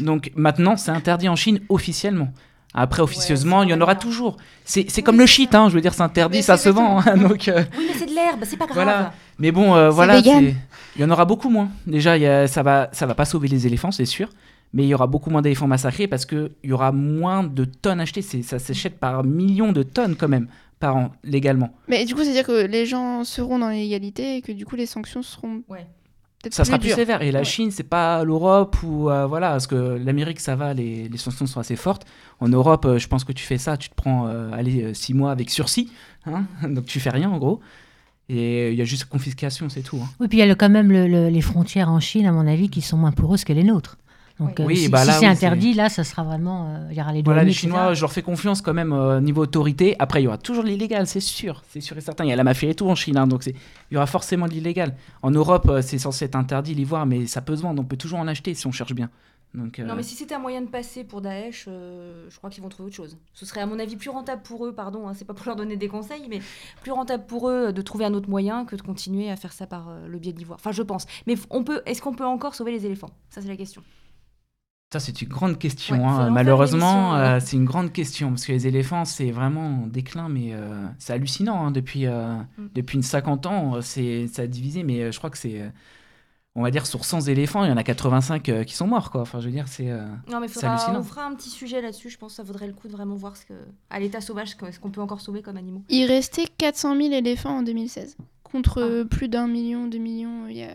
Donc 0.00 0.30
maintenant, 0.36 0.76
c'est 0.76 0.90
interdit 0.92 1.28
en 1.28 1.36
Chine 1.36 1.60
officiellement. 1.68 2.32
Après, 2.74 3.02
officieusement, 3.02 3.62
il 3.62 3.70
y 3.70 3.74
en 3.74 3.80
aura 3.80 3.94
toujours. 3.94 4.36
C'est 4.64 4.86
Oui, 4.96 5.02
comme 5.02 5.18
le 5.18 5.26
shit, 5.26 5.54
hein, 5.54 5.68
je 5.68 5.74
veux 5.74 5.80
dire, 5.80 5.94
c'est 5.94 6.02
interdit, 6.02 6.38
Mais 6.38 6.42
ça 6.42 6.56
se 6.56 6.68
vend. 6.68 7.00
hein, 7.00 7.16
donc, 7.16 7.48
euh, 7.48 7.64
Oui, 7.78 7.86
mais 7.88 7.94
c'est 7.98 8.06
de 8.06 8.14
l'herbe, 8.14 8.40
c'est 8.44 8.56
pas 8.56 8.66
grave. 8.66 8.74
Voilà. 8.76 9.12
Mais 9.38 9.50
bon, 9.52 9.74
euh, 9.74 9.90
voilà, 9.90 10.18
il 10.18 10.54
y 10.98 11.04
en 11.04 11.10
aura 11.10 11.24
beaucoup 11.24 11.48
moins. 11.48 11.70
Déjà, 11.86 12.16
il 12.16 12.22
y 12.22 12.26
a- 12.26 12.46
ça 12.46 12.62
va, 12.62 12.88
ça 12.92 13.06
va 13.06 13.14
pas 13.14 13.24
sauver 13.24 13.48
les 13.48 13.66
éléphants, 13.66 13.90
c'est 13.90 14.04
sûr. 14.04 14.28
Mais 14.74 14.82
il 14.84 14.88
y 14.88 14.94
aura 14.94 15.06
beaucoup 15.06 15.30
moins 15.30 15.40
d'éléphants 15.40 15.66
massacrés 15.66 16.06
parce 16.08 16.26
qu'il 16.26 16.50
y 16.62 16.72
aura 16.72 16.92
moins 16.92 17.42
de 17.42 17.64
tonnes 17.64 18.00
achetées. 18.00 18.20
Ça 18.22 18.58
s'achète 18.58 18.98
par 18.98 19.24
millions 19.24 19.72
de 19.72 19.82
tonnes 19.82 20.14
quand 20.14 20.28
même 20.28 20.46
par 20.78 20.94
an, 20.96 21.10
légalement. 21.24 21.70
Mais 21.88 22.04
du 22.04 22.14
coup, 22.14 22.22
c'est-à-dire 22.22 22.46
que 22.46 22.66
les 22.66 22.84
gens 22.84 23.24
seront 23.24 23.58
dans 23.58 23.70
l'égalité 23.70 24.36
et 24.36 24.42
que 24.42 24.52
du 24.52 24.66
coup, 24.66 24.76
les 24.76 24.84
sanctions 24.86 25.22
seront 25.22 25.62
Ouais. 25.68 25.86
Peut-être 26.42 26.54
Ça 26.54 26.62
plus 26.62 26.66
sera 26.68 26.78
plus 26.78 26.90
sévère. 26.92 27.22
Et 27.22 27.30
la 27.32 27.40
Ouais. 27.40 27.44
Chine, 27.44 27.70
c'est 27.70 27.82
pas 27.82 28.24
l'Europe 28.24 28.76
ou 28.82 29.10
euh, 29.10 29.26
voilà, 29.26 29.50
parce 29.50 29.66
que 29.66 29.74
l'Amérique, 30.02 30.40
ça 30.40 30.56
va, 30.56 30.74
les, 30.74 31.08
les 31.08 31.18
sanctions 31.18 31.46
sont 31.46 31.60
assez 31.60 31.76
fortes. 31.76 32.04
En 32.40 32.48
Europe, 32.48 32.84
euh, 32.84 32.98
je 32.98 33.08
pense 33.08 33.24
que 33.24 33.32
tu 33.32 33.44
fais 33.44 33.58
ça, 33.58 33.76
tu 33.76 33.88
te 33.88 33.94
prends, 33.94 34.26
euh, 34.28 34.50
allez, 34.52 34.82
euh, 34.82 34.94
six 34.94 35.14
mois 35.14 35.30
avec 35.32 35.50
sursis, 35.50 35.90
hein, 36.26 36.44
donc 36.68 36.86
tu 36.86 37.00
fais 37.00 37.10
rien 37.10 37.30
en 37.30 37.38
gros. 37.38 37.60
Et 38.30 38.36
euh, 38.66 38.70
il 38.72 38.78
y 38.78 38.82
a 38.82 38.84
juste 38.84 39.06
confiscation, 39.06 39.68
c'est 39.68 39.82
tout. 39.82 39.98
hein. 40.02 40.08
Oui, 40.20 40.28
puis 40.28 40.38
il 40.38 40.40
y 40.40 40.44
a 40.44 40.46
le- 40.46 40.54
quand 40.54 40.68
même 40.68 40.92
le- 40.92 41.08
le- 41.08 41.28
les 41.28 41.40
frontières 41.40 41.88
en 41.90 41.98
Chine, 42.00 42.26
à 42.26 42.32
mon 42.32 42.46
avis, 42.46 42.68
qui 42.68 42.82
sont 42.82 42.96
moins 42.98 43.12
poreuses 43.12 43.44
que 43.44 43.52
les 43.54 43.64
nôtres. 43.64 43.96
Donc, 44.40 44.54
Oui. 44.60 44.74
euh, 44.74 44.76
si, 44.82 44.88
bah 44.88 45.04
si 45.04 45.12
c'est 45.12 45.26
interdit, 45.26 45.74
là, 45.74 45.88
ça 45.88 46.04
sera 46.04 46.22
vraiment. 46.22 46.68
euh, 46.68 46.88
il 46.90 46.96
y 46.96 47.00
aura 47.00 47.12
les 47.12 47.22
Voilà, 47.22 47.42
les. 47.42 47.52
Chinois, 47.52 47.94
je 47.94 48.00
leur 48.00 48.12
fais 48.12 48.22
confiance 48.22 48.62
quand 48.62 48.74
même 48.74 48.92
au 48.92 49.20
niveau 49.20 49.42
autorité. 49.42 49.96
Après, 49.98 50.20
il 50.20 50.24
y 50.24 50.28
aura 50.28 50.38
toujours 50.38 50.64
l'illégal, 50.64 51.06
c'est 51.06 51.20
sûr, 51.20 51.62
c'est 51.68 51.80
sûr 51.80 51.96
et 51.96 52.00
certain. 52.00 52.24
Il 52.24 52.30
y 52.30 52.32
a 52.32 52.36
la 52.36 52.44
mafia 52.44 52.70
et 52.70 52.74
tout 52.74 52.88
en 52.88 52.94
Chine, 52.94 53.16
hein, 53.16 53.26
donc 53.26 53.44
il 53.46 53.54
y 53.90 53.96
aura 53.96 54.06
forcément 54.06 54.46
de 54.46 54.52
l'illégal. 54.52 54.94
En 55.22 55.30
Europe, 55.32 55.68
euh, 55.68 55.82
c'est 55.82 55.98
censé 55.98 56.26
être 56.26 56.36
interdit 56.36 56.74
l'ivoire, 56.74 57.04
mais 57.04 57.26
ça 57.26 57.40
peut 57.40 57.56
se 57.56 57.62
vendre, 57.62 57.82
on 57.82 57.84
peut 57.84 57.96
toujours 57.96 58.20
en 58.20 58.28
acheter 58.28 58.54
si 58.54 58.66
on 58.66 58.72
cherche 58.72 58.94
bien. 58.94 59.10
Donc, 59.54 59.78
euh, 59.78 59.84
Non, 59.84 59.96
mais 59.96 60.02
si 60.02 60.14
c'était 60.14 60.34
un 60.34 60.38
moyen 60.38 60.60
de 60.60 60.66
passer 60.66 61.04
pour 61.04 61.22
Daesh, 61.22 61.64
euh, 61.68 62.26
je 62.28 62.36
crois 62.36 62.50
qu'ils 62.50 62.62
vont 62.62 62.68
trouver 62.68 62.88
autre 62.88 62.96
chose. 62.96 63.16
Ce 63.32 63.46
serait, 63.46 63.62
à 63.62 63.66
mon 63.66 63.78
avis, 63.78 63.96
plus 63.96 64.10
rentable 64.10 64.42
pour 64.42 64.66
eux, 64.66 64.72
pardon, 64.74 65.08
hein, 65.08 65.14
c'est 65.14 65.24
pas 65.24 65.32
pour 65.32 65.46
leur 65.46 65.56
donner 65.56 65.76
des 65.78 65.88
conseils, 65.88 66.26
mais 66.28 66.40
plus 66.82 66.92
rentable 66.92 67.24
pour 67.26 67.48
eux 67.48 67.72
de 67.72 67.80
trouver 67.82 68.04
un 68.04 68.12
autre 68.12 68.28
moyen 68.28 68.66
que 68.66 68.76
de 68.76 68.82
continuer 68.82 69.30
à 69.30 69.36
faire 69.36 69.54
ça 69.54 69.66
par 69.66 69.88
euh, 69.88 70.06
le 70.06 70.18
biais 70.18 70.34
de 70.34 70.38
l'ivoire. 70.38 70.58
Enfin, 70.60 70.70
je 70.72 70.82
pense. 70.82 71.06
Mais 71.26 71.34
on 71.48 71.64
peut, 71.64 71.80
est-ce 71.86 72.02
qu'on 72.02 72.12
peut 72.14 72.26
encore 72.26 72.54
sauver 72.54 72.72
les 72.72 72.84
éléphants? 72.84 73.08
Ça, 73.30 73.40
c'est 73.40 73.48
la 73.48 73.56
question. 73.56 73.82
Ça, 74.92 75.00
c'est 75.00 75.20
une 75.20 75.28
grande 75.28 75.58
question. 75.58 75.96
Ouais, 75.98 76.04
hein. 76.04 76.30
Malheureusement, 76.30 77.14
euh, 77.16 77.38
c'est 77.40 77.56
une 77.56 77.66
grande 77.66 77.92
question 77.92 78.30
parce 78.30 78.46
que 78.46 78.52
les 78.52 78.66
éléphants, 78.66 79.04
c'est 79.04 79.30
vraiment 79.30 79.82
en 79.82 79.86
déclin, 79.86 80.28
mais 80.30 80.54
euh, 80.54 80.86
c'est 80.98 81.12
hallucinant. 81.12 81.66
hein, 81.66 81.70
depuis, 81.70 82.06
euh, 82.06 82.34
Mm. 82.56 82.66
depuis 82.74 82.96
une 82.96 83.02
50 83.02 83.44
ans, 83.46 83.80
c'est 83.82 84.26
ça 84.28 84.42
a 84.42 84.46
divisé, 84.46 84.82
mais 84.84 85.00
euh, 85.02 85.12
je 85.12 85.18
crois 85.18 85.28
que 85.30 85.36
c'est. 85.38 85.70
on 86.54 86.62
va 86.62 86.70
dire 86.72 86.86
sur 86.86 87.04
100 87.04 87.28
éléphants, 87.28 87.62
il 87.64 87.68
y 87.68 87.72
en 87.72 87.76
a 87.76 87.84
85 87.84 88.48
euh, 88.48 88.64
qui 88.64 88.74
sont 88.74 88.86
morts, 88.86 89.10
quoi. 89.10 89.20
Enfin, 89.20 89.38
je 89.40 89.46
veux 89.46 89.52
dire, 89.52 89.68
c'est. 89.68 89.90
euh, 89.90 90.04
Non, 90.28 90.40
mais 90.40 90.48
faudra, 90.48 90.70
hallucinant. 90.72 91.00
on 91.00 91.02
fera 91.04 91.24
un 91.26 91.34
petit 91.34 91.50
sujet 91.50 91.80
là-dessus. 91.82 92.08
Je 92.10 92.16
pense 92.18 92.32
que 92.32 92.36
ça 92.36 92.42
vaudrait 92.42 92.66
le 92.66 92.72
coup 92.72 92.88
de 92.88 92.92
vraiment 92.92 93.14
voir 93.14 93.36
ce 93.36 93.44
que, 93.44 93.54
à 93.90 94.00
l'état 94.00 94.20
sauvage, 94.22 94.56
ce 94.72 94.78
qu'on 94.80 94.90
peut 94.90 95.02
encore 95.02 95.20
sauver 95.20 95.42
comme 95.42 95.56
animaux. 95.58 95.82
Il 95.90 96.06
restait 96.06 96.46
400 96.56 96.96
000 96.96 97.12
éléphants 97.12 97.58
en 97.58 97.62
2016, 97.62 98.16
contre 98.42 99.02
Ah. 99.04 99.08
plus 99.08 99.28
d'un 99.28 99.46
million, 99.48 99.86
deux 99.86 99.98
millions 99.98 100.46
il 100.48 100.56
y 100.56 100.62
a 100.64 100.70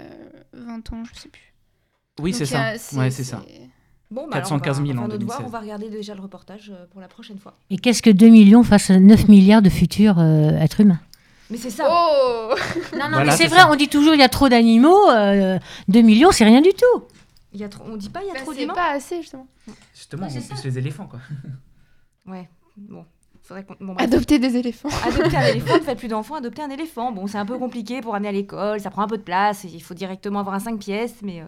20 0.53 0.93
ans, 0.93 1.03
je 1.11 1.19
sais 1.19 1.29
plus. 1.29 1.51
Oui, 2.21 2.31
c'est 2.31 2.45
ça. 2.45 2.73
Ouais, 2.95 3.09
c'est 3.09 3.23
ça. 3.23 3.43
Bon, 4.13 4.27
415 4.29 4.77
000 4.85 4.91
alors, 4.91 5.05
on 5.05 5.07
va, 5.07 5.07
on 5.07 5.07
va 5.07 5.07
en 5.07 5.07
faire 5.07 5.07
notre 5.07 5.17
devoir, 5.19 5.37
2016. 5.39 5.45
on 5.47 5.49
va 5.49 5.59
regarder 5.59 5.89
déjà 5.89 6.13
le 6.15 6.21
reportage 6.21 6.71
euh, 6.73 6.85
pour 6.91 7.01
la 7.01 7.07
prochaine 7.07 7.39
fois. 7.39 7.53
Et 7.71 7.77
qu'est-ce 7.77 8.01
que 8.03 8.11
2 8.11 8.27
millions 8.29 8.63
face 8.63 8.89
à 8.91 8.99
9 8.99 9.27
milliards 9.27 9.61
de 9.63 9.69
futurs 9.69 10.19
euh, 10.19 10.51
êtres 10.59 10.81
humains? 10.81 10.99
Mais 11.49 11.57
c'est 11.57 11.69
ça. 11.71 11.87
Oh 11.89 12.53
Non, 12.93 13.05
non, 13.05 13.09
Voilà, 13.11 13.25
mais 13.25 13.31
c'est 13.31 13.43
c'est 13.43 13.49
vrai, 13.49 13.59
ça. 13.61 13.71
on 13.71 13.75
dit 13.75 13.87
toujours 13.89 14.13
il 14.13 14.19
y 14.19 14.23
a 14.23 14.29
trop 14.29 14.49
d'animaux. 14.49 15.09
euh, 15.09 15.57
2 15.87 16.01
millions, 16.01 16.31
c'est 16.31 16.45
rien 16.45 16.61
du 16.61 16.69
tout. 16.73 17.03
Il 17.53 17.59
y 17.59 17.63
a 17.63 17.69
trop, 17.69 17.83
on 17.87 17.97
dit 17.97 18.09
pas 18.09 18.21
il 18.23 18.27
y 18.27 18.29
a 18.29 18.33
Bah, 18.33 18.39
trop 18.41 18.53
C'est 18.53 18.59
d'humains? 18.61 18.73
pas 18.73 18.91
assez, 18.91 19.21
justement. 19.21 19.47
Justement, 19.95 20.23
Ouais, 20.27 20.29
c'est 20.31 20.51
on 20.51 20.55
plus 20.55 20.63
les 20.65 20.77
éléphants, 20.77 21.07
quoi. 21.07 21.19
Ouais. 22.27 22.49
Bon, 22.77 23.05
faudrait 23.43 23.63
qu'on. 23.65 23.75
Bon, 23.79 23.93
bref. 23.93 24.07
Adopter 24.07 24.39
des 24.39 24.55
éléphants. 24.57 24.89
Adopter 25.05 25.37
un 25.37 25.41
éléphant, 25.47 25.75
ne 25.75 25.79
faites 25.81 25.97
plus 25.99 26.07
d'enfants, 26.07 26.35
adopter 26.35 26.61
un 26.61 26.69
éléphant. 26.69 27.11
Bon, 27.11 27.27
c'est 27.27 27.37
un 27.37 27.45
peu 27.45 27.57
compliqué 27.57 28.01
pour 28.01 28.15
amener 28.15 28.29
à 28.29 28.31
l'école, 28.31 28.79
ça 28.79 28.89
prend 28.89 29.01
un 29.03 29.07
peu 29.07 29.17
de 29.17 29.23
place, 29.23 29.63
il 29.65 29.81
faut 29.83 29.93
directement 29.93 30.39
avoir 30.39 30.55
un 30.55 30.59
5 30.59 30.79
pièces, 30.79 31.15
mais... 31.21 31.41
euh. 31.41 31.45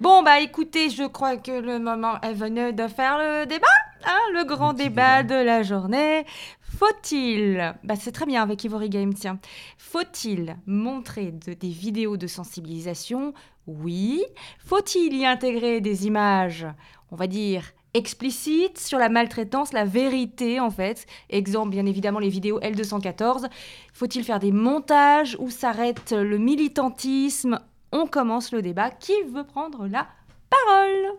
Bon, 0.00 0.22
bah 0.22 0.40
écoutez, 0.40 0.90
je 0.90 1.04
crois 1.04 1.36
que 1.36 1.50
le 1.52 1.78
moment 1.78 2.20
est 2.20 2.34
venu 2.34 2.72
de 2.72 2.86
faire 2.86 3.18
le 3.18 3.46
débat, 3.46 3.66
hein, 4.04 4.18
le 4.34 4.44
grand 4.44 4.72
Le 4.72 4.78
débat, 4.78 5.22
débat. 5.22 5.40
de 5.40 5.44
la 5.44 5.62
journée. 5.62 6.24
Faut-il, 6.60 7.74
bah 7.84 7.94
c'est 7.96 8.12
très 8.12 8.26
bien 8.26 8.42
avec 8.42 8.64
Ivory 8.64 8.88
Game, 8.88 9.12
tiens, 9.14 9.38
faut-il 9.78 10.56
montrer 10.66 11.30
de- 11.32 11.52
des 11.52 11.68
vidéos 11.68 12.16
de 12.16 12.26
sensibilisation? 12.26 13.34
Oui. 13.66 14.24
Faut-il 14.58 15.14
y 15.16 15.24
intégrer 15.26 15.80
des 15.80 16.06
images, 16.06 16.66
on 17.10 17.16
va 17.16 17.26
dire, 17.26 17.64
explicites 17.94 18.78
sur 18.78 18.98
la 18.98 19.08
maltraitance, 19.08 19.72
la 19.72 19.84
vérité 19.84 20.60
en 20.60 20.70
fait 20.70 21.06
Exemple, 21.30 21.70
bien 21.70 21.86
évidemment, 21.86 22.18
les 22.18 22.28
vidéos 22.28 22.60
L214. 22.60 23.48
Faut-il 23.92 24.24
faire 24.24 24.38
des 24.38 24.52
montages 24.52 25.36
où 25.38 25.50
s'arrête 25.50 26.12
le 26.12 26.38
militantisme? 26.38 27.58
On 27.92 28.06
commence 28.06 28.52
le 28.52 28.62
débat. 28.62 28.90
Qui 28.90 29.14
veut 29.32 29.44
prendre 29.44 29.86
la 29.86 30.06
parole? 30.48 31.18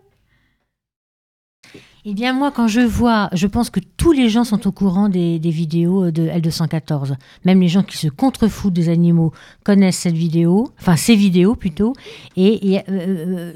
Eh 2.06 2.12
bien, 2.12 2.34
moi, 2.34 2.50
quand 2.50 2.68
je 2.68 2.82
vois, 2.82 3.30
je 3.32 3.46
pense 3.46 3.70
que 3.70 3.80
tous 3.96 4.12
les 4.12 4.28
gens 4.28 4.44
sont 4.44 4.66
au 4.66 4.72
courant 4.72 5.08
des, 5.08 5.38
vidéos 5.38 6.10
de 6.10 6.28
L214. 6.28 7.14
Même 7.46 7.62
les 7.62 7.68
gens 7.68 7.82
qui 7.82 7.96
se 7.96 8.08
contrefoutent 8.08 8.74
des 8.74 8.90
animaux 8.90 9.32
connaissent 9.64 10.00
cette 10.00 10.14
vidéo, 10.14 10.70
enfin 10.78 10.96
ces 10.96 11.16
vidéos 11.16 11.54
plutôt. 11.54 11.94
Et 12.36 12.62
il 12.62 12.72
y, 12.72 12.76
a, 12.76 12.84
euh, 12.90 13.52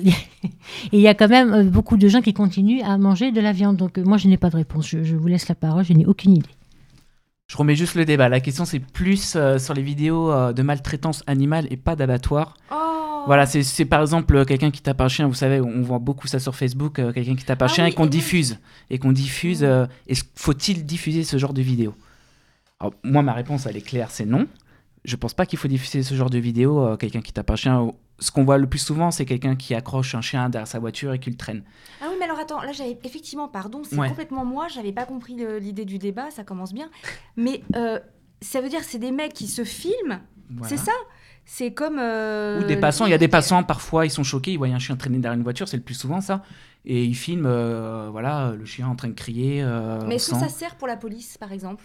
euh, 0.95 1.13
quand 1.19 1.29
même 1.29 1.53
euh, 1.53 1.65
beaucoup 1.65 1.99
de 1.99 2.09
gens 2.09 2.23
qui 2.23 2.33
continuent 2.33 2.83
à 2.83 2.97
manger 2.97 3.33
de 3.33 3.41
la 3.43 3.53
viande. 3.53 3.77
Donc, 3.77 3.99
moi, 3.99 4.17
je 4.17 4.29
n'ai 4.29 4.39
pas 4.39 4.49
de 4.49 4.57
réponse. 4.57 4.87
Je 4.89 5.15
vous 5.15 5.27
laisse 5.27 5.47
la 5.49 5.55
parole, 5.55 5.85
je 5.85 5.93
n'ai 5.93 6.07
aucune 6.07 6.37
idée. 6.37 6.58
Je 7.51 7.57
remets 7.57 7.77
juste 7.77 7.95
le 7.95 8.05
débat. 8.05 8.29
La 8.29 8.41
question, 8.41 8.67
c'est 8.67 8.79
plus 8.79 9.35
euh, 9.35 9.59
sur 9.59 9.73
les 9.73 9.81
vidéos 9.83 10.31
euh, 10.31 10.53
de 10.53 10.63
maltraitance 10.63 11.23
animale 11.27 11.67
et 11.71 11.79
pas 11.79 11.97
d'abattoir. 11.97 12.55
Oh 12.71 13.23
Voilà, 13.27 13.47
c'est 13.47 13.85
par 13.87 14.03
exemple 14.03 14.37
euh, 14.37 14.45
quelqu'un 14.45 14.71
qui 14.71 14.83
tape 14.83 15.01
un 15.01 15.09
chien, 15.09 15.27
vous 15.27 15.35
savez, 15.35 15.59
on 15.61 15.81
voit 15.81 15.99
beaucoup 15.99 16.27
ça 16.27 16.41
sur 16.41 16.55
Facebook, 16.55 16.99
euh, 16.99 17.11
quelqu'un 17.11 17.37
qui 17.37 17.45
tape 17.47 17.63
un 17.63 17.67
Ah 17.67 17.69
chien 17.69 17.85
oui, 17.85 17.91
et 17.91 17.95
qu'on 17.95 18.05
diffuse. 18.07 18.59
Et 18.91 18.99
qu'on 18.99 19.13
diffuse, 19.13 19.63
Mm. 19.65 19.89
faut-il 20.35 20.85
diffuser 20.85 21.25
ce 21.25 21.39
genre 21.39 21.55
de 21.55 21.63
vidéo 21.63 21.95
Alors, 22.81 22.93
Moi, 23.03 23.23
ma 23.23 23.33
réponse, 23.33 23.65
elle 23.65 23.79
est 23.79 23.83
claire, 23.87 24.11
c'est 24.11 24.27
non. 24.27 24.47
Je 25.07 25.17
pense 25.17 25.33
pas 25.33 25.47
qu'il 25.47 25.59
faut 25.59 25.69
diffuser 25.69 26.03
ce 26.03 26.15
genre 26.15 26.29
de 26.29 26.39
vidéo, 26.39 26.97
quelqu'un 26.99 27.23
qui 27.23 27.33
tape 27.33 27.51
un 27.51 27.57
chien. 27.57 27.93
Ce 28.21 28.31
qu'on 28.33 28.45
voit 28.45 28.59
le 28.59 28.69
plus 28.69 28.81
souvent, 28.81 29.11
c'est 29.13 29.25
quelqu'un 29.25 29.55
qui 29.55 29.75
accroche 29.75 30.15
un 30.17 30.21
chien 30.21 30.49
derrière 30.49 30.67
sa 30.67 30.81
voiture 30.81 31.13
et 31.13 31.21
qui 31.21 31.31
le 31.31 31.37
traîne. 31.37 31.63
Ah 32.01 32.07
oui, 32.11 32.17
mais 32.19 32.25
alors 32.25 32.39
attends, 32.39 32.61
là 32.63 32.73
j'avais 32.73 32.99
effectivement, 33.05 33.47
pardon, 33.49 33.83
c'est 33.85 33.97
Ouais. 33.97 34.09
complètement 34.09 34.45
moi, 34.45 34.67
j'avais 34.69 34.93
pas 34.93 35.05
compris 35.05 35.37
l'idée 35.61 35.85
du 35.85 35.99
débat, 35.99 36.31
ça 36.33 36.43
commence 36.43 36.73
bien. 36.75 36.91
Mais 37.37 37.63
euh, 37.77 38.01
ça 38.41 38.61
veut 38.61 38.69
dire 38.69 38.81
que 38.81 38.87
c'est 38.87 38.99
des 38.99 39.13
mecs 39.13 39.35
qui 39.35 39.47
se 39.47 39.63
filment, 39.63 40.21
Voilà. 40.51 40.69
c'est 40.69 40.83
ça? 40.85 40.93
C'est 41.45 41.73
comme. 41.73 41.99
euh, 42.01 42.61
Ou 42.61 42.65
des 42.65 42.77
passants, 42.77 43.07
il 43.07 43.11
y 43.11 43.15
a 43.15 43.19
des 43.19 43.29
passants, 43.29 43.63
parfois 43.63 44.05
ils 44.05 44.11
sont 44.11 44.25
choqués, 44.25 44.53
ils 44.53 44.59
voient 44.59 44.67
un 44.67 44.79
chien 44.79 44.97
traîner 44.97 45.19
derrière 45.19 45.37
une 45.39 45.45
voiture, 45.45 45.69
c'est 45.69 45.77
le 45.79 45.83
plus 45.85 45.95
souvent 45.95 46.21
ça. 46.21 46.43
Et 46.85 47.05
ils 47.05 47.15
filment, 47.15 47.47
euh, 47.47 48.09
voilà, 48.11 48.53
le 48.59 48.65
chien 48.65 48.89
en 48.89 48.97
train 48.97 49.09
de 49.09 49.15
crier. 49.15 49.63
Mais 50.07 50.17
est-ce 50.17 50.31
que 50.31 50.37
ça 50.37 50.49
sert 50.49 50.75
pour 50.77 50.89
la 50.89 50.97
police, 50.97 51.39
par 51.39 51.53
exemple? 51.53 51.85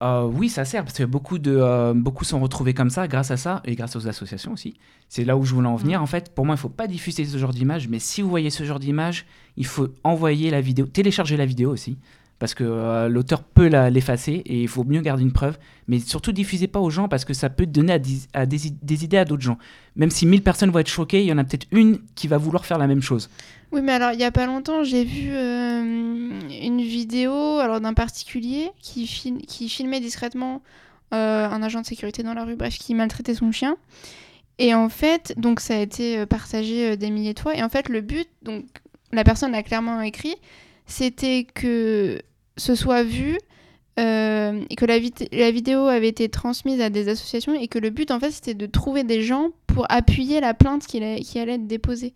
Euh, 0.00 0.22
oui, 0.32 0.48
ça 0.48 0.64
sert 0.64 0.84
parce 0.84 0.96
que 0.96 1.02
beaucoup 1.02 1.38
de 1.40 1.50
euh, 1.56 1.92
beaucoup 1.92 2.24
sont 2.24 2.38
retrouvés 2.38 2.72
comme 2.72 2.88
ça 2.90 3.08
grâce 3.08 3.32
à 3.32 3.36
ça 3.36 3.60
et 3.64 3.74
grâce 3.74 3.96
aux 3.96 4.06
associations 4.06 4.52
aussi. 4.52 4.74
C'est 5.08 5.24
là 5.24 5.36
où 5.36 5.44
je 5.44 5.52
voulais 5.54 5.66
en 5.66 5.74
Mm. 5.74 5.80
venir. 5.80 6.02
En 6.02 6.06
fait, 6.06 6.32
pour 6.32 6.46
moi, 6.46 6.54
il 6.54 6.58
faut 6.58 6.68
pas 6.68 6.86
diffuser 6.86 7.24
ce 7.24 7.36
genre 7.36 7.52
d'image, 7.52 7.88
mais 7.88 7.98
si 7.98 8.22
vous 8.22 8.28
voyez 8.30 8.50
ce 8.50 8.62
genre 8.62 8.78
d'image, 8.78 9.26
il 9.56 9.66
faut 9.66 9.88
envoyer 10.04 10.50
la 10.50 10.60
vidéo, 10.60 10.86
télécharger 10.86 11.36
la 11.36 11.46
vidéo 11.46 11.72
aussi, 11.72 11.98
parce 12.38 12.54
que 12.54 12.62
euh, 12.64 13.08
l'auteur 13.08 13.42
peut 13.42 13.66
l'effacer 13.66 14.42
et 14.46 14.62
il 14.62 14.68
faut 14.68 14.84
mieux 14.84 15.00
garder 15.00 15.22
une 15.22 15.32
preuve. 15.32 15.58
Mais 15.88 15.98
surtout, 15.98 16.32
diffusez 16.32 16.68
pas 16.68 16.78
aux 16.78 16.90
gens 16.90 17.08
parce 17.08 17.24
que 17.24 17.34
ça 17.34 17.50
peut 17.50 17.66
donner 17.66 17.92
à, 18.34 18.46
des, 18.46 18.66
idées 19.04 19.16
à 19.16 19.24
d'autres 19.24 19.42
gens. 19.42 19.58
Même 19.96 20.10
si 20.10 20.24
1000 20.26 20.42
personnes 20.42 20.70
vont 20.70 20.78
être 20.78 20.88
choquées, 20.88 21.20
il 21.20 21.26
y 21.26 21.32
en 21.32 21.38
a 21.38 21.44
peut-être 21.44 21.66
une 21.72 21.98
qui 22.14 22.28
va 22.28 22.38
vouloir 22.38 22.64
faire 22.64 22.78
la 22.78 22.86
même 22.86 23.02
chose. 23.02 23.28
Oui, 23.72 23.80
mais 23.82 23.92
alors, 23.92 24.12
il 24.12 24.20
y 24.20 24.24
a 24.24 24.30
pas 24.30 24.46
longtemps, 24.46 24.84
j'ai 24.84 25.04
vu 25.04 25.30
euh, 25.30 25.82
une 25.82 26.80
vidéo 26.80 27.58
alors 27.58 27.80
d'un 27.80 27.92
particulier 27.94 28.70
qui, 28.80 29.06
fil- 29.06 29.44
qui 29.46 29.68
filmait 29.68 30.00
discrètement 30.00 30.62
euh, 31.12 31.48
un 31.48 31.62
agent 31.62 31.80
de 31.80 31.86
sécurité 31.86 32.22
dans 32.22 32.34
la 32.34 32.44
rue, 32.44 32.54
bref, 32.56 32.78
qui 32.78 32.94
maltraitait 32.94 33.34
son 33.34 33.50
chien. 33.52 33.76
Et 34.58 34.74
en 34.74 34.88
fait, 34.88 35.34
donc 35.36 35.60
ça 35.60 35.74
a 35.74 35.78
été 35.78 36.24
partagé 36.26 36.96
des 36.96 37.10
milliers 37.10 37.34
de 37.34 37.40
fois. 37.40 37.56
Et 37.56 37.62
en 37.62 37.68
fait, 37.68 37.88
le 37.88 38.00
but, 38.00 38.28
donc 38.42 38.64
la 39.12 39.24
personne 39.24 39.52
l'a 39.52 39.62
clairement 39.62 40.00
écrit, 40.00 40.34
c'était 40.86 41.46
que 41.52 42.20
ce 42.58 42.74
soit 42.74 43.02
vu 43.02 43.38
euh, 43.98 44.60
et 44.70 44.76
que 44.76 44.84
la, 44.84 44.98
la 45.32 45.50
vidéo 45.50 45.86
avait 45.86 46.08
été 46.08 46.28
transmise 46.28 46.80
à 46.80 46.90
des 46.90 47.08
associations 47.08 47.54
et 47.54 47.66
que 47.68 47.78
le 47.78 47.90
but, 47.90 48.10
en 48.10 48.20
fait, 48.20 48.30
c'était 48.30 48.54
de 48.54 48.66
trouver 48.66 49.02
des 49.04 49.22
gens 49.22 49.50
pour 49.66 49.86
appuyer 49.88 50.40
la 50.40 50.54
plainte 50.54 50.86
qu'il 50.86 51.02
a- 51.02 51.18
qui 51.18 51.38
allait 51.38 51.54
être 51.54 51.66
déposée. 51.66 52.14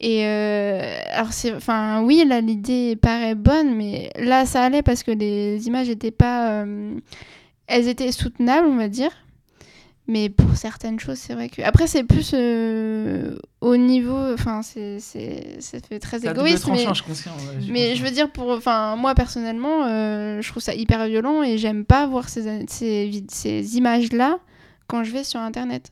Et 0.00 0.26
euh, 0.26 0.98
alors, 1.12 1.32
c'est, 1.32 1.54
enfin, 1.54 2.02
oui, 2.02 2.24
là, 2.26 2.40
l'idée 2.40 2.96
paraît 2.96 3.34
bonne, 3.36 3.74
mais 3.76 4.10
là, 4.18 4.44
ça 4.44 4.62
allait 4.64 4.82
parce 4.82 5.02
que 5.02 5.12
les 5.12 5.66
images 5.66 5.88
étaient 5.88 6.10
pas. 6.10 6.62
euh, 6.64 6.94
elles 7.68 7.88
étaient 7.88 8.12
soutenables, 8.12 8.66
on 8.66 8.76
va 8.76 8.88
dire. 8.88 9.10
Mais 10.06 10.28
pour 10.28 10.54
certaines 10.56 11.00
choses, 11.00 11.16
c'est 11.16 11.32
vrai 11.32 11.48
que. 11.48 11.62
Après, 11.62 11.86
c'est 11.86 12.04
plus 12.04 12.32
euh, 12.34 13.36
au 13.62 13.76
niveau. 13.76 14.34
Enfin, 14.34 14.60
c'est, 14.62 15.00
c'est, 15.00 15.56
ça 15.60 15.78
fait 15.80 15.98
très 15.98 16.26
égoïste, 16.26 16.68
mais. 16.68 16.86
je 16.94 17.02
conscient, 17.02 17.32
ouais, 17.32 17.60
je 17.60 17.72
Mais 17.72 17.88
conscient. 17.88 17.96
je 17.96 18.02
veux 18.04 18.10
dire, 18.10 18.30
pour, 18.30 18.50
enfin, 18.50 18.96
moi 18.96 19.14
personnellement, 19.14 19.86
euh, 19.86 20.42
je 20.42 20.50
trouve 20.50 20.62
ça 20.62 20.74
hyper 20.74 21.06
violent 21.06 21.42
et 21.42 21.56
j'aime 21.56 21.86
pas 21.86 22.06
voir 22.06 22.28
ces, 22.28 22.66
ces, 22.68 23.76
images-là 23.76 24.38
quand 24.88 25.04
je 25.04 25.12
vais 25.12 25.24
sur 25.24 25.40
Internet. 25.40 25.90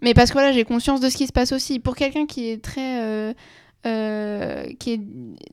Mais 0.00 0.14
parce 0.14 0.30
que 0.30 0.34
voilà, 0.34 0.52
j'ai 0.52 0.64
conscience 0.64 1.00
de 1.00 1.08
ce 1.08 1.16
qui 1.16 1.26
se 1.26 1.32
passe 1.32 1.52
aussi. 1.52 1.80
Pour 1.80 1.96
quelqu'un 1.96 2.26
qui 2.26 2.48
est 2.48 2.62
très, 2.62 3.02
euh, 3.02 3.32
euh, 3.86 4.66
qui 4.78 4.92
est 4.92 5.00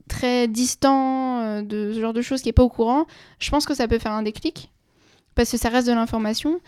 très 0.08 0.48
distant 0.48 1.40
euh, 1.40 1.62
de 1.62 1.94
ce 1.94 2.00
genre 2.00 2.14
de 2.14 2.22
choses, 2.22 2.42
qui 2.42 2.50
est 2.50 2.54
pas 2.54 2.64
au 2.64 2.70
courant, 2.70 3.06
je 3.40 3.50
pense 3.50 3.66
que 3.66 3.74
ça 3.74 3.88
peut 3.88 4.00
faire 4.00 4.12
un 4.12 4.24
déclic 4.24 4.72
parce 5.36 5.52
que 5.52 5.58
ça 5.58 5.70
reste 5.70 5.88
de 5.88 5.94
l'information. 5.94 6.60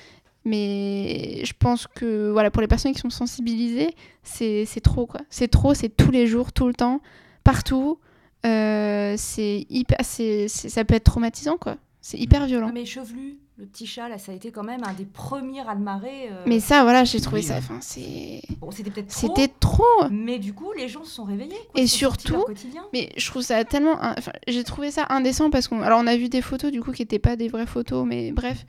Mais 0.47 1.43
je 1.43 1.51
pense 1.59 1.87
que 1.87 2.31
voilà, 2.31 2.49
pour 2.49 2.61
les 2.61 2.69
personnes 2.69 2.93
qui 2.93 3.01
sont 3.01 3.09
sensibilisées, 3.09 3.93
c'est 4.23 4.65
trop 4.81 5.05
quoi. 5.05 5.19
C'est 5.29 5.49
trop, 5.49 5.73
c'est 5.73 5.89
tous 5.89 6.09
les 6.09 6.25
jours, 6.25 6.53
tout 6.53 6.67
le 6.67 6.73
temps, 6.73 7.01
partout. 7.43 7.99
Euh, 8.45 9.15
c'est 9.17 9.65
hyper, 9.69 9.97
ça 10.05 10.85
peut 10.85 10.93
être 10.93 11.03
traumatisant 11.03 11.57
quoi. 11.57 11.75
C'est 11.99 12.17
hyper 12.17 12.45
violent. 12.45 12.67
Ah, 12.69 12.73
Mais 12.73 12.85
Chevelu, 12.85 13.39
le 13.59 13.65
petit 13.65 13.87
chat, 13.87 14.07
là, 14.07 14.19
ça 14.19 14.31
a 14.31 14.35
été 14.35 14.51
quand 14.51 14.63
même 14.63 14.83
un 14.83 14.93
des 14.93 15.05
premiers 15.05 15.61
à 15.61 15.73
le 15.73 15.79
marrer. 15.79 16.29
euh, 16.31 16.43
Mais 16.45 16.59
ça, 16.59 16.83
voilà, 16.83 17.03
j'ai 17.05 17.19
trouvé 17.19 17.41
Oui, 17.41 17.47
ça. 17.47 17.53
ouais. 17.55 17.59
Enfin, 17.59 17.79
c'est, 17.81 18.41
bon, 18.59 18.69
c'était 18.69 18.91
peut-être 18.91 19.07
trop. 19.07 19.19
c'était 19.35 19.51
trop. 19.59 19.83
Mais 20.11 20.37
du 20.37 20.53
coup, 20.53 20.71
les 20.77 20.87
gens 20.87 21.03
se 21.03 21.11
sont 21.11 21.23
réveillés. 21.23 21.57
quoi, 21.71 21.81
Et 21.81 21.87
surtout-. 21.87 22.45
Mais 22.93 23.09
je 23.17 23.25
trouve 23.29 23.41
ça 23.41 23.65
tellement. 23.65 23.97
Enfin, 23.99 24.31
j'ai 24.47 24.63
trouvé 24.63 24.91
ça 24.91 25.07
indécent 25.09 25.49
parce 25.49 25.67
qu'on. 25.67 25.81
Alors, 25.81 25.99
on 25.99 26.05
a 26.07 26.15
vu 26.17 26.29
des 26.29 26.43
photos 26.43 26.71
du 26.71 26.81
coup 26.81 26.91
qui 26.91 27.01
n'étaient 27.01 27.17
pas 27.17 27.35
des 27.35 27.47
vraies 27.47 27.65
photos, 27.65 28.05
mais 28.05 28.31
bref. 28.31 28.63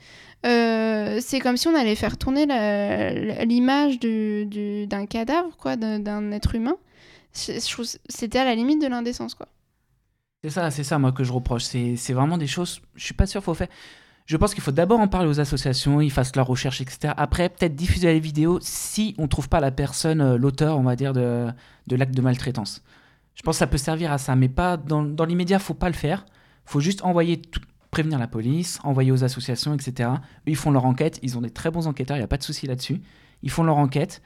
Euh, 0.45 1.19
c'est 1.21 1.39
comme 1.39 1.57
si 1.57 1.67
on 1.67 1.75
allait 1.75 1.95
faire 1.95 2.17
tourner 2.17 2.45
la- 2.45 3.43
l'image 3.45 3.99
du- 3.99 4.45
du- 4.45 4.87
d'un 4.87 5.05
cadavre, 5.05 5.55
quoi, 5.57 5.75
d'un, 5.75 5.99
d'un 5.99 6.31
être 6.31 6.55
humain. 6.55 6.77
Je, 7.35 7.51
je 7.59 7.71
trouve 7.71 7.85
c'était 8.07 8.39
à 8.39 8.45
la 8.45 8.55
limite 8.55 8.81
de 8.81 8.87
l'indécence, 8.87 9.35
quoi. 9.35 9.47
C'est 10.43 10.49
ça, 10.49 10.71
c'est 10.71 10.85
ça, 10.85 10.97
moi, 10.97 11.11
que 11.11 11.23
je 11.25 11.33
reproche. 11.33 11.63
C'est 11.65 11.95
c'est 11.97 12.13
vraiment 12.13 12.37
des 12.37 12.47
choses, 12.47 12.81
je 12.95 13.03
suis 13.03 13.13
pas 13.13 13.27
sûr, 13.27 13.43
faut 13.43 13.53
faire. 13.53 13.67
Je 14.29 14.37
pense 14.37 14.53
qu'il 14.53 14.61
faut 14.61 14.71
d'abord 14.71 14.99
en 14.99 15.07
parler 15.07 15.27
aux 15.27 15.39
associations, 15.39 16.01
ils 16.01 16.11
fassent 16.11 16.35
leurs 16.35 16.45
recherches, 16.45 16.81
etc. 16.81 17.15
Après, 17.17 17.49
peut-être 17.49 17.75
diffuser 17.75 18.13
les 18.13 18.19
vidéos 18.19 18.59
si 18.61 19.15
on 19.17 19.27
trouve 19.27 19.49
pas 19.49 19.59
la 19.59 19.71
personne, 19.71 20.21
euh, 20.21 20.37
l'auteur, 20.37 20.77
on 20.77 20.83
va 20.83 20.95
dire, 20.95 21.13
de, 21.13 21.47
de 21.87 21.95
l'acte 21.95 22.13
de 22.13 22.21
maltraitance. 22.21 22.83
Je 23.33 23.41
pense 23.41 23.55
que 23.55 23.57
ça 23.57 23.65
peut 23.65 23.79
servir 23.79 24.11
à 24.11 24.19
ça, 24.19 24.35
mais 24.35 24.47
pas 24.47 24.77
dans, 24.77 25.01
dans 25.01 25.25
l'immédiat, 25.25 25.57
faut 25.57 25.73
pas 25.73 25.87
le 25.89 25.95
faire. 25.95 26.27
faut 26.63 26.79
juste 26.79 27.03
envoyer 27.03 27.41
prévenir 27.89 28.19
la 28.19 28.27
police, 28.27 28.77
envoyer 28.83 29.11
aux 29.11 29.23
associations, 29.23 29.73
etc. 29.73 30.09
Eux, 30.11 30.51
ils 30.51 30.55
font 30.55 30.69
leur 30.69 30.85
enquête, 30.85 31.17
ils 31.23 31.35
ont 31.35 31.41
des 31.41 31.49
très 31.49 31.71
bons 31.71 31.87
enquêteurs, 31.87 32.15
il 32.15 32.19
n'y 32.19 32.23
a 32.23 32.27
pas 32.27 32.37
de 32.37 32.43
souci 32.43 32.67
là-dessus. 32.67 33.01
Ils 33.41 33.49
font 33.49 33.63
leur 33.63 33.77
enquête. 33.77 34.21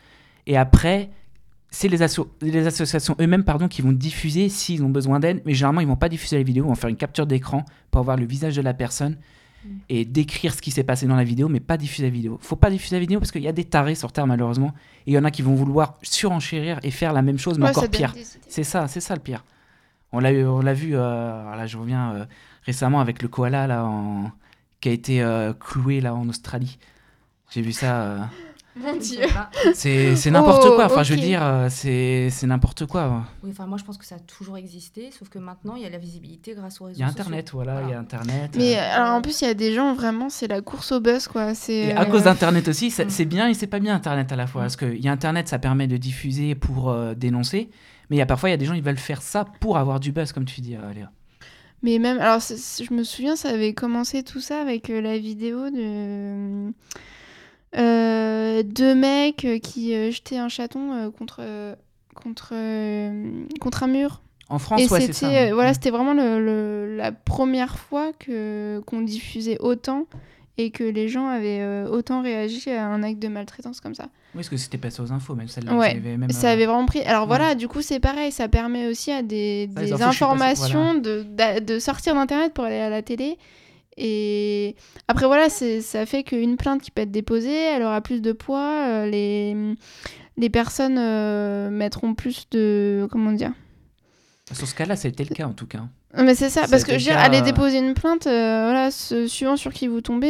Et 0.47 0.57
après, 0.57 1.11
c'est 1.69 1.87
les, 1.87 2.01
asso- 2.01 2.27
les 2.41 2.67
associations 2.67 3.15
eux-mêmes 3.21 3.45
qui 3.69 3.81
vont 3.81 3.93
diffuser 3.93 4.49
s'ils 4.49 4.83
ont 4.83 4.89
besoin 4.89 5.21
d'aide, 5.21 5.41
mais 5.45 5.53
généralement 5.53 5.79
ils 5.79 5.87
vont 5.87 5.95
pas 5.95 6.09
diffuser 6.09 6.35
la 6.35 6.43
vidéo, 6.43 6.65
ils 6.65 6.67
vont 6.67 6.75
faire 6.75 6.89
une 6.89 6.97
capture 6.97 7.25
d'écran 7.25 7.63
pour 7.89 8.01
avoir 8.01 8.17
le 8.17 8.25
visage 8.25 8.57
de 8.57 8.61
la 8.61 8.73
personne 8.73 9.17
et 9.89 10.05
décrire 10.05 10.53
ce 10.53 10.61
qui 10.61 10.71
s'est 10.71 10.83
passé 10.83 11.07
dans 11.07 11.15
la 11.15 11.23
vidéo, 11.23 11.47
mais 11.49 11.59
pas 11.59 11.77
diffuser 11.77 12.03
la 12.03 12.09
vidéo. 12.09 12.37
Faut 12.41 12.55
pas 12.55 12.69
diffuser 12.69 12.95
la 12.95 12.99
vidéo 12.99 13.19
parce 13.19 13.31
qu'il 13.31 13.41
y 13.43 13.47
a 13.47 13.51
des 13.51 13.63
tarés 13.65 13.95
sur 13.95 14.11
Terre 14.11 14.27
malheureusement, 14.27 14.73
et 15.05 15.11
il 15.11 15.13
y 15.13 15.17
en 15.17 15.23
a 15.23 15.31
qui 15.31 15.41
vont 15.41 15.55
vouloir 15.55 15.97
surenchérir 16.01 16.79
et 16.83 16.91
faire 16.91 17.13
la 17.13 17.21
même 17.21 17.37
chose, 17.39 17.57
mais 17.57 17.65
Ouais, 17.65 17.71
encore 17.71 17.83
pire. 17.89 18.13
C'est 18.47 18.63
ça, 18.63 18.87
c'est 18.87 18.99
ça 18.99 19.13
le 19.15 19.21
pire. 19.21 19.43
On 20.11 20.19
l'a 20.19 20.29
on 20.31 20.61
l'a 20.61 20.73
vu, 20.73 20.91
euh, 20.95 21.55
là 21.55 21.65
je 21.65 21.77
reviens 21.77 22.11
euh, 22.13 22.25
récemment 22.65 22.99
avec 23.01 23.21
le 23.21 23.27
koala 23.27 23.67
là, 23.67 23.85
en- 23.85 24.31
qui 24.81 24.89
a 24.89 24.91
été 24.91 25.21
euh, 25.23 25.53
cloué 25.53 26.01
là 26.01 26.13
en 26.13 26.27
Australie. 26.29 26.77
J'ai 27.49 27.61
vu 27.61 27.71
ça. 27.71 28.29
Mon 28.75 28.95
Dieu. 28.95 29.19
c'est 29.75 30.15
c'est 30.15 30.31
n'importe 30.31 30.63
Oh, 30.65 30.75
quoi. 30.75 30.85
Enfin, 30.85 31.03
je 31.03 31.13
veux 31.13 31.19
dire, 31.19 31.43
euh, 31.43 31.67
c'est 31.69 32.29
c'est 32.31 32.47
n'importe 32.47 32.85
quoi. 32.87 33.23
Oui, 33.43 33.51
enfin, 33.51 33.67
moi, 33.67 33.77
je 33.77 33.83
pense 33.83 33.97
que 33.97 34.05
ça 34.05 34.15
a 34.15 34.19
toujours 34.19 34.57
existé, 34.57 35.11
sauf 35.17 35.29
que 35.29 35.37
maintenant, 35.39 35.75
il 35.75 35.83
y 35.83 35.85
a 35.85 35.89
la 35.89 35.99
visibilité 35.99 36.53
grâce 36.55 36.81
aux 36.81 36.85
réseaux 36.85 36.97
Il 36.97 37.01
y 37.01 37.03
a 37.03 37.07
sociaux. 37.09 37.21
Internet, 37.21 37.51
voilà, 37.53 37.81
il 37.83 37.89
y 37.91 37.93
a. 37.93 37.99
Internet. 37.99 38.55
Mais 38.57 38.75
euh, 38.75 38.79
euh, 38.79 38.95
alors 38.95 39.13
en 39.15 39.21
plus, 39.21 39.41
il 39.41 39.45
y 39.45 39.49
a 39.49 39.53
des 39.53 39.73
gens 39.73 39.93
vraiment, 39.93 40.29
c'est 40.29 40.47
la 40.47 40.61
course 40.61 40.91
au 40.91 40.99
buzz 40.99 41.27
quoi. 41.27 41.53
C'est 41.53 41.73
Et 41.73 41.91
à 41.93 42.01
euh, 42.01 42.05
cause 42.05 42.23
d'Internet 42.23 42.67
aussi, 42.67 42.87
Mm. 42.87 43.09
c'est 43.09 43.25
bien 43.25 43.47
et 43.47 43.53
c'est 43.53 43.67
pas 43.67 43.79
bien 43.79 43.93
Internet 43.93 44.31
à 44.31 44.35
la 44.35 44.47
fois. 44.47 44.61
Mm. 44.61 44.63
Parce 44.65 44.75
qu'il 44.77 45.03
y 45.03 45.07
a 45.07 45.11
Internet, 45.11 45.47
ça 45.47 45.59
permet 45.59 45.87
de 45.87 45.97
diffuser 45.97 46.55
pour 46.55 46.89
euh, 46.89 47.13
dénoncer. 47.13 47.69
Mais 48.09 48.15
il 48.17 48.19
y 48.19 48.23
a 48.23 48.25
parfois, 48.25 48.49
il 48.49 48.53
y 48.53 48.55
a 48.55 48.57
des 48.57 48.65
gens, 48.65 48.73
ils 48.73 48.83
veulent 48.83 48.97
faire 48.97 49.21
ça 49.21 49.45
pour 49.59 49.77
avoir 49.77 49.99
du 49.99 50.11
buzz, 50.11 50.31
comme 50.33 50.45
tu 50.45 50.61
dis, 50.61 50.75
euh, 50.75 50.93
Léa. 50.93 51.11
Mais 51.83 51.99
même, 51.99 52.17
alors 52.19 52.39
je 52.39 52.93
me 52.93 53.03
souviens, 53.03 53.35
ça 53.35 53.49
avait 53.49 53.73
commencé 53.73 54.23
tout 54.23 54.39
ça 54.39 54.61
avec 54.61 54.89
euh, 54.89 55.01
la 55.01 55.17
vidéo 55.17 55.69
de 55.69 55.75
euh, 55.77 56.69
deux 57.77 58.95
mecs 58.95 59.45
euh, 59.45 59.59
qui 59.59 59.93
euh, 59.95 60.11
jetaient 60.11 60.37
un 60.37 60.49
chaton 60.49 60.93
euh, 60.93 61.09
contre 61.09 61.37
euh, 61.41 61.75
contre 62.15 62.49
euh, 62.53 63.31
contre 63.59 63.83
un 63.83 63.87
mur. 63.87 64.21
En 64.49 64.59
France, 64.59 64.81
Et 64.81 64.87
ouais, 64.89 65.01
ça. 65.01 65.13
c'était 65.13 65.49
euh, 65.51 65.53
voilà, 65.53 65.71
Mm. 65.71 65.73
c'était 65.73 65.89
vraiment 65.89 66.13
le, 66.13 66.39
le- 66.43 66.95
la 66.97 67.11
première 67.11 67.79
fois 67.79 68.11
que 68.19 68.81
qu'on 68.85 69.01
diffusait 69.01 69.57
autant 69.59 70.05
et 70.59 70.69
que 70.69 70.83
les 70.83 71.07
gens 71.09 71.27
avaient 71.27 71.61
euh, 71.61 71.87
autant 71.89 72.21
réagi 72.21 72.69
à 72.69 72.85
un 72.85 73.01
acte 73.01 73.17
de 73.19 73.27
maltraitance 73.29 73.79
comme 73.81 73.95
ça. 73.95 74.03
Oui, 74.03 74.39
parce 74.41 74.49
que 74.49 74.57
c'était 74.57 74.77
passé 74.77 75.01
aux 75.01 75.11
infos, 75.11 75.33
même 75.33 75.47
celle-là. 75.47 75.73
Ouais, 75.75 75.91
ça 75.91 75.95
avait 75.97 76.17
même, 76.17 76.29
Ça 76.29 76.49
euh, 76.49 76.53
avait 76.53 76.65
vraiment 76.67 76.85
pris. 76.85 77.01
Alors 77.01 77.21
ouais. 77.23 77.27
voilà, 77.27 77.55
du 77.55 77.67
coup, 77.67 77.81
c'est 77.81 77.99
pareil, 77.99 78.31
ça 78.31 78.47
permet 78.47 78.87
aussi 78.87 79.11
à 79.11 79.23
des, 79.23 79.67
Ouais, 79.75 79.91
infos, 79.93 80.03
informations 80.25 80.93
de, 80.95 81.25
de 81.59 81.79
sortir 81.79 82.13
d'Internet 82.13 82.53
pour 82.53 82.65
aller 82.65 82.77
à 82.79 82.89
la 82.89 83.01
télé. 83.01 83.37
Et 83.97 84.75
après, 85.07 85.25
voilà, 85.27 85.49
ça 85.49 86.05
fait 86.05 86.23
qu'une 86.23 86.57
plainte 86.57 86.81
qui 86.81 86.91
peut 86.91 87.01
être 87.03 87.11
déposée, 87.11 87.53
elle 87.55 87.83
aura 87.83 88.01
plus 88.01 88.21
de 88.21 88.31
poids, 88.31 88.85
euh, 88.87 89.05
les, 89.09 89.55
les 90.37 90.49
personnes 90.49 90.97
euh, 90.97 91.69
mettront 91.69 92.13
plus 92.15 92.47
de. 92.51 93.07
Comment 93.11 93.31
dire 93.31 93.51
Sur 94.51 94.67
ce 94.67 94.75
cas-là, 94.75 94.95
c'était 94.95 95.23
le 95.25 95.33
cas 95.35 95.45
en 95.47 95.53
tout 95.53 95.67
cas. 95.67 95.81
Non, 96.17 96.23
Mais 96.23 96.35
c'est 96.35 96.49
ça, 96.49 96.61
Ça 96.61 96.65
a 96.65 96.69
parce 96.69 96.83
que 96.83 96.91
été 96.91 96.99
je 96.99 97.05
veux 97.05 97.11
dire, 97.15 97.19
aller 97.19 97.39
euh, 97.39 97.41
déposer 97.41 97.79
une 97.79 97.93
plainte, 97.95 98.27
euh, 98.27 98.63
voilà, 98.65 98.91
ce- 98.91 99.25
suivant 99.27 99.55
sur 99.57 99.73
qui 99.73 99.87
vous 99.87 100.01
tombez, 100.01 100.29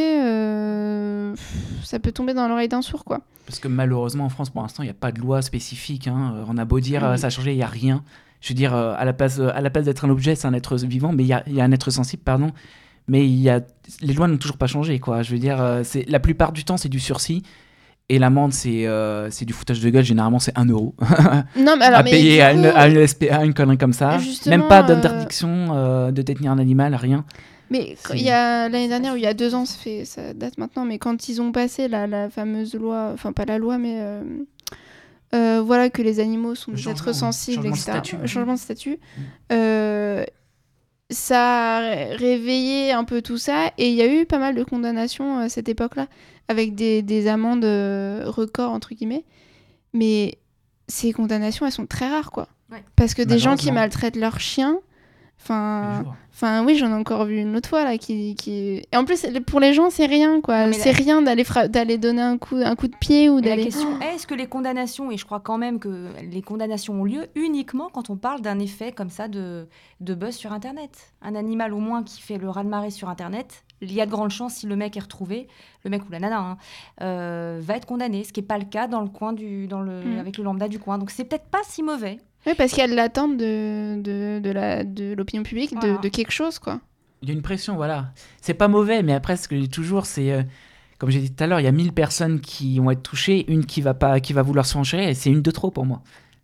ça 1.82 1.98
peut 1.98 2.12
tomber 2.12 2.34
dans 2.34 2.48
l'oreille 2.48 2.68
d'un 2.68 2.82
sourd, 2.82 3.04
quoi. 3.04 3.20
Parce 3.46 3.58
que 3.58 3.68
malheureusement, 3.68 4.24
en 4.24 4.28
France, 4.30 4.50
pour 4.50 4.62
l'instant, 4.62 4.82
il 4.82 4.86
n'y 4.86 4.90
a 4.90 4.94
pas 4.94 5.12
de 5.12 5.20
loi 5.20 5.42
spécifique. 5.42 6.06
hein. 6.08 6.44
On 6.48 6.56
a 6.56 6.64
beau 6.64 6.80
dire, 6.80 7.00
ça 7.18 7.26
a 7.26 7.30
changé, 7.30 7.52
il 7.52 7.56
n'y 7.56 7.62
a 7.62 7.66
rien. 7.66 8.02
Je 8.40 8.48
veux 8.50 8.54
dire, 8.54 8.74
à 8.74 9.04
la 9.04 9.12
place, 9.12 9.38
à 9.40 9.60
la 9.60 9.70
place 9.70 9.84
d'être 9.84 10.04
un 10.04 10.10
objet, 10.10 10.34
c'est 10.34 10.46
un 10.46 10.54
être 10.54 10.76
vivant, 10.78 11.12
mais 11.12 11.22
il 11.24 11.26
y 11.26 11.32
a, 11.34 11.42
il 11.46 11.54
y 11.54 11.60
a 11.60 11.64
un 11.64 11.72
être 11.72 11.90
sensible, 11.90 12.22
pardon. 12.22 12.52
Mais 13.06 13.26
il 13.26 13.40
y 13.40 13.50
a, 13.50 13.60
les 14.00 14.14
lois 14.14 14.28
n'ont 14.28 14.36
toujours 14.38 14.56
pas 14.56 14.66
changé, 14.66 14.98
quoi. 14.98 15.22
Je 15.22 15.32
veux 15.32 15.38
dire, 15.38 15.60
euh, 15.60 15.82
c'est, 15.84 16.08
la 16.08 16.20
plupart 16.20 16.52
du 16.52 16.64
temps, 16.64 16.76
c'est 16.76 16.88
du 16.88 17.00
sursis. 17.00 17.42
Et 18.10 18.18
l'amende, 18.18 18.52
c'est, 18.52 18.86
euh, 18.86 19.30
c'est 19.30 19.44
du 19.46 19.52
foutage 19.54 19.80
de 19.80 19.88
gueule. 19.90 20.04
Généralement, 20.04 20.38
c'est 20.38 20.56
1 20.58 20.66
euro 20.66 20.94
Non, 21.56 21.76
mais 21.78 21.84
alors, 21.86 22.00
à 22.00 22.02
mais 22.02 22.10
payer 22.10 22.42
à, 22.42 22.52
une, 22.52 22.62
coup- 22.62 22.76
à 22.76 22.88
une 22.88 23.06
SPA, 23.06 23.44
une 23.44 23.54
connerie 23.54 23.78
comme 23.78 23.94
ça. 23.94 24.18
Même 24.46 24.68
pas 24.68 24.82
euh, 24.82 24.88
d'interdiction 24.88 25.68
euh, 25.74 26.10
de 26.12 26.20
détenir 26.22 26.52
un 26.52 26.58
animal, 26.58 26.94
rien. 26.94 27.24
Mais 27.70 27.96
il 28.12 28.20
y 28.22 28.30
a 28.30 28.68
l'année 28.68 28.88
dernière, 28.88 29.14
ou 29.14 29.16
il 29.16 29.22
y 29.22 29.26
a 29.26 29.32
deux 29.32 29.54
ans, 29.54 29.64
ça, 29.64 29.78
fait, 29.78 30.04
ça 30.04 30.34
date 30.34 30.58
maintenant, 30.58 30.84
mais 30.84 30.98
quand 30.98 31.28
ils 31.30 31.40
ont 31.40 31.50
passé 31.50 31.88
la, 31.88 32.06
la 32.06 32.28
fameuse 32.28 32.74
loi, 32.74 33.10
enfin 33.14 33.32
pas 33.32 33.46
la 33.46 33.56
loi, 33.56 33.78
mais 33.78 33.96
euh, 34.00 34.22
euh, 35.34 35.62
voilà 35.64 35.88
que 35.88 36.02
les 36.02 36.20
animaux 36.20 36.54
sont 36.54 36.72
des 36.72 36.88
êtres 36.90 37.14
sensibles, 37.14 37.56
Changement 37.56 37.70
de 37.72 37.76
etc. 37.76 37.90
statut. 37.92 38.16
Changement 38.28 38.52
de 38.54 38.58
statut. 38.58 38.98
Euh, 39.50 40.24
ça 41.14 41.76
a 41.76 41.80
réveillé 42.16 42.92
un 42.92 43.04
peu 43.04 43.22
tout 43.22 43.38
ça, 43.38 43.72
et 43.78 43.88
il 43.88 43.94
y 43.94 44.02
a 44.02 44.12
eu 44.12 44.26
pas 44.26 44.38
mal 44.38 44.54
de 44.54 44.64
condamnations 44.64 45.38
à 45.38 45.48
cette 45.48 45.68
époque-là, 45.68 46.08
avec 46.48 46.74
des, 46.74 47.02
des 47.02 47.28
amendes 47.28 47.64
euh, 47.64 48.24
records, 48.26 48.72
entre 48.72 48.94
guillemets. 48.94 49.24
Mais 49.92 50.38
ces 50.88 51.12
condamnations, 51.12 51.64
elles 51.64 51.72
sont 51.72 51.86
très 51.86 52.08
rares, 52.08 52.30
quoi. 52.30 52.48
Ouais. 52.70 52.82
Parce 52.96 53.14
que 53.14 53.22
des 53.22 53.38
gens 53.38 53.56
qui 53.56 53.72
maltraitent 53.72 54.16
leurs 54.16 54.40
chiens, 54.40 54.78
enfin... 55.44 56.04
Enfin, 56.36 56.64
oui, 56.66 56.74
j'en 56.74 56.90
ai 56.90 56.94
encore 56.94 57.26
vu 57.26 57.36
une 57.36 57.54
autre 57.54 57.68
fois 57.68 57.84
là 57.84 57.96
qui, 57.96 58.34
qui... 58.34 58.82
Et 58.90 58.96
en 58.96 59.04
plus, 59.04 59.24
pour 59.46 59.60
les 59.60 59.72
gens, 59.72 59.88
c'est 59.88 60.06
rien 60.06 60.40
quoi. 60.40 60.72
C'est 60.72 60.90
la- 60.90 60.98
rien 60.98 61.22
d'aller 61.22 61.44
fra- 61.44 61.68
d'aller 61.68 61.96
donner 61.96 62.22
un 62.22 62.38
coup, 62.38 62.56
un 62.56 62.74
coup 62.74 62.88
de 62.88 62.96
pied 62.96 63.28
ou 63.30 63.38
Et 63.38 63.42
la 63.42 63.50
d'aller. 63.50 63.64
question 63.66 64.00
est, 64.00 64.16
est-ce 64.16 64.26
que 64.26 64.34
les 64.34 64.48
condamnations, 64.48 65.12
et 65.12 65.16
je 65.16 65.24
crois 65.24 65.38
quand 65.38 65.58
même 65.58 65.78
que 65.78 66.08
les 66.28 66.42
condamnations 66.42 66.94
ont 66.94 67.04
lieu 67.04 67.28
uniquement 67.36 67.88
quand 67.92 68.10
on 68.10 68.16
parle 68.16 68.40
d'un 68.40 68.58
effet 68.58 68.90
comme 68.90 69.10
ça 69.10 69.28
de, 69.28 69.68
de 70.00 70.14
buzz 70.14 70.34
sur 70.34 70.52
Internet? 70.52 70.90
Un 71.22 71.36
animal 71.36 71.72
au 71.72 71.78
moins 71.78 72.02
qui 72.02 72.20
fait 72.20 72.36
le 72.36 72.50
raz-de-marée 72.50 72.90
sur 72.90 73.08
Internet, 73.08 73.62
il 73.84 73.92
y 73.94 74.00
a 74.00 74.06
de 74.06 74.10
grandes 74.10 74.30
chances, 74.30 74.54
si 74.54 74.66
le 74.66 74.76
mec 74.76 74.96
est 74.96 75.00
retrouvé, 75.00 75.48
le 75.84 75.90
mec 75.90 76.02
ou 76.08 76.12
la 76.12 76.20
nana, 76.20 76.38
hein, 76.40 76.56
euh, 77.02 77.60
va 77.62 77.76
être 77.76 77.86
condamné, 77.86 78.24
ce 78.24 78.32
qui 78.32 78.40
n'est 78.40 78.46
pas 78.46 78.58
le 78.58 78.64
cas 78.64 78.88
dans 78.88 79.00
le 79.00 79.08
coin 79.08 79.32
du, 79.32 79.66
dans 79.66 79.80
le, 79.80 80.02
Mm. 80.02 80.18
avec 80.18 80.38
le 80.38 80.44
lambda 80.44 80.68
du 80.68 80.78
coin. 80.78 80.98
Donc 80.98 81.10
c'est 81.10 81.24
peut-être 81.24 81.46
pas 81.50 81.60
si 81.64 81.82
mauvais. 81.82 82.18
Oui, 82.46 82.52
parce 82.56 82.72
qu'il 82.72 82.80
y 82.80 82.84
a 82.84 82.88
de 82.88 82.94
l'attente 82.94 83.36
de, 83.38 84.00
de, 84.02 84.38
de 84.42 84.50
la 84.50 84.84
de 84.84 85.14
l'opinion 85.14 85.42
publique, 85.42 85.72
de, 85.74 85.78
Voilà. 85.78 85.98
de 85.98 86.08
quelque 86.08 86.30
chose 86.32 86.58
quoi. 86.58 86.80
Il 87.22 87.28
y 87.28 87.32
a 87.32 87.34
une 87.34 87.42
pression, 87.42 87.76
voilà. 87.76 88.12
C'est 88.42 88.52
pas 88.54 88.68
mauvais, 88.68 89.02
mais 89.02 89.14
après, 89.14 89.36
ce 89.38 89.48
que 89.48 89.56
je 89.56 89.62
dis 89.62 89.68
toujours, 89.70 90.04
c'est. 90.04 90.30
euh, 90.30 90.42
comme 90.98 91.10
j'ai 91.10 91.20
dit 91.20 91.32
tout 91.34 91.42
à 91.42 91.46
l'heure, 91.46 91.58
il 91.60 91.64
y 91.64 91.66
a 91.66 91.72
1000 91.72 91.92
personnes 91.92 92.40
qui 92.40 92.78
vont 92.78 92.90
être 92.90 93.02
touchées, 93.02 93.50
une 93.50 93.64
qui 93.64 93.80
va, 93.80 93.94
pas, 93.94 94.20
qui 94.20 94.32
va 94.32 94.42
vouloir 94.42 94.66
se 94.66 94.96
et 94.96 95.14
c'est 95.14 95.30
une 95.30 95.42
de 95.42 95.50
trop 95.50 95.70
pour 95.70 95.86
moi. 95.86 96.02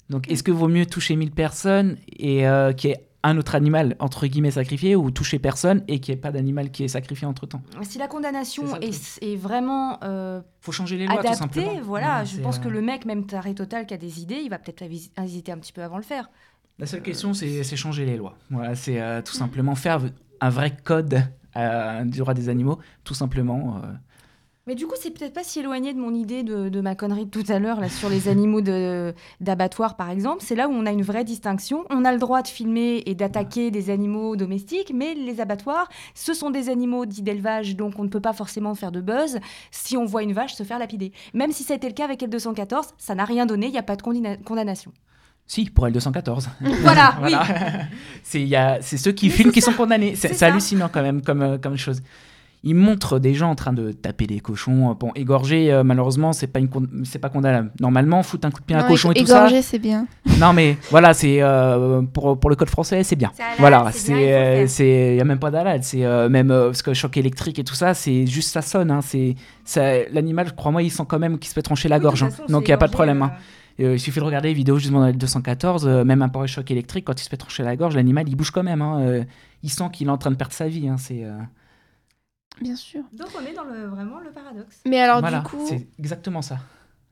Donc, 0.08 0.30
est-ce 0.30 0.42
que 0.42 0.50
vaut 0.50 0.68
mieux 0.68 0.86
toucher 0.86 1.16
1000 1.16 1.30
personnes 1.30 1.96
et 2.18 2.48
euh, 2.48 2.72
qu'il 2.72 2.90
y 2.90 2.92
ait 2.94 3.04
un 3.22 3.36
autre 3.36 3.54
animal, 3.54 3.96
entre 3.98 4.26
guillemets, 4.26 4.50
sacrifié, 4.52 4.96
ou 4.96 5.10
toucher 5.10 5.38
personne 5.38 5.82
et 5.88 6.00
qu'il 6.00 6.14
n'y 6.14 6.18
ait 6.18 6.20
pas 6.22 6.32
d'animal 6.32 6.70
qui 6.70 6.84
est 6.84 6.88
sacrifié 6.88 7.26
entre 7.26 7.46
temps 7.46 7.60
Si 7.82 7.98
la 7.98 8.08
condamnation 8.08 8.76
est, 8.80 9.18
est 9.22 9.36
vraiment 9.36 9.98
euh, 10.02 10.40
faut 10.60 10.72
changer 10.72 10.96
les 10.96 11.06
lois, 11.06 11.22
tout 11.22 11.34
simplement. 11.34 11.80
voilà, 11.82 12.20
Ouais, 12.20 12.26
je 12.26 12.40
pense 12.40 12.56
euh, 12.58 12.60
que 12.62 12.68
le 12.68 12.80
mec, 12.80 13.04
même 13.04 13.26
taré 13.26 13.54
total, 13.54 13.86
qui 13.86 13.92
a 13.94 13.98
des 13.98 14.20
idées, 14.22 14.40
il 14.42 14.48
va 14.48 14.58
peut-être 14.58 14.82
hésiter- 14.82 15.20
hésiter 15.22 15.52
un 15.52 15.58
petit 15.58 15.72
peu 15.72 15.82
avant 15.82 15.96
de 15.96 16.00
le 16.00 16.06
faire. 16.06 16.30
La 16.78 16.86
seule 16.86 17.02
question, 17.02 17.34
c'est 17.34 17.62
changer 17.76 18.06
les 18.06 18.16
lois. 18.16 18.36
Voilà, 18.50 18.74
c'est 18.74 19.00
euh, 19.00 19.20
Mm. 19.20 19.24
tout 19.24 19.34
simplement 19.34 19.74
faire 19.74 20.00
un 20.40 20.48
vrai 20.50 20.74
code 20.82 21.22
euh, 21.56 22.04
du 22.04 22.20
droit 22.20 22.32
des 22.32 22.48
animaux, 22.48 22.78
tout 23.04 23.12
simplement. 23.14 23.82
Mais 24.70 24.76
du 24.76 24.86
coup, 24.86 24.94
c'est 25.02 25.10
peut-être 25.10 25.32
pas 25.32 25.42
si 25.42 25.58
éloigné 25.58 25.92
de 25.94 25.98
mon 25.98 26.14
idée 26.14 26.44
de, 26.44 26.68
de 26.68 26.80
ma 26.80 26.94
connerie 26.94 27.24
de 27.26 27.30
tout 27.30 27.42
à 27.48 27.58
l'heure 27.58 27.80
là 27.80 27.88
sur 27.88 28.08
les 28.08 28.28
animaux 28.28 28.60
d'abattoir, 29.40 29.96
par 29.96 30.10
exemple. 30.10 30.44
C'est 30.46 30.54
là 30.54 30.68
où 30.68 30.70
on 30.72 30.86
a 30.86 30.92
une 30.92 31.02
vraie 31.02 31.24
distinction. 31.24 31.84
On 31.90 32.04
a 32.04 32.12
le 32.12 32.20
droit 32.20 32.40
de 32.40 32.46
filmer 32.46 33.02
et 33.04 33.16
d'attaquer 33.16 33.72
des 33.72 33.90
animaux 33.90 34.36
domestiques, 34.36 34.92
mais 34.94 35.14
les 35.14 35.40
abattoirs, 35.40 35.88
ce 36.14 36.34
sont 36.34 36.50
des 36.50 36.68
animaux 36.68 37.04
dits 37.04 37.22
d'élevage, 37.22 37.74
donc 37.74 37.94
on 37.98 38.04
ne 38.04 38.08
peut 38.08 38.20
pas 38.20 38.32
forcément 38.32 38.76
faire 38.76 38.92
de 38.92 39.00
buzz 39.00 39.40
si 39.72 39.96
on 39.96 40.04
voit 40.04 40.22
une 40.22 40.34
vache 40.34 40.54
se 40.54 40.62
faire 40.62 40.78
lapider. 40.78 41.10
Même 41.34 41.50
si 41.50 41.64
ça 41.64 41.72
a 41.72 41.76
été 41.76 41.88
le 41.88 41.94
cas 41.94 42.04
avec 42.04 42.20
L214, 42.20 42.90
ça 42.96 43.16
n'a 43.16 43.24
rien 43.24 43.46
donné, 43.46 43.66
il 43.66 43.72
n'y 43.72 43.78
a 43.78 43.82
pas 43.82 43.96
de 43.96 44.02
condamna- 44.02 44.40
condamnation. 44.44 44.92
Si, 45.48 45.64
pour 45.68 45.88
L214. 45.88 46.46
Voilà, 46.82 47.16
oui. 47.24 47.34
Voilà. 48.22 48.78
c'est 48.82 48.96
ceux 48.98 49.10
qui 49.10 49.26
Mais 49.26 49.32
filment 49.32 49.50
qui 49.50 49.62
sont 49.62 49.72
condamnés. 49.72 50.14
C'est 50.14 50.40
hallucinant 50.44 50.88
quand 50.88 51.02
même 51.02 51.22
comme, 51.22 51.42
euh, 51.42 51.58
comme 51.58 51.76
chose. 51.76 52.02
Ils 52.62 52.74
montrent 52.74 53.18
des 53.18 53.32
gens 53.32 53.48
en 53.50 53.54
train 53.54 53.72
de 53.72 53.90
taper 53.90 54.26
des 54.26 54.40
cochons. 54.40 54.94
Bon, 55.00 55.12
égorger, 55.14 55.72
euh, 55.72 55.82
malheureusement, 55.82 56.34
c'est 56.34 56.46
pas, 56.46 56.58
une 56.58 56.68
con- 56.68 56.86
c'est 57.04 57.18
pas 57.18 57.30
condamnable. 57.30 57.72
Normalement, 57.80 58.22
foutre 58.22 58.46
un 58.46 58.50
coup 58.50 58.60
de 58.60 58.66
pied 58.66 58.76
à 58.76 58.80
un 58.80 58.88
cochon 58.88 59.12
et 59.12 59.14
tout 59.14 59.24
ça. 59.26 59.38
égorger, 59.38 59.62
c'est 59.62 59.78
bien. 59.78 60.06
Non, 60.38 60.52
mais 60.52 60.76
voilà, 60.90 61.14
c'est 61.14 61.40
euh, 61.42 62.02
pour, 62.02 62.38
pour 62.38 62.50
le 62.50 62.56
code 62.56 62.68
français, 62.68 63.02
c'est 63.02 63.16
bien. 63.16 63.30
Halal, 63.38 63.54
Voilà, 63.58 63.90
c'est 63.92 63.98
il 63.98 64.02
faut 64.02 64.12
le 64.12 64.18
c'est 64.26 64.26
faire. 64.56 64.68
c'est 64.70 65.16
y 65.16 65.20
a 65.20 65.24
même 65.24 65.38
pas 65.38 65.50
d'halal, 65.50 65.82
c'est 65.82 66.04
euh, 66.04 66.28
même 66.28 66.50
euh, 66.50 66.66
parce 66.66 66.82
que 66.82 66.92
choc 66.94 67.16
électrique 67.16 67.58
et 67.58 67.64
tout 67.64 67.74
ça, 67.74 67.94
c'est 67.94 68.26
juste 68.26 68.50
ça 68.50 68.60
sonne. 68.62 68.90
Hein, 68.90 69.00
c'est 69.02 69.36
l'animal, 70.12 70.54
crois-moi, 70.54 70.82
il 70.82 70.90
sent 70.90 71.04
quand 71.08 71.18
même 71.18 71.38
qu'il 71.38 71.48
se 71.48 71.54
fait 71.54 71.62
trancher 71.62 71.88
la 71.88 71.96
Oui, 71.96 72.02
gorge. 72.02 72.22
hein. 72.24 72.28
donc 72.48 72.68
il 72.68 72.70
y 72.70 72.74
a 72.74 72.78
pas 72.78 72.86
de 72.88 72.92
problème. 72.92 73.22
hein. 73.22 73.32
euh, 73.80 73.86
Euh, 73.90 73.94
il 73.94 74.00
suffit 74.00 74.20
de 74.20 74.24
regarder 74.24 74.48
les 74.48 74.54
vidéos 74.54 74.76
justement 74.76 75.00
dans 75.00 75.06
le 75.06 75.12
214, 75.14 75.86
euh, 75.86 76.04
même 76.04 76.20
un 76.20 76.28
pareil 76.28 76.48
choc 76.48 76.70
électrique, 76.70 77.06
quand 77.06 77.18
il 77.18 77.24
se 77.24 77.30
fait 77.30 77.38
trancher 77.38 77.62
la 77.62 77.76
gorge, 77.76 77.96
l'animal 77.96 78.28
il 78.28 78.36
bouge 78.36 78.50
quand 78.50 78.62
même. 78.62 78.82
hein, 78.82 78.98
euh, 79.00 79.24
il 79.62 79.70
sent 79.70 79.84
qu'il 79.92 80.08
est 80.08 80.10
en 80.10 80.18
train 80.18 80.30
de 80.30 80.36
perdre 80.36 80.52
sa 80.52 80.68
vie. 80.68 80.86
hein, 80.88 80.96
c'est 80.98 81.24
euh, 81.24 81.32
Bien 82.60 82.76
sûr. 82.76 83.02
Donc 83.12 83.28
on 83.40 83.44
est 83.46 83.54
dans 83.54 83.64
le, 83.64 83.86
vraiment 83.86 84.18
le 84.20 84.30
paradoxe. 84.30 84.80
Mais 84.86 85.00
alors 85.00 85.20
voilà, 85.20 85.40
du 85.40 85.48
coup, 85.48 85.64
c'est 85.68 85.88
exactement 85.98 86.42
ça. 86.42 86.58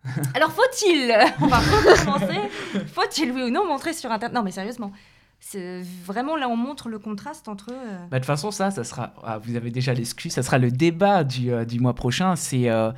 Alors 0.35 0.53
faut-il, 0.53 1.13
on 1.43 1.47
va 1.49 1.59
recommencer, 1.59 2.39
faut-il 2.87 3.33
oui 3.33 3.43
ou 3.43 3.51
non 3.51 3.67
montrer 3.67 3.93
sur 3.93 4.11
Internet? 4.13 4.35
Non 4.35 4.43
mais 4.45 4.53
sérieusement, 4.53 4.93
c'est 5.41 5.83
vraiment 6.05 6.37
là 6.37 6.49
on 6.49 6.57
montre 6.57 6.89
le 6.89 6.99
contraste 7.01 7.49
entre... 7.49 7.71
euh, 7.73 7.99
Bah, 8.11 8.19
de 8.19 8.23
toute 8.23 8.27
façon, 8.27 8.51
ça, 8.53 8.71
ça 8.71 8.85
sera. 8.85 9.13
ah, 9.25 9.39
vous 9.39 9.57
avez 9.57 9.71
déjà 9.71 9.93
l'excuse, 9.95 10.33
ça 10.33 10.43
sera 10.43 10.59
le 10.59 10.71
débat 10.71 11.25
du, 11.25 11.53
euh, 11.53 11.65
du 11.65 11.81
mois 11.81 11.95
prochain. 11.95 12.37
C'est 12.37 12.71
euh, 12.71 12.93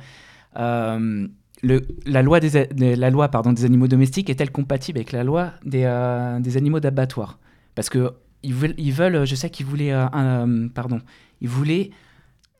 euh, 0.57 1.27
le, 1.63 1.81
la 2.05 2.21
loi, 2.21 2.39
des, 2.39 2.95
la 2.95 3.09
loi 3.09 3.29
pardon, 3.29 3.51
des 3.51 3.65
animaux 3.65 3.87
domestiques 3.87 4.29
est-elle 4.29 4.51
compatible 4.51 4.99
avec 4.99 5.11
la 5.11 5.23
loi 5.23 5.51
des, 5.65 5.83
euh, 5.85 6.39
des 6.39 6.55
animaux 6.55 6.79
d'abattoir? 6.79 7.39
Parce 7.75 7.89
que 7.89 8.13
ils 8.43 8.53
veulent, 8.53 8.75
ils 8.77 8.93
veulent, 8.93 9.25
je 9.25 9.35
sais 9.35 9.49
qu'ils 9.49 9.65
voulaient, 9.65 9.91
euh, 9.91 10.05
un, 10.13 10.47
euh, 10.47 10.69
pardon, 10.73 11.01
ils 11.41 11.49
voulaient 11.49 11.89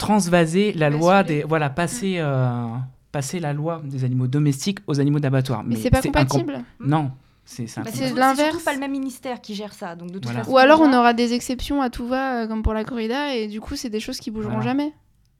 transvaser 0.01 0.73
la 0.73 0.89
loi 0.89 1.23
des, 1.23 1.43
voilà, 1.43 1.69
passer, 1.69 2.15
euh, 2.17 2.65
passer 3.11 3.39
la 3.39 3.53
loi 3.53 3.81
des 3.85 4.03
animaux 4.03 4.27
domestiques 4.27 4.79
aux 4.87 4.99
animaux 4.99 5.19
d'abattoir. 5.19 5.63
Mais, 5.63 5.75
c'est 5.75 5.89
pas 5.91 5.99
incom- 5.99 6.07
compatible. 6.07 6.63
Non, 6.79 7.11
c'est 7.45 7.67
c'est 7.67 7.81
Bah, 7.81 7.89
l'inverse. 8.15 8.63
pas 8.63 8.73
le 8.73 8.79
même 8.79 8.91
ministère 8.91 9.41
qui 9.41 9.53
gère 9.55 9.73
ça. 9.73 9.95
Donc 9.95 10.09
de 10.09 10.13
toute 10.15 10.25
Voilà. 10.25 10.39
façon, 10.39 10.51
Ou 10.51 10.57
alors 10.57 10.81
on 10.81 10.91
aura 10.93 11.13
des 11.13 11.33
exceptions 11.33 11.81
à 11.81 11.89
tout 11.89 12.07
va, 12.07 12.43
euh, 12.43 12.47
comme 12.47 12.63
pour 12.63 12.73
la 12.73 12.83
corrida, 12.83 13.35
et 13.35 13.47
du 13.47 13.61
coup, 13.61 13.75
c'est 13.75 13.89
des 13.89 13.99
choses 13.99 14.17
qui 14.19 14.31
bougeront 14.31 14.49
Voilà. 14.55 14.65
jamais. 14.65 14.93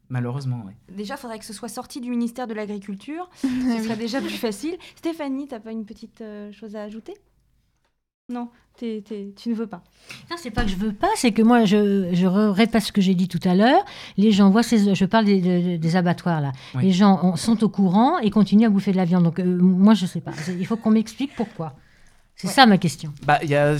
malheureusement, 0.10 0.62
oui. 0.68 0.74
Déjà, 0.96 1.16
il 1.16 1.18
faudrait 1.18 1.40
que 1.40 1.46
ce 1.46 1.54
soit 1.54 1.70
sorti 1.70 2.02
du 2.02 2.10
ministère 2.10 2.46
de 2.46 2.54
l'Agriculture. 2.54 3.30
Ce 3.42 3.84
serait 3.84 3.96
déjà 3.96 4.20
plus 4.20 4.30
facile. 4.38 4.76
Stéphanie, 4.98 5.48
t'as 5.48 5.60
pas 5.62 5.72
une 5.72 5.86
petite 5.86 6.20
euh, 6.22 6.52
chose 6.52 6.76
à 6.76 6.82
ajouter? 6.84 7.14
Non, 8.32 8.50
tu 8.80 8.86
ne 9.50 9.54
veux 9.54 9.68
pas. 9.68 9.84
Non, 10.30 10.38
c'est 10.40 10.50
pas 10.52 10.64
que 10.64 10.70
je 10.70 10.76
veux 10.76 10.94
pas, 10.94 11.10
c'est 11.16 11.32
que 11.32 11.42
moi, 11.42 11.66
je, 11.66 12.10
je 12.14 12.26
répète 12.26 12.82
ce 12.84 12.92
que 12.92 13.02
j'ai 13.02 13.14
dit 13.14 13.28
tout 13.28 13.40
à 13.44 13.54
l'heure. 13.54 13.84
Les 14.18 14.32
gens 14.32 14.50
voient 14.50 14.64
ces, 14.64 14.96
je 14.96 15.06
parle 15.06 15.26
des, 15.26 15.40
de- 15.42 15.78
des 15.78 15.96
abattoirs 15.96 16.42
là. 16.42 16.52
Oui. 16.76 16.84
Les 16.86 16.92
gens 16.92 17.20
ont- 17.24 17.36
sont 17.36 17.64
au 17.64 17.70
courant 17.70 18.18
et 18.20 18.30
continuent 18.32 18.66
à 18.66 18.70
bouffer 18.70 18.92
de 18.92 18.98
la 18.98 19.06
viande. 19.06 19.24
Donc 19.24 19.40
euh, 19.40 19.44
moi, 19.46 19.94
je 19.94 20.06
sais 20.06 20.22
pas. 20.22 20.32
Il 20.48 20.66
faut 20.66 20.78
qu'on 20.78 20.92
m'explique 20.92 21.36
pourquoi. 21.36 21.74
C'est 22.36 22.48
Ouais. 22.48 22.54
ça 22.54 22.66
ma 22.66 22.78
question. 22.80 23.14
Bah, 23.26 23.40
il 23.44 23.50
y 23.50 23.56
a, 23.56 23.76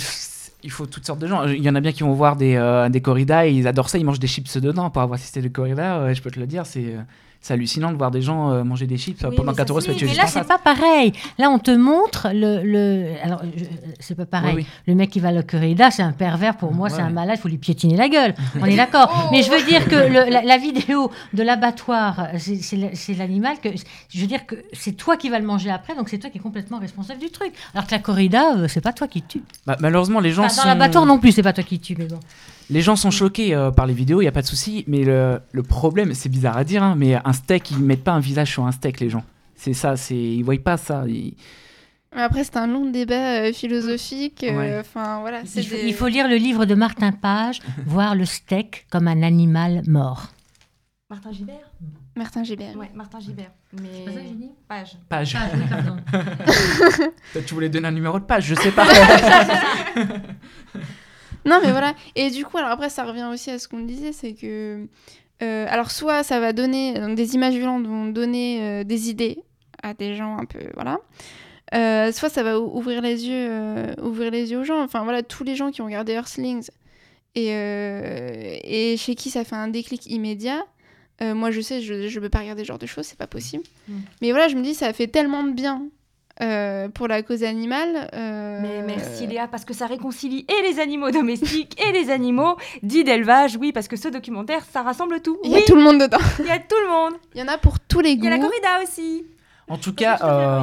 il 0.64 0.72
faut 0.72 0.86
toutes 0.86 1.06
sortes 1.06 1.20
de 1.20 1.28
gens. 1.28 1.46
Il 1.48 1.64
y 1.64 1.70
en 1.70 1.76
a 1.76 1.80
bien 1.80 1.92
qui 1.92 2.04
vont 2.04 2.14
voir 2.14 2.36
des, 2.36 2.56
euh, 2.56 2.90
des 2.90 3.02
corridas 3.02 3.46
et 3.46 3.52
ils 3.52 3.68
adorent 3.68 3.90
ça, 3.90 3.98
ils 3.98 4.06
mangent 4.06 4.20
des 4.20 4.28
chips 4.28 4.58
dedans 4.58 4.90
pour 4.90 5.02
avoir 5.02 5.16
assisté 5.20 5.42
des 5.42 5.50
corridas. 5.50 5.98
euh, 6.00 6.14
je 6.14 6.22
peux 6.22 6.32
te 6.32 6.40
le 6.40 6.48
dire, 6.48 6.66
c'est 6.66 6.86
euh, 6.96 7.02
c'est 7.44 7.56
hallucinant 7.56 7.92
de 7.92 7.98
voir 7.98 8.12
des 8.12 8.22
gens 8.22 8.52
euh, 8.52 8.64
manger 8.64 8.86
des 8.86 9.00
chips 9.00 9.18
Oui, 9.28 9.36
pendant 9.36 9.54
mais 9.54 9.58
4 9.58 9.68
ça, 9.68 9.72
euros. 9.74 9.82
c'est- 9.82 9.88
ça 9.88 9.94
fait 9.94 9.98
tuer 9.98 10.08
Mais 10.10 10.14
là, 10.14 10.28
c'est 10.28 10.48
pas 10.48 10.60
pareil. 10.60 11.12
Là, 11.40 11.50
on 11.50 11.58
te 11.58 11.72
montre 11.72 12.28
le. 12.32 12.62
le... 12.64 13.14
Alors, 13.24 13.42
c'est 14.00 14.14
pas 14.14 14.28
pareil. 14.28 14.54
Oui. 14.58 14.66
Le 14.86 14.94
mec 14.94 15.10
qui 15.10 15.20
va 15.20 15.30
à 15.30 15.32
la 15.32 15.42
corrida, 15.42 15.90
c'est 15.90 16.04
un 16.04 16.12
pervers 16.12 16.56
pour 16.56 16.72
moi, 16.72 16.88
Ouais, 16.90 16.96
c'est 16.96 17.02
un 17.02 17.10
malade, 17.10 17.38
il 17.40 17.42
faut 17.42 17.48
lui 17.48 17.58
piétiner 17.58 17.98
la 17.98 18.10
gueule. 18.10 18.36
On 18.62 18.66
est 18.66 18.76
d'accord. 18.84 19.30
Mais 19.32 19.42
je 19.42 19.50
veux 19.50 19.64
dire 19.66 19.86
que 19.88 19.96
le- 19.96 20.30
la, 20.32 20.44
la 20.44 20.58
vidéo 20.60 21.10
de 21.34 21.42
l'abattoir, 21.42 22.28
c'est- 22.38 23.16
l'animal 23.18 23.56
que. 23.60 23.70
Je 24.14 24.22
veux 24.22 24.28
dire 24.28 24.46
que 24.46 24.56
c'est 24.74 24.92
toi 24.94 25.18
qui 25.18 25.30
vas 25.32 25.40
le 25.40 25.46
manger 25.46 25.72
après, 25.72 25.96
donc 25.96 26.10
c'est 26.10 26.20
toi 26.20 26.30
qui 26.30 26.38
es 26.38 26.42
complètement 26.42 26.78
responsable 26.78 27.20
du 27.20 27.32
truc. 27.32 27.54
Alors 27.74 27.88
que 27.88 27.92
la 27.92 28.00
corrida, 28.00 28.68
c'est 28.68 28.82
pas 28.82 28.94
toi 28.94 29.08
qui 29.08 29.24
tue. 29.24 29.42
Bah, 29.66 29.78
malheureusement, 29.80 30.20
les 30.20 30.30
gens, 30.32 30.48
Enfin, 30.52 30.56
dans 30.58 30.62
sont... 30.64 30.68
l'abattoir 30.68 31.06
non 31.06 31.20
plus, 31.20 31.32
c'est 31.32 31.44
pas 31.44 31.54
toi 31.54 31.64
qui 31.64 31.80
tue, 31.80 31.96
mais 31.98 32.06
bon. 32.06 32.20
les 32.70 32.82
gens 32.82 32.96
sont 32.96 33.12
choqués 33.12 33.54
euh, 33.56 33.72
par 33.72 33.86
les 33.88 33.94
vidéos, 33.94 34.22
il 34.22 34.26
n'y 34.26 34.30
a 34.30 34.32
pas 34.32 34.42
de 34.42 34.48
souci. 34.48 34.84
Mais 34.88 35.04
le, 35.04 35.40
le 35.52 35.64
problème, 35.64 36.14
c'est 36.14 36.30
bizarre 36.30 36.58
à 36.58 36.64
dire, 36.64 36.84
hein, 36.84 36.96
mais 36.98 37.16
un 37.16 37.34
steak, 37.34 37.72
ils 37.72 37.80
mettent 37.80 38.04
pas 38.04 38.12
un 38.14 38.20
visage 38.20 38.52
sur 38.52 38.66
un 38.66 38.72
steak, 38.72 39.00
les 39.00 39.10
gens. 39.10 39.24
C'est 39.56 39.74
ça, 39.74 39.96
c'est 39.98 40.16
ils 40.16 40.44
voient 40.44 40.58
pas 40.64 40.78
ça. 40.78 41.04
Ils- 41.08 41.36
Après, 42.14 42.44
c'est 42.44 42.58
un 42.58 42.68
long 42.68 42.90
débat 42.90 43.44
euh, 43.44 43.54
philosophique. 43.54 44.44
euh. 44.44 44.82
Enfin, 44.82 45.20
voilà. 45.22 45.42
c'est 45.46 45.62
Il 45.62 45.68
faut, 45.68 45.76
des- 45.76 45.88
il 45.88 45.94
faut 45.94 46.08
lire 46.08 46.28
le 46.28 46.36
livre 46.36 46.66
de 46.66 46.76
Martin 46.76 47.12
Page, 47.12 47.60
voir 47.86 48.16
le 48.16 48.26
steak 48.26 48.86
comme 48.90 49.08
un 49.08 49.22
animal 49.24 49.82
mort. 49.88 50.28
Martin 51.10 51.32
Gibert? 51.32 51.70
Martin 52.16 52.44
Gébert. 52.44 52.76
Ouais, 52.78 52.90
Martin 52.96 53.20
Gibert. 53.20 53.52
Mais... 53.74 53.90
C'est 53.94 54.06
pas 54.06 54.12
ça 54.12 54.20
que 54.20 54.26
j'ai 54.28 54.34
dit 54.36 54.50
Page. 54.68 54.98
Page. 55.10 55.34
Page, 55.34 55.52
oui, 55.54 55.64
pardon. 55.70 55.98
Peut-être 57.34 57.46
tu 57.46 57.54
voulais 57.54 57.70
donner 57.70 57.88
un 57.88 57.92
numéro 57.92 58.20
de 58.20 58.26
page, 58.26 58.44
je 58.46 58.56
sais 58.56 58.72
pas. 58.72 58.86
Non, 61.46 61.60
mais 61.64 61.72
voilà. 61.72 61.94
Et 62.16 62.30
du 62.30 62.46
coup, 62.46 62.58
alors 62.60 62.70
après, 62.70 62.90
ça 62.90 63.04
revient 63.04 63.28
aussi 63.32 63.50
à 63.50 63.58
ce 63.58 63.68
qu'on 63.68 63.80
disait, 63.80 64.12
c'est 64.12 64.34
que. 64.34 64.86
euh, 65.42 65.66
alors, 65.70 65.90
soit 65.90 66.22
ça 66.24 66.40
va 66.40 66.54
donner. 66.54 66.94
donc, 66.94 67.16
des 67.16 67.34
images 67.34 67.56
violentes 67.56 67.88
vont 67.88 68.06
donner 68.08 68.60
euh, 68.62 68.84
des 68.84 69.10
idées 69.10 69.40
à 69.82 69.96
des 69.96 70.16
gens 70.16 70.38
un 70.38 70.46
peu. 70.46 70.60
Voilà. 70.76 71.00
Euh, 71.74 72.12
soit 72.12 72.30
ça 72.30 72.44
va 72.44 72.60
ou- 72.60 72.78
ouvrir 72.78 73.02
les 73.02 73.26
yeux 73.28 73.48
euh, 73.50 73.94
ouvrir 74.04 74.30
les 74.30 74.52
yeux 74.52 74.60
aux 74.60 74.64
gens. 74.64 74.84
Enfin, 74.84 75.04
voilà, 75.04 75.24
tous 75.24 75.44
les 75.44 75.56
gens 75.56 75.72
qui 75.72 75.82
ont 75.82 75.86
regardé 75.86 76.12
Earthlings 76.14 76.68
et, 77.34 77.54
euh, 77.56 78.58
et 78.64 78.96
chez 78.98 79.16
qui 79.16 79.32
ça 79.32 79.44
fait 79.44 79.56
un 79.56 79.70
déclic 79.70 80.06
immédiat. 80.08 80.64
Euh, 81.22 81.34
moi, 81.36 81.52
je 81.52 81.62
sais, 81.62 81.82
je 81.82 81.94
ne 81.94 82.20
peux 82.20 82.30
pas 82.30 82.40
regarder 82.40 82.64
ce 82.64 82.68
genre 82.68 82.80
de 82.80 82.86
choses, 82.86 83.06
c'est 83.06 83.18
pas 83.18 83.28
possible. 83.28 83.64
Mm. 83.88 83.94
Mais 84.22 84.32
voilà, 84.32 84.48
je 84.48 84.56
me 84.56 84.62
dis, 84.64 84.74
ça 84.74 84.92
fait 84.94 85.08
tellement 85.08 85.44
de 85.44 85.52
bien 85.52 85.84
euh, 86.42 86.90
pour 86.90 87.08
la 87.08 87.22
cause 87.22 87.44
animale. 87.44 88.10
euh, 88.14 88.60
Mais 88.62 88.82
merci 88.82 89.28
Léa, 89.28 89.48
parce 89.48 89.64
que 89.66 89.74
ça 89.74 89.86
réconcilie 89.86 90.46
et 90.50 90.68
les 90.68 90.80
animaux 90.80 91.12
domestiques 91.12 91.80
et 91.88 91.92
les 91.92 92.10
animaux 92.10 92.56
dits 92.82 93.04
d'élevage. 93.04 93.58
Oui, 93.58 93.72
parce 93.72 93.88
que 93.88 93.96
ce 93.96 94.08
documentaire, 94.08 94.64
ça 94.72 94.82
rassemble 94.82 95.22
tout. 95.22 95.38
Il 95.44 95.52
y 95.52 95.56
a 95.56 95.62
tout 95.62 95.76
le 95.76 95.84
monde 95.84 96.00
dedans. 96.02 96.18
il 96.40 96.46
y 96.46 96.50
a 96.50 96.58
tout 96.60 96.76
le 96.84 96.90
monde. 96.90 97.14
Il 97.36 97.42
y 97.42 97.44
en 97.44 97.48
a 97.48 97.58
pour 97.58 97.80
tous 97.80 98.00
les 98.00 98.12
Il 98.12 98.18
goûts. 98.18 98.26
y 98.26 98.28
a 98.28 98.32
la 98.32 98.40
corrida 98.40 98.82
aussi. 98.84 99.26
En 99.68 99.78
tout 99.78 99.94
cas, 99.94 100.18
euh, 100.24 100.62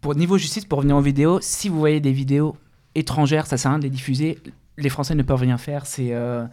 pour 0.00 0.14
niveau 0.14 0.36
justice, 0.36 0.64
pour 0.64 0.78
revenir 0.78 0.96
aux 0.96 1.00
vidéos, 1.00 1.38
si 1.40 1.68
vous 1.68 1.78
voyez 1.78 2.00
des 2.00 2.12
vidéos 2.12 2.56
étrangères, 2.94 3.46
ça 3.46 3.56
sert 3.56 3.70
à 3.70 3.74
rien 3.74 3.78
de 3.78 3.84
les 3.84 3.90
diffuser. 3.90 4.38
Les 4.76 4.90
Français 4.90 5.14
ne 5.14 5.22
peuvent 5.22 5.40
rien 5.40 5.58
faire. 5.58 5.86
C'est 5.86 6.12
euh, 6.12 6.44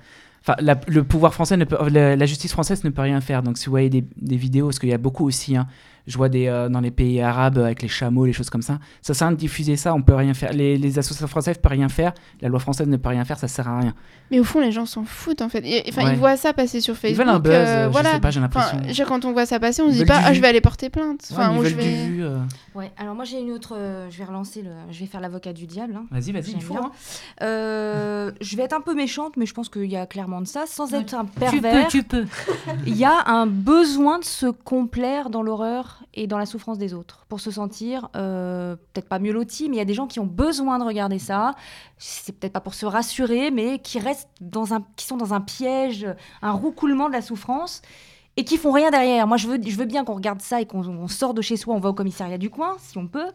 Enfin, 0.47 0.55
la- 0.59 0.79
le 0.87 1.03
pouvoir 1.03 1.33
français, 1.33 1.57
ne 1.57 1.65
peut, 1.65 1.75
la, 1.89 2.15
la 2.15 2.25
justice 2.27 2.51
française 2.51 2.83
ne 2.83 2.91
peut 2.91 3.01
rien 3.01 3.19
faire. 3.19 3.41
Donc, 3.41 3.57
si 3.57 3.65
vous 3.65 3.71
voyez 3.71 3.89
des, 3.89 4.37
vidéos, 4.37 4.67
parce 4.67 4.77
qu'il 4.77 4.89
y 4.89 4.93
a 4.93 4.99
beaucoup 4.99 5.25
aussi, 5.25 5.55
hein, 5.55 5.65
je 6.07 6.17
vois 6.17 6.29
des, 6.29 6.47
euh, 6.47 6.69
dans 6.69 6.81
les 6.81 6.91
pays 6.91 7.21
arabes 7.21 7.57
avec 7.57 7.81
les 7.81 7.87
chameaux, 7.87 8.25
les 8.25 8.33
choses 8.33 8.49
comme 8.49 8.61
ça, 8.61 8.79
ça 9.01 9.13
sert 9.13 9.27
à 9.27 9.33
diffuser 9.33 9.75
ça, 9.75 9.93
on 9.93 10.01
peut 10.01 10.13
rien 10.15 10.33
faire. 10.33 10.53
Les, 10.53 10.77
les 10.77 10.99
associations 10.99 11.27
françaises 11.27 11.57
ne 11.57 11.61
peuvent 11.61 11.71
rien 11.71 11.89
faire, 11.89 12.13
la 12.41 12.49
loi 12.49 12.59
française 12.59 12.87
ne 12.87 12.97
peut 12.97 13.09
rien 13.09 13.25
faire, 13.25 13.37
ça 13.39 13.47
sert 13.47 13.67
à 13.67 13.79
rien. 13.79 13.93
Mais 14.31 14.39
au 14.39 14.43
fond, 14.43 14.59
les 14.59 14.71
gens 14.71 14.85
s'en 14.85 15.03
foutent 15.05 15.41
en 15.41 15.49
fait. 15.49 15.63
Enfin, 15.89 16.05
Ouais. 16.05 16.13
ils 16.13 16.17
voient 16.19 16.37
ça 16.37 16.53
passer 16.53 16.81
sur 16.81 16.95
Facebook. 16.95 17.11
Ils 17.11 17.27
veulent 17.27 17.35
un 17.35 17.39
buzz, 17.39 17.53
euh, 17.53 17.85
euh, 17.85 17.89
voilà. 17.89 18.09
je 18.09 18.15
sais 18.15 18.21
pas, 18.21 18.31
j'ai 18.31 18.39
l'impression. 18.39 18.81
je- 18.87 19.03
quand 19.03 19.23
on 19.25 19.33
voit 19.33 19.45
ça 19.45 19.59
passer, 19.59 19.81
on 19.81 19.85
se 19.87 19.91
Ils 19.91 19.93
dit 19.93 19.99
veulent 19.99 20.07
pas, 20.07 20.21
ah, 20.25 20.33
je 20.33 20.41
vais 20.41 20.47
aller 20.47 20.61
porter 20.61 20.89
plainte. 20.89 21.21
Ouais, 21.31 21.37
Enfin, 21.37 21.51
ils 21.53 21.57
ou 21.57 21.61
veulent 21.61 21.69
je 21.71 21.75
du 21.75 21.81
vais. 21.81 22.05
vu, 22.05 22.23
euh. 22.23 22.37
Ouais, 22.73 22.91
alors 22.97 23.15
moi 23.15 23.23
j'ai 23.25 23.39
une 23.39 23.51
autre. 23.51 23.77
je 24.09 24.17
vais 24.17 24.23
relancer 24.25 24.61
le. 24.61 24.71
Je 24.91 24.99
vais 24.99 25.05
faire 25.05 25.21
l'avocat 25.21 25.53
du 25.53 25.65
diable. 25.67 25.95
hein. 25.95 26.05
Vas-y, 26.11 26.31
vas-y, 26.31 26.51
il 26.51 26.61
faut. 26.61 26.75
hein. 26.75 26.91
Euh, 27.41 28.31
je 28.41 28.55
vais 28.57 28.63
être 28.63 28.73
un 28.73 28.81
peu 28.81 28.93
méchante, 28.95 29.37
mais 29.37 29.45
je 29.45 29.53
pense 29.53 29.69
qu'il 29.69 29.85
y 29.85 29.95
a 29.97 30.05
clairement 30.05 30.41
de 30.41 30.47
ça. 30.47 30.63
Sans 30.67 30.91
Ouais. 30.91 31.01
être 31.01 31.13
un 31.13 31.25
Tu 31.25 31.31
peux, 31.31 31.39
pervers, 31.61 31.87
tu 31.87 32.03
peux. 32.03 32.25
il 32.85 32.95
y 32.95 33.05
a 33.05 33.27
un 33.27 33.45
besoin 33.47 34.19
de 34.19 34.23
se 34.25 34.47
complaire 34.47 35.29
dans 35.29 35.43
l'horreur 35.43 35.94
et 36.13 36.27
dans 36.27 36.37
la 36.37 36.45
souffrance 36.45 36.77
des 36.77 36.93
autres 36.93 37.25
pour 37.27 37.39
se 37.39 37.51
sentir 37.51 38.09
euh, 38.15 38.75
peut-être 38.75 39.07
pas 39.07 39.19
mieux 39.19 39.31
loti, 39.31 39.69
mais 39.69 39.75
il 39.75 39.79
y 39.79 39.81
a 39.81 39.85
des 39.85 39.93
gens 39.93 40.07
qui 40.07 40.19
ont 40.19 40.25
besoin 40.25 40.79
de 40.79 40.83
regarder 40.83 41.19
ça. 41.19 41.55
C'est 41.97 42.37
peut-être 42.37 42.53
pas 42.53 42.61
pour 42.61 42.73
se 42.73 42.85
rassurer, 42.85 43.51
mais 43.51 43.79
qui 43.79 43.99
restent 43.99 44.29
dans 44.41 44.73
un, 44.73 44.83
qui 44.95 45.05
sont 45.05 45.17
dans 45.17 45.33
un 45.33 45.41
piège, 45.41 46.07
un 46.41 46.51
roucoulement 46.51 47.07
de 47.07 47.13
la 47.13 47.21
souffrance. 47.21 47.81
Et 48.37 48.43
qui 48.43 48.57
font 48.57 48.73
rien 48.73 48.91
derrière. 48.91 49.27
Moi, 49.27 49.37
je 49.37 49.47
veux, 49.47 49.57
je 49.65 49.77
veux 49.77 49.85
bien 49.85 50.03
qu'on 50.03 50.15
regarde 50.15 50.41
ça 50.41 50.59
et 50.59 50.65
qu'on 50.65 50.85
on 50.85 51.07
sort 51.07 51.33
de 51.33 51.41
chez 51.41 51.55
soi, 51.55 51.73
on 51.73 51.79
va 51.79 51.87
au 51.87 51.93
commissariat 51.93 52.37
du 52.37 52.49
coin, 52.49 52.75
si 52.79 52.97
on 52.97 53.07
peut. 53.07 53.31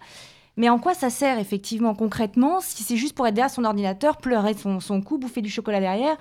Mais 0.56 0.68
en 0.68 0.78
quoi 0.78 0.92
ça 0.92 1.08
sert 1.08 1.38
effectivement 1.38 1.94
concrètement 1.94 2.60
si 2.60 2.82
c'est 2.82 2.96
juste 2.96 3.14
pour 3.14 3.26
être 3.26 3.32
derrière 3.32 3.50
son 3.50 3.64
ordinateur, 3.64 4.18
pleurer 4.18 4.52
son, 4.52 4.78
son 4.80 5.00
coup, 5.00 5.16
bouffer 5.16 5.40
du 5.40 5.48
chocolat 5.48 5.80
derrière, 5.80 6.16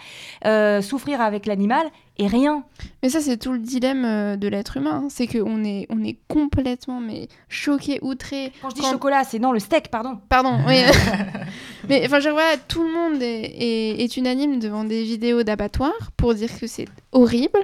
euh, 0.46 0.82
souffrir 0.82 1.20
avec 1.20 1.46
l'animal 1.46 1.90
et 2.20 2.28
rien 2.28 2.64
Mais 3.02 3.10
ça, 3.10 3.22
c'est 3.22 3.38
tout 3.38 3.52
le 3.54 3.60
dilemme 3.60 4.06
euh, 4.06 4.36
de 4.36 4.48
l'être 4.48 4.78
humain. 4.78 5.04
hein. 5.06 5.08
C'est 5.10 5.26
qu'on 5.26 5.64
est, 5.64 5.88
on 5.90 6.04
est 6.04 6.18
complètement 6.28 7.00
mais 7.00 7.28
choqué, 7.48 7.98
outré. 8.04 8.52
Quand 8.62 8.70
je 8.70 8.76
dis 8.76 8.82
Quand- 8.82 8.92
chocolat, 8.92 9.24
c'est 9.24 9.40
non 9.40 9.52
le 9.52 9.60
steak, 9.60 9.90
pardon. 9.90 10.20
Pardon, 10.30 10.58
oui. 10.68 10.82
Mais 11.90 12.04
enfin, 12.06 12.20
je 12.20 12.30
vois, 12.30 12.58
tout 12.68 12.84
le 12.84 12.92
monde 12.94 13.22
est, 13.24 13.42
est- 13.58 14.04
est 14.04 14.18
unanime 14.18 14.60
devant 14.60 14.84
des 14.84 15.04
vidéos 15.04 15.44
d'abattoirs 15.44 16.12
pour 16.18 16.36
dire 16.36 16.50
que 16.60 16.68
c'est 16.68 16.86
horrible, 17.12 17.60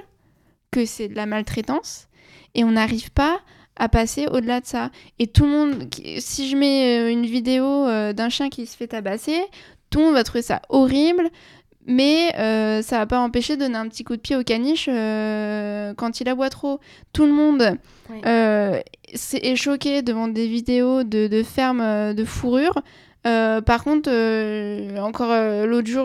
que 0.70 0.84
c'est 0.84 1.08
de 1.08 1.14
la 1.14 1.26
maltraitance, 1.26 2.08
et 2.54 2.64
on 2.64 2.72
n'arrive 2.72 3.10
pas 3.12 3.38
à 3.76 3.88
passer 3.90 4.26
au-delà 4.26 4.60
de 4.60 4.66
ça. 4.66 4.90
Et 5.18 5.26
tout 5.26 5.44
le 5.44 5.50
monde, 5.50 5.88
si 6.18 6.48
je 6.48 6.56
mets 6.56 6.98
euh, 6.98 7.10
une 7.12 7.26
vidéo 7.26 7.64
euh, 7.66 8.12
d'un 8.14 8.30
chien 8.30 8.48
qui 8.48 8.64
se 8.66 8.74
fait 8.76 8.86
tabasser, 8.88 9.38
tout 9.90 9.98
le 10.00 10.06
monde 10.06 10.14
va 10.14 10.24
trouver 10.24 10.42
ça 10.42 10.62
horrible, 10.70 11.28
mais 11.86 12.34
euh, 12.38 12.82
ça 12.82 12.98
va 12.98 13.06
pas 13.06 13.18
empêcher 13.20 13.56
de 13.56 13.60
donner 13.62 13.76
un 13.78 13.88
petit 13.88 14.04
coup 14.04 14.16
de 14.16 14.20
pied 14.20 14.36
au 14.36 14.42
caniche 14.42 14.88
euh, 14.90 15.94
quand 15.96 16.20
il 16.20 16.28
aboie 16.28 16.50
trop. 16.50 16.80
Tout 17.12 17.26
le 17.26 17.32
monde 17.32 17.76
Oui. 18.10 18.20
euh, 18.26 18.80
est 19.32 19.56
choqué 19.56 20.02
devant 20.02 20.28
des 20.28 20.46
vidéos 20.46 21.04
de, 21.04 21.26
de 21.28 21.42
fermes 21.42 22.12
de 22.14 22.24
fourrure. 22.24 22.74
Par 23.24 23.82
contre, 23.82 24.08
encore 25.00 25.66
l'autre 25.66 25.88
jour, 25.88 26.04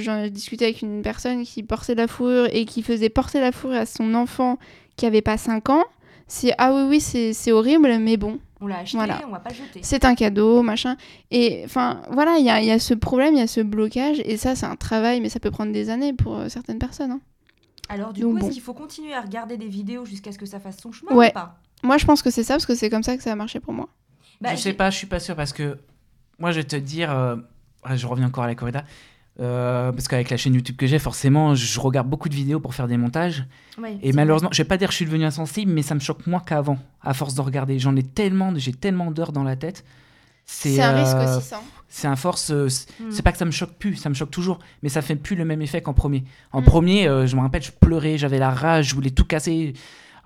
j'en 0.00 0.22
ai 0.24 0.30
discuté 0.30 0.64
avec 0.64 0.82
une 0.82 1.02
personne 1.02 1.44
qui 1.44 1.62
portait 1.62 1.94
la 1.94 2.08
fourrure 2.08 2.48
et 2.52 2.64
qui 2.64 2.82
faisait 2.82 3.08
porter 3.10 3.40
la 3.40 3.52
fourrure 3.52 3.78
à 3.78 3.86
son 3.86 4.14
enfant 4.14 4.58
qui 4.96 5.06
avait 5.06 5.22
pas 5.22 5.36
5 5.36 5.68
ans. 5.70 5.84
C'est 6.26 6.52
ah 6.58 6.72
oui, 6.74 6.82
oui, 6.88 7.00
c'est 7.00 7.52
horrible, 7.52 7.96
mais 8.00 8.16
bon, 8.16 8.38
On 8.60 8.66
l'a 8.66 8.78
acheté, 8.78 8.96
Voilà. 8.98 9.20
on 9.26 9.30
va 9.30 9.38
pas 9.38 9.50
le 9.50 9.56
jeter. 9.56 9.80
c'est 9.82 10.04
un 10.04 10.14
cadeau, 10.14 10.62
machin. 10.62 10.96
Et 11.30 11.62
enfin, 11.64 12.02
voilà, 12.10 12.38
il 12.38 12.44
y 12.44 12.50
a, 12.50 12.60
il 12.60 12.66
y 12.66 12.70
a 12.72 12.78
ce 12.80 12.92
problème, 12.94 13.34
il 13.34 13.38
y 13.38 13.42
a 13.42 13.46
ce 13.46 13.60
blocage, 13.60 14.20
et 14.24 14.36
ça, 14.36 14.56
c'est 14.56 14.66
un 14.66 14.74
travail, 14.76 15.20
mais 15.20 15.28
ça 15.28 15.38
peut 15.40 15.50
prendre 15.52 15.72
des 15.72 15.90
années 15.90 16.12
pour 16.12 16.36
euh, 16.36 16.48
certaines 16.48 16.78
personnes. 16.78 17.12
hein. 17.12 17.20
Alors 17.88 18.12
du 18.12 18.20
Donc 18.20 18.34
coup, 18.34 18.38
bon. 18.40 18.46
est-ce 18.46 18.54
qu'il 18.54 18.62
faut 18.62 18.74
continuer 18.74 19.14
à 19.14 19.20
regarder 19.22 19.56
des 19.56 19.68
vidéos 19.68 20.04
jusqu'à 20.04 20.30
ce 20.32 20.38
que 20.38 20.44
ça 20.46 20.60
fasse 20.60 20.78
son 20.82 20.92
chemin 20.92 21.14
Ouais. 21.14 21.30
ou 21.30 21.32
pas? 21.32 21.56
Moi, 21.82 21.96
je 21.98 22.04
pense 22.04 22.20
que 22.22 22.30
c'est 22.30 22.42
ça, 22.42 22.54
parce 22.54 22.66
que 22.66 22.74
c'est 22.74 22.90
comme 22.90 23.02
ça 23.04 23.16
que 23.16 23.22
ça 23.22 23.32
a 23.32 23.36
marché 23.36 23.60
pour 23.60 23.72
moi. 23.72 23.88
Bah, 24.40 24.54
je 24.54 24.60
sais 24.60 24.72
pas, 24.74 24.90
je 24.90 24.96
suis 24.96 25.06
pas 25.06 25.20
sûr 25.20 25.34
parce 25.36 25.52
que 25.52 25.78
moi 26.38 26.50
je 26.52 26.58
vais 26.60 26.64
te 26.64 26.76
dire, 26.76 27.10
euh, 27.10 27.36
ouais, 27.88 27.96
je 27.96 28.06
reviens 28.06 28.26
encore 28.26 28.44
à 28.44 28.46
la 28.46 28.54
corrida. 28.54 28.84
Euh, 29.40 29.92
parce 29.92 30.08
qu'avec 30.08 30.30
la 30.30 30.36
chaîne 30.36 30.54
YouTube 30.54 30.76
que 30.76 30.86
j'ai, 30.86 30.98
forcément, 30.98 31.54
je 31.54 31.78
regarde 31.80 32.08
beaucoup 32.08 32.28
de 32.28 32.34
vidéos 32.34 32.58
pour 32.58 32.74
faire 32.74 32.88
des 32.88 32.96
montages. 32.96 33.44
Et 34.02 34.12
malheureusement, 34.12 34.48
je 34.52 34.58
vais 34.58 34.66
pas 34.68 34.76
dire 34.76 34.88
que 34.88 34.92
je 34.92 34.96
suis 34.96 35.04
devenu 35.04 35.24
insensible, 35.24 35.70
mais 35.72 35.82
ça 35.82 35.94
me 35.94 36.00
choque 36.00 36.26
moins 36.26 36.40
qu'avant, 36.40 36.78
à 37.02 37.14
force 37.14 37.34
de 37.34 37.40
regarder. 37.40 37.78
J'en 37.78 37.94
ai 37.94 38.02
tellement, 38.02 38.52
j'ai 38.56 38.72
tellement 38.72 39.10
d'heures 39.12 39.30
dans 39.32 39.44
la 39.44 39.54
tête. 39.54 39.84
C'est 40.44 40.80
un 40.80 40.96
risque 40.96 41.14
euh, 41.16 41.38
aussi, 41.38 41.46
ça. 41.48 41.60
C'est 41.90 42.08
un 42.08 42.16
force. 42.16 42.50
euh, 42.50 42.68
c'est 42.68 42.90
vrai. 42.98 43.10
c'est 43.12 43.22
pas 43.22 43.32
que 43.32 43.38
ça 43.38 43.44
me 43.44 43.50
choque 43.50 43.74
plus, 43.78 43.96
ça 43.96 44.08
me 44.08 44.14
choque 44.14 44.30
toujours, 44.30 44.58
mais 44.82 44.88
ça 44.88 45.02
fait 45.02 45.14
plus 45.14 45.36
le 45.36 45.44
même 45.44 45.60
effet 45.62 45.82
qu'en 45.82 45.92
premier. 45.92 46.24
En 46.52 46.62
Mm. 46.62 46.64
premier, 46.64 47.06
euh, 47.08 47.26
je 47.26 47.36
me 47.36 47.42
rappelle, 47.42 47.62
je 47.62 47.70
pleurais, 47.70 48.16
j'avais 48.18 48.38
la 48.38 48.50
rage, 48.50 48.88
je 48.88 48.94
voulais 48.94 49.10
tout 49.10 49.24
casser, 49.26 49.74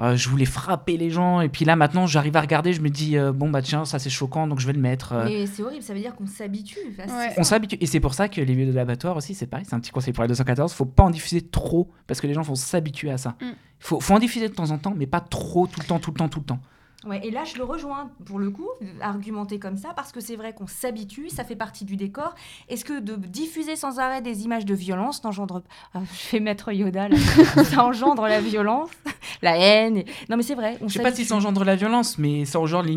euh, 0.03 0.16
je 0.16 0.28
voulais 0.28 0.44
frapper 0.44 0.96
les 0.96 1.11
gens, 1.11 1.40
et 1.40 1.48
puis 1.48 1.64
là 1.64 1.76
maintenant, 1.76 2.07
j'arrive 2.07 2.36
à 2.36 2.40
regarder, 2.40 2.72
je 2.72 2.80
me 2.80 2.90
dis 2.90 3.16
euh, 3.16 3.32
bon 3.32 3.48
bah 3.50 3.62
tiens, 3.62 3.84
ça 3.84 3.98
c'est 3.98 4.11
choquant, 4.11 4.46
donc 4.48 4.59
je 4.59 4.66
vais 4.66 4.72
le 4.72 4.80
mettre. 4.80 5.12
euh. 5.12 5.24
Mais 5.26 5.46
c'est 5.46 5.62
horrible, 5.62 5.82
ça 5.82 5.94
veut 5.94 6.00
dire 6.00 6.14
qu'on 6.14 6.26
s'habitue. 6.26 6.78
Enfin, 6.90 7.16
Ouais. 7.16 7.32
On 7.38 7.44
s'habitue, 7.44 7.76
et 7.80 7.86
c'est 7.86 8.00
pour 8.00 8.14
ça 8.14 8.28
que 8.28 8.40
les 8.40 8.55
vidéos 8.55 8.72
de 8.72 8.76
l'abattoir 8.76 9.16
aussi, 9.16 9.34
c'est 9.34 9.46
pareil, 9.46 9.64
c'est 9.68 9.74
un 9.74 9.80
petit 9.80 9.92
conseil 9.92 10.12
pour 10.12 10.22
la 10.22 10.28
214, 10.28 10.72
faut 10.72 10.84
pas 10.84 11.05
en 11.05 11.11
diffuser 11.11 11.40
trop, 11.40 11.90
parce 12.07 12.20
que 12.20 12.26
les 12.26 12.34
gens 12.34 12.42
vont 12.42 12.55
s'habituer 12.57 13.11
à 13.11 13.18
ça. 13.18 13.36
Mm. 13.40 13.46
Faut, 13.78 14.00
faut 14.00 14.14
en 14.14 14.18
diffuser 14.18 14.48
de 14.48 14.55
temps 14.55 14.70
en 14.70 14.78
temps, 14.78 14.94
mais 14.96 15.07
pas 15.07 15.20
trop, 15.20 15.66
tout 15.66 15.80
le 15.80 15.86
temps, 15.86 15.98
tout 15.98 16.11
le 16.11 16.16
temps, 16.16 16.28
tout 16.28 16.40
le 16.40 16.46
temps. 16.46 16.61
Ouais, 17.05 17.20
et 17.26 17.30
là, 17.32 17.42
je 17.44 17.57
le 17.57 17.64
rejoins 17.64 18.11
pour 18.24 18.38
le 18.38 18.50
coup, 18.50 18.68
argumenter 19.00 19.59
comme 19.59 19.76
ça, 19.76 19.88
parce 19.94 20.12
que 20.12 20.20
c'est 20.20 20.36
vrai 20.36 20.53
qu'on 20.53 20.66
s'habitue, 20.68 21.28
ça 21.30 21.42
fait 21.42 21.57
partie 21.57 21.84
du 21.84 21.96
décor. 21.96 22.34
Est-ce 22.68 22.84
que 22.84 23.00
de 23.00 23.16
diffuser 23.16 23.74
sans 23.76 23.98
arrêt 23.98 24.22
des 24.22 24.44
images 24.44 24.64
de 24.64 24.74
violence 24.74 25.24
n'engendre. 25.24 25.62
Ah, 25.94 26.00
je 26.05 26.12
fais 26.12 26.38
maître 26.40 26.70
Yoda, 26.72 27.09
là. 27.09 27.16
ça 27.64 27.84
engendre 27.84 28.22
la 28.22 28.40
violence, 28.40 28.90
la 29.42 29.57
haine. 29.59 29.96
et- 29.98 30.07
Non, 30.28 30.36
mais 30.36 30.42
c'est 30.44 30.55
vrai. 30.55 30.78
On 30.80 30.88
Je 30.88 30.94
sais 30.94 31.03
pas 31.03 31.12
si 31.12 31.24
ça 31.24 31.34
engendre 31.34 31.64
la 31.64 31.74
violence, 31.76 32.18
mais 32.18 32.44
ça 32.44 32.61
engendre, 32.61 32.88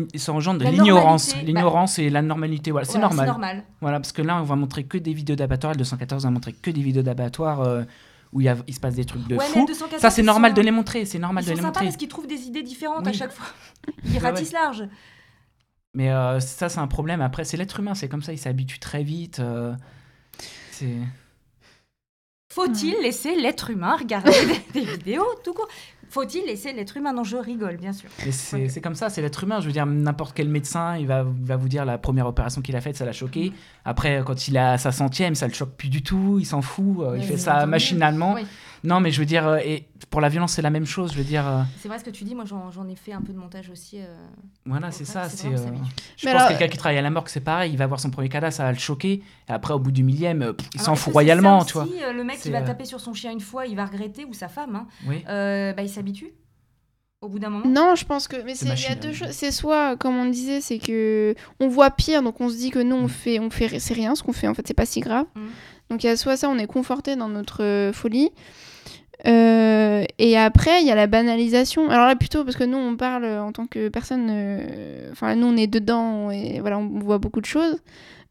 l'ignorance. 0.62 1.34
bah- 1.34 1.40
L'ignorance 1.42 1.98
et 1.98 2.08
la 2.10 2.22
normalité, 2.22 2.70
voilà, 2.70 2.84
c'est 2.84 2.92
Voilà, 2.92 3.08
normal. 3.08 3.26
Normal. 3.26 3.64
Voilà, 3.80 3.98
parce 3.98 4.12
que 4.12 4.22
là, 4.22 4.38
on 4.40 4.44
va 4.44 4.54
montrer 4.56 4.84
que 4.84 4.98
des 4.98 5.12
vidéos 5.12 5.36
d'abattoir. 5.36 5.72
Le 5.72 5.78
214 5.78 6.22
va 6.24 6.30
montrer 6.30 6.52
que 6.52 6.70
des 6.70 6.80
vidéos 6.82 7.02
d'abattoir 7.02 7.60
euh, 7.62 7.82
où 8.32 8.40
il, 8.40 8.44
y 8.44 8.48
a- 8.48 8.56
il 8.66 8.74
se 8.74 8.80
passe 8.80 8.94
des 8.94 9.04
trucs 9.04 9.26
de 9.26 9.36
Ouais, 9.36 9.46
fou. 9.46 9.64
214, 9.66 10.00
Ça, 10.00 10.10
c'est 10.10 10.22
normal 10.22 10.50
sont- 10.52 10.56
de 10.56 10.62
les 10.62 10.70
montrer. 10.70 11.04
C'est 11.04 11.18
normal 11.18 11.42
Ils 11.44 11.46
de 11.46 11.50
sont 11.50 11.56
les 11.56 11.60
sympas 11.62 11.68
montrer. 11.68 11.84
parce 11.86 11.96
qu'ils 11.96 12.08
trouvent 12.08 12.26
des 12.26 12.42
idées 12.46 12.62
différentes 12.62 13.06
à 13.06 13.12
chaque 13.12 13.32
fois. 13.32 13.46
Ils 14.04 14.12
Ouais, 14.12 14.18
ratissent 14.18 14.52
large. 14.52 14.84
Mais 15.94 16.10
euh, 16.10 16.40
ça, 16.40 16.68
c'est 16.68 16.80
un 16.80 16.86
problème. 16.88 17.20
Après, 17.22 17.44
c'est 17.44 17.56
l'être 17.56 17.80
humain, 17.80 17.94
c'est 17.94 18.08
comme 18.08 18.22
ça, 18.22 18.32
il 18.32 18.38
s'habitue 18.38 18.78
très 18.78 19.02
vite. 19.02 19.40
euh, 19.40 19.74
c'est. 20.70 20.96
Faut-il 22.52 22.94
laisser 23.02 23.34
l'être 23.36 23.70
humain 23.70 23.96
regarder 23.96 24.30
des, 24.74 24.80
des 24.80 24.86
vidéos 24.92 25.26
tout 25.44 25.52
court? 25.54 25.68
Faut-il 26.10 26.44
laisser 26.46 26.72
l'être 26.72 26.96
humain 26.96 27.12
Non, 27.12 27.24
je 27.24 27.36
rigole, 27.36 27.76
bien 27.76 27.92
sûr. 27.92 28.08
C'est 28.30 28.80
comme 28.80 28.94
ça, 28.94 29.10
c'est 29.10 29.22
l'être 29.22 29.42
humain. 29.44 29.60
Je 29.60 29.66
veux 29.66 29.72
dire, 29.72 29.86
n'importe 29.86 30.34
quel 30.34 30.48
médecin, 30.48 30.96
il 30.96 31.06
va, 31.06 31.24
va 31.24 31.56
vous 31.56 31.68
dire 31.68 31.84
la 31.84 31.98
première 31.98 32.26
opération 32.26 32.62
qu'il 32.62 32.76
a 32.76 32.80
faite, 32.80 32.96
ça 32.96 33.04
l'a 33.04 33.12
choqué. 33.12 33.52
Après, 33.84 34.22
quand 34.24 34.48
il 34.48 34.56
a 34.58 34.78
sa 34.78 34.92
centième, 34.92 35.34
ça 35.34 35.46
le 35.46 35.54
choque 35.54 35.72
plus 35.76 35.88
du 35.88 36.02
tout, 36.02 36.38
il 36.40 36.46
s'en 36.46 36.62
fout, 36.62 36.98
euh, 37.00 37.16
il 37.16 37.22
fait 37.22 37.36
ça 37.36 37.66
machinalement. 37.66 38.34
Oui. 38.34 38.46
Non, 38.84 39.00
mais 39.00 39.10
je 39.10 39.18
veux 39.20 39.26
dire, 39.26 39.46
euh, 39.46 39.58
et 39.58 39.88
pour 40.10 40.20
la 40.20 40.28
violence, 40.28 40.52
c'est 40.52 40.62
la 40.62 40.70
même 40.70 40.86
chose. 40.86 41.12
Je 41.12 41.18
veux 41.18 41.24
dire, 41.24 41.46
euh, 41.46 41.62
C'est 41.80 41.88
vrai 41.88 41.98
ce 41.98 42.04
que 42.04 42.10
tu 42.10 42.24
dis, 42.24 42.34
moi 42.34 42.44
j'en 42.44 42.88
ai 42.88 42.94
fait 42.96 43.12
un 43.12 43.20
peu 43.22 43.32
de 43.32 43.38
montage 43.38 43.70
aussi. 43.70 43.98
euh, 44.00 44.06
voilà, 44.64 44.90
c'est 44.90 45.04
ça. 45.04 45.28
C'est, 45.28 45.48
euh, 45.48 45.56
je 46.16 46.26
Mais 46.26 46.32
pense 46.32 46.42
alors- 46.42 46.48
que 46.48 46.48
quelqu'un 46.58 46.68
qui 46.72 46.78
travaille 46.78 46.98
à 46.98 47.02
la 47.02 47.10
morgue, 47.10 47.28
c'est 47.28 47.40
pareil. 47.40 47.72
Il 47.72 47.78
va 47.78 47.86
voir 47.86 48.00
son 48.00 48.10
premier 48.10 48.28
cadavre, 48.28 48.52
ça 48.52 48.64
va 48.64 48.72
le 48.72 48.78
choquer. 48.78 49.22
Et 49.48 49.52
après, 49.52 49.74
au 49.74 49.78
bout 49.78 49.90
du 49.92 50.02
millième, 50.04 50.52
pff, 50.54 50.68
il 50.74 50.80
s'en 50.80 50.94
fout 50.96 51.12
royalement, 51.12 51.64
tu 51.64 51.74
vois. 51.74 51.86
Le 52.14 52.22
mec 52.24 52.38
qui 52.40 52.50
va 52.50 52.62
taper 52.62 52.84
sur 52.84 53.00
son 53.00 53.14
chien 53.14 53.32
une 53.32 53.40
fois, 53.40 53.66
il 53.66 53.76
va 53.76 53.86
regretter, 53.86 54.24
ou 54.24 54.32
sa 54.34 54.48
femme, 54.48 54.76
hein, 54.76 54.86
Oui. 55.06 55.24
euh, 55.28 55.72
bah, 55.72 55.82
il 55.82 55.88
s'habitue 55.88 56.32
au 57.22 57.28
bout 57.28 57.38
d'un 57.38 57.48
moment. 57.48 57.66
Non, 57.66 57.94
je 57.96 58.04
pense 58.04 58.28
que 58.28 58.36
mais 58.44 58.54
C'est 58.54 58.66
il 58.66 58.82
y 58.82 58.86
a 58.86 58.94
deux 58.94 59.12
choses. 59.12 59.30
C'est 59.30 59.50
soit 59.50 59.96
comme 59.96 60.16
on 60.16 60.26
disait, 60.28 60.60
c'est 60.60 60.78
que 60.78 61.34
on 61.60 61.66
voit 61.68 61.90
pire, 61.90 62.22
donc 62.22 62.40
on 62.40 62.48
se 62.50 62.56
dit 62.56 62.70
que 62.70 62.78
nous 62.78 62.94
on 62.94 63.04
Mm. 63.04 63.08
fait, 63.08 63.38
on 63.40 63.50
fait, 63.50 63.78
c'est 63.80 63.94
rien, 63.94 64.14
ce 64.14 64.22
qu'on 64.22 64.34
fait 64.34 64.46
en 64.46 64.54
fait 64.54 64.66
c'est 64.68 64.74
pas 64.74 64.84
si 64.86 65.00
grave. 65.00 65.24
Mm. 65.34 65.40
Donc 65.90 66.04
il 66.04 66.08
y 66.08 66.10
a 66.10 66.16
soit 66.16 66.36
ça, 66.36 66.48
on 66.50 66.58
est 66.58 66.66
conforté 66.66 67.16
dans 67.16 67.28
notre 67.28 67.90
folie. 67.94 68.30
Euh, 69.26 70.04
et 70.18 70.36
après, 70.36 70.82
il 70.82 70.86
y 70.86 70.90
a 70.90 70.94
la 70.94 71.06
banalisation. 71.06 71.88
Alors 71.88 72.06
là, 72.06 72.16
plutôt 72.16 72.44
parce 72.44 72.56
que 72.56 72.64
nous, 72.64 72.76
on 72.76 72.96
parle 72.96 73.24
en 73.24 73.52
tant 73.52 73.66
que 73.66 73.88
personne. 73.88 74.28
euh, 74.30 75.10
Enfin, 75.12 75.34
nous, 75.36 75.46
on 75.46 75.56
est 75.56 75.66
dedans 75.66 76.30
et 76.30 76.60
voilà, 76.60 76.78
on 76.78 76.98
voit 76.98 77.18
beaucoup 77.18 77.40
de 77.40 77.46
choses. 77.46 77.78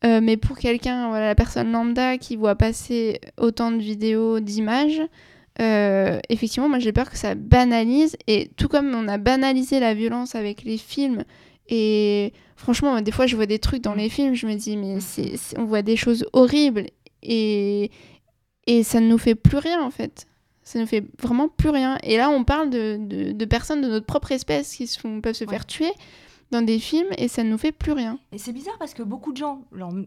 Euh, 0.04 0.20
mais 0.22 0.38
pour 0.38 0.58
quelqu'un, 0.58 1.10
voilà, 1.10 1.28
la 1.28 1.36
personne 1.36 1.72
lambda 1.72 2.18
qui 2.18 2.36
voit 2.36 2.56
passer 2.56 3.20
autant 3.38 3.72
de 3.72 3.80
vidéos, 3.80 4.40
d'images, 4.40 5.02
effectivement, 6.30 6.70
moi 6.70 6.80
j'ai 6.80 6.92
peur 6.92 7.10
que 7.10 7.18
ça 7.18 7.34
banalise. 7.34 8.16
Et 8.28 8.52
tout 8.58 8.68
comme 8.68 8.94
on 8.94 9.08
a 9.08 9.18
banalisé 9.18 9.80
la 9.80 9.94
violence 9.94 10.36
avec 10.36 10.64
les 10.64 10.78
films, 10.78 11.24
et 11.70 12.34
franchement, 12.56 13.02
des 13.02 13.12
fois 13.12 13.26
je 13.26 13.36
vois 13.36 13.48
des 13.48 13.58
trucs 13.60 13.82
dans 13.82 13.96
les 13.96 14.10
films, 14.10 14.36
je 14.36 14.46
me 14.46 14.56
dis, 14.56 14.78
mais 14.78 14.98
on 15.58 15.64
voit 15.64 15.82
des 15.82 15.96
choses 15.96 16.26
horribles 16.34 16.88
et, 17.24 17.90
et 18.68 18.84
ça 18.84 19.00
ne 19.00 19.08
nous 19.08 19.18
fait 19.18 19.36
plus 19.36 19.58
rien 19.58 19.82
en 19.82 19.92
fait. 19.92 20.28
Ça 20.66 20.80
ne 20.80 20.86
fait 20.88 21.06
vraiment 21.22 21.48
plus 21.48 21.70
rien. 21.70 21.98
Et 22.04 22.18
là, 22.18 22.30
on 22.32 22.44
parle 22.44 22.70
de, 22.72 22.98
de, 23.00 23.32
de 23.32 23.46
personnes 23.46 23.82
de 23.82 23.88
notre 23.88 24.06
propre 24.08 24.32
espèce 24.32 24.76
qui 24.76 24.88
se 24.88 25.00
font- 25.00 25.22
peuvent 25.22 25.36
se 25.36 25.46
Ouais. 25.46 25.52
faire 25.52 25.66
tuer 25.66 25.92
dans 26.56 26.66
des 26.66 26.80
films 26.80 27.08
et 27.18 27.28
ça 27.28 27.44
ne 27.44 27.50
nous 27.50 27.58
fait 27.58 27.72
plus 27.72 27.92
rien. 27.92 28.18
Et 28.32 28.38
c'est 28.38 28.54
bizarre 28.54 28.76
parce 28.80 28.94
que 28.94 29.04
beaucoup 29.04 29.32
de 29.32 29.38
gens, 29.38 29.62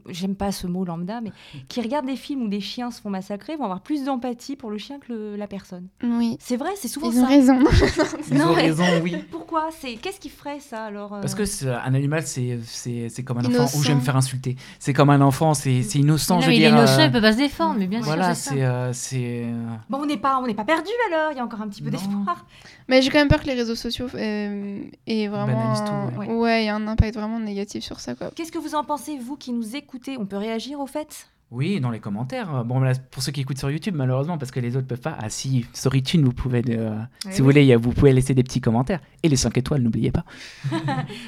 j'aime 0.08 0.34
pas 0.34 0.52
ce 0.52 0.66
mot 0.66 0.84
lambda, 0.84 1.20
mais 1.20 1.30
qui 1.68 1.80
regardent 1.80 2.06
des 2.06 2.16
films 2.16 2.42
où 2.42 2.48
des 2.48 2.60
chiens 2.60 2.90
se 2.90 3.00
font 3.00 3.10
massacrer 3.10 3.56
vont 3.56 3.64
avoir 3.64 3.80
plus 3.80 4.04
d'empathie 4.04 4.56
pour 4.56 4.70
le 4.70 4.78
chien 4.78 4.98
que 4.98 5.12
le- 5.12 5.36
la 5.36 5.46
personne. 5.46 5.88
Oui, 6.02 6.36
C'est 6.40 6.56
vrai, 6.56 6.70
c'est 6.76 6.88
souvent 6.88 7.10
ils 7.10 7.20
ont 7.20 7.26
raison. 7.26 7.58
Ils 8.30 8.38
Non, 8.38 8.46
ont 8.50 8.56
mais- 8.56 8.62
raison, 8.62 8.84
oui. 9.02 9.16
Pourquoi? 9.30 9.68
C'est 9.78 9.94
qu'est-ce 9.94 10.20
qui 10.20 10.28
ferait 10.28 10.60
ça 10.60 10.84
alors 10.84 11.14
euh? 11.14 11.20
Parce 11.20 11.34
que 11.34 11.44
c'est- 11.44 11.68
un 11.68 11.94
animal, 11.94 12.22
c'est 12.26 12.58
c'est- 12.64 13.08
c'est 13.08 13.22
comme 13.22 13.38
un 13.38 13.40
enfant. 13.42 13.50
Innocent. 13.50 13.78
Ou 13.78 13.82
je 13.82 13.88
vais 13.88 13.94
me 13.94 14.00
faire 14.00 14.16
insulter. 14.16 14.56
C'est 14.78 14.92
comme 14.92 15.10
un 15.10 15.20
enfant, 15.20 15.54
c'est 15.54 15.82
c'est 15.82 15.98
innocent, 15.98 16.36
Non, 16.36 16.40
je 16.40 16.46
veux 16.46 16.52
il 16.54 16.58
dire. 16.58 16.68
est 16.74 16.78
innocent, 16.78 17.00
euh, 17.00 17.06
il 17.06 17.12
peut 17.12 17.20
pas 17.20 17.32
se 17.32 17.38
défendre, 17.38 17.76
mais 17.78 17.86
bien 17.86 18.00
Voilà, 18.00 18.34
sûr, 18.34 18.52
c'est. 18.54 18.62
euh, 18.64 18.92
c'est, 18.92 19.42
euh, 19.44 19.64
Bon, 19.90 19.98
on 20.02 20.06
n'est 20.06 20.16
pas, 20.16 20.38
on 20.42 20.46
n'est 20.46 20.54
pas 20.54 20.64
perdu 20.64 20.90
alors. 21.12 21.32
Il 21.32 21.36
y 21.36 21.40
a 21.40 21.44
encore 21.44 21.60
un 21.62 21.68
petit 21.68 21.82
peu 21.82 21.90
d'espoir. 21.90 22.46
Mais 22.88 23.02
j'ai 23.02 23.10
quand 23.10 23.18
même 23.18 23.28
peur 23.28 23.40
que 23.42 23.46
les 23.46 23.54
réseaux 23.54 23.74
sociaux 23.74 24.06
euh, 24.14 24.80
aient 25.06 25.28
vraiment. 25.28 25.74
Tout, 25.74 26.18
ouais. 26.20 26.26
Ouais, 26.38 26.64
il 26.64 26.66
y 26.66 26.68
a 26.68 26.74
un 26.74 26.86
impact 26.86 27.14
vraiment 27.14 27.40
négatif 27.40 27.84
sur 27.84 28.00
ça, 28.00 28.14
quoi. 28.14 28.30
Qu'est-ce 28.34 28.52
que 28.52 28.58
vous 28.58 28.74
en 28.74 28.84
pensez, 28.84 29.18
vous 29.18 29.36
qui 29.36 29.52
nous 29.52 29.76
écoutez? 29.76 30.16
On 30.18 30.26
peut 30.26 30.36
réagir 30.36 30.80
au 30.80 30.86
fait? 30.86 31.28
Oui, 31.50 31.80
dans 31.80 31.90
les 31.90 31.98
commentaires. 31.98 32.62
Bon, 32.64 32.78
là, 32.80 32.92
pour 33.10 33.22
ceux 33.22 33.32
qui 33.32 33.40
écoutent 33.40 33.58
sur 33.58 33.70
YouTube, 33.70 33.94
malheureusement, 33.96 34.36
parce 34.36 34.50
que 34.50 34.60
les 34.60 34.76
autres 34.76 34.86
peuvent 34.86 35.00
pas. 35.00 35.16
Ah 35.18 35.30
si, 35.30 35.64
sur 35.72 35.94
iTunes, 35.94 36.22
vous 36.22 36.34
pouvez, 36.34 36.62
euh, 36.68 36.94
si 37.30 37.38
vous 37.38 37.44
voulez, 37.46 37.74
vous 37.76 37.92
pouvez 37.92 38.12
laisser 38.12 38.34
des 38.34 38.42
petits 38.42 38.60
commentaires. 38.60 39.00
Et 39.22 39.30
les 39.30 39.36
5 39.36 39.56
étoiles, 39.56 39.80
n'oubliez 39.80 40.12
pas. 40.12 40.24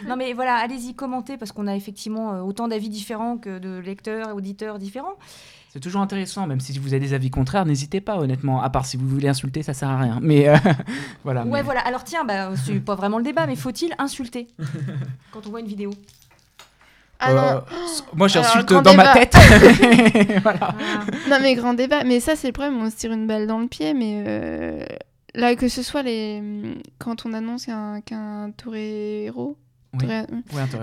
Non 0.06 0.16
mais 0.16 0.32
voilà, 0.34 0.56
allez-y, 0.56 0.94
commentez 0.94 1.38
parce 1.38 1.52
qu'on 1.52 1.66
a 1.66 1.74
effectivement 1.74 2.34
euh, 2.34 2.40
autant 2.40 2.68
d'avis 2.68 2.88
différents 2.90 3.38
que 3.38 3.58
de 3.58 3.78
lecteurs, 3.78 4.34
auditeurs 4.34 4.78
différents. 4.78 5.16
C'est 5.72 5.78
toujours 5.80 6.00
intéressant, 6.02 6.46
même 6.48 6.58
si 6.58 6.76
vous 6.78 6.88
avez 6.94 6.98
des 7.00 7.14
avis 7.14 7.30
contraires, 7.30 7.64
n'hésitez 7.64 8.00
pas, 8.00 8.16
honnêtement. 8.18 8.60
À 8.60 8.70
part 8.70 8.86
si 8.86 8.96
vous 8.96 9.06
voulez 9.08 9.28
insulter, 9.28 9.62
ça 9.62 9.72
sert 9.72 9.88
à 9.88 9.98
rien. 9.98 10.18
Mais 10.20 10.48
euh, 10.48 10.56
voilà. 11.24 11.44
Ouais, 11.44 11.50
mais- 11.58 11.62
voilà. 11.62 11.80
Alors 11.80 12.02
tiens, 12.02 12.24
bah, 12.24 12.50
c'est 12.56 12.80
pas 12.80 12.96
vraiment 12.96 13.18
le 13.18 13.24
débat, 13.24 13.46
mais 13.46 13.54
faut-il 13.56 13.94
insulter 13.98 14.48
quand 15.32 15.46
on 15.46 15.50
voit 15.50 15.60
une 15.60 15.66
vidéo 15.68 15.90
Euh, 17.22 17.26
non, 17.28 17.34
moi, 18.14 18.28
Alors, 18.28 18.28
j'insulte 18.28 18.72
dans 18.72 18.94
ma 18.94 19.12
tête. 19.14 19.36
voilà. 20.42 20.74
non, 21.28 21.36
mais 21.40 21.54
grand 21.54 21.74
débat. 21.74 22.02
Mais 22.02 22.18
ça, 22.18 22.34
c'est 22.34 22.48
le 22.48 22.52
problème, 22.52 22.80
on 22.82 22.90
se 22.90 22.96
tire 22.96 23.12
une 23.12 23.26
balle 23.26 23.46
dans 23.46 23.58
le 23.60 23.66
pied, 23.68 23.94
mais. 23.94 24.24
euh, 24.26 24.84
Là, 25.36 25.54
que 25.54 25.68
ce 25.68 25.84
soit 25.84 26.02
les... 26.02 26.42
quand 26.98 27.24
on 27.24 27.32
annonce 27.34 27.66
qu'un 27.66 28.00
qu'un 28.00 28.50
torero 28.56 29.56
Oui. 29.92 30.06
Ouais, 30.06 30.24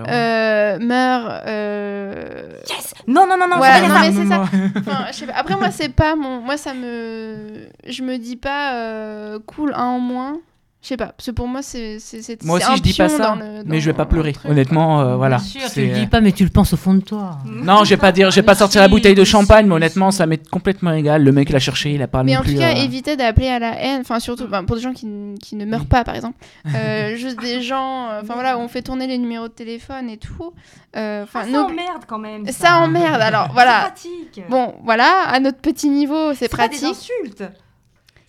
euh, 0.10 0.80
meurt, 0.80 1.44
euh, 1.48 2.60
Yes 2.70 2.94
Non, 3.08 3.26
non, 3.26 3.38
non, 3.38 3.48
non, 3.48 3.56
non, 3.56 3.62
mais 3.62 4.12
c'est 4.12 4.28
ça. 4.28 4.42
Enfin, 4.42 5.06
je 5.12 5.14
sais 5.14 5.26
pas. 5.28 5.34
Après, 5.34 5.56
moi, 5.56 5.72
c'est 5.72 5.90
pas 5.90 6.16
mon. 6.16 6.42
Moi, 6.42 6.58
ça 6.58 6.74
me. 6.74 7.70
Je 7.88 8.04
me 8.04 8.18
dis 8.18 8.36
pas 8.36 8.74
euh, 8.76 9.40
cool, 9.46 9.74
un 9.74 9.84
en 9.84 10.00
moins. 10.00 10.40
Je 10.88 10.94
sais 10.94 10.98
pas. 10.98 11.08
Parce 11.08 11.26
que 11.26 11.32
pour 11.32 11.50
moi, 11.50 11.62
c'est. 11.62 12.00
c'est- 12.00 12.22
c'est- 12.22 12.42
Moi 12.46 12.60
c'est 12.60 12.64
aussi, 12.66 12.74
un 12.74 12.76
je 12.78 12.82
dis 12.82 12.94
pas 12.94 13.10
ça, 13.10 13.36
le- 13.38 13.64
mais 13.66 13.82
je 13.82 13.88
vais 13.88 13.94
pas 13.94 14.04
le 14.04 14.08
pleurer. 14.10 14.34
Honnêtement, 14.46 15.02
euh, 15.02 15.16
voilà. 15.18 15.36
Bien 15.36 15.46
sûr, 15.46 15.62
tu 15.64 15.68
C'est- 15.70 15.86
le 15.86 15.94
dis 15.94 16.08
pas, 16.08 16.22
mais 16.22 16.32
tu 16.32 16.46
le 16.46 16.50
penses 16.50 16.72
au 16.72 16.78
fond 16.78 16.94
de 16.94 17.02
toi. 17.02 17.40
Non, 17.46 17.84
je 17.84 17.90
vais 17.90 17.98
pas 17.98 18.14
dire, 18.14 18.32
je 18.32 18.38
vais 18.38 18.42
pas 18.46 18.56
sortir 18.56 18.80
la 18.80 18.88
bouteille 18.88 19.14
de 19.14 19.26
champagne, 19.26 19.66
si, 19.66 19.70
mais 19.70 19.76
honnêtement, 19.76 20.12
si. 20.12 20.18
ça 20.20 20.26
m'est 20.26 20.50
complètement 20.50 20.94
égal. 20.94 21.26
Le 21.26 21.32
mec 21.34 21.50
l'a 21.50 21.60
cherché, 21.60 21.92
il 21.92 22.02
a 22.02 22.08
pas 22.08 22.24
Mais 22.24 22.36
non 22.36 22.40
en 22.40 22.44
plus. 22.44 22.54
tout 22.54 22.60
cas, 22.62 22.70
euh, 22.74 22.84
éviter 22.84 23.18
d'appeler 23.18 23.50
à 23.50 23.60
la 23.60 23.78
haine. 23.82 24.00
Enfin, 24.00 24.22
surtout 24.22 24.48
ben, 24.48 24.64
pour 24.64 24.78
des 24.78 24.82
gens 24.82 24.94
qui, 24.94 25.06
qui 25.44 25.58
ne 25.58 25.66
meurent 25.66 25.88
pas, 25.88 26.06
par 26.06 26.16
exemple. 26.16 26.38
Euh, 26.74 27.18
juste 27.18 27.42
des 27.42 27.62
gens. 27.62 28.08
euh, 28.10 28.22
Enfin, 28.24 28.36
voilà, 28.36 28.58
on 28.58 28.70
fait 28.70 28.82
tourner 28.82 29.08
les 29.08 29.18
numéros 29.18 29.50
de 29.50 29.54
téléphone 29.54 30.10
et 30.10 30.18
tout. 30.18 30.54
Euh, 30.96 31.24
Enfin, 31.24 31.42
Ah, 31.44 31.52
ça 31.52 31.64
emmerde 31.64 32.04
quand 32.08 32.18
même. 32.20 32.46
Ça, 32.46 32.52
ça 32.54 32.80
emmerde. 32.80 33.22
Alors, 33.22 33.48
C'est 33.48 33.54
voilà. 33.54 33.80
pratique. 33.82 34.42
Bon, 34.50 34.76
voilà, 34.86 35.24
à 35.28 35.40
notre 35.42 35.58
petit 35.60 35.90
niveau, 35.90 36.34
c'est 36.34 36.48
pas 36.50 36.70
des 36.70 36.78
pratique. 36.78 36.98
insultes. 37.26 37.44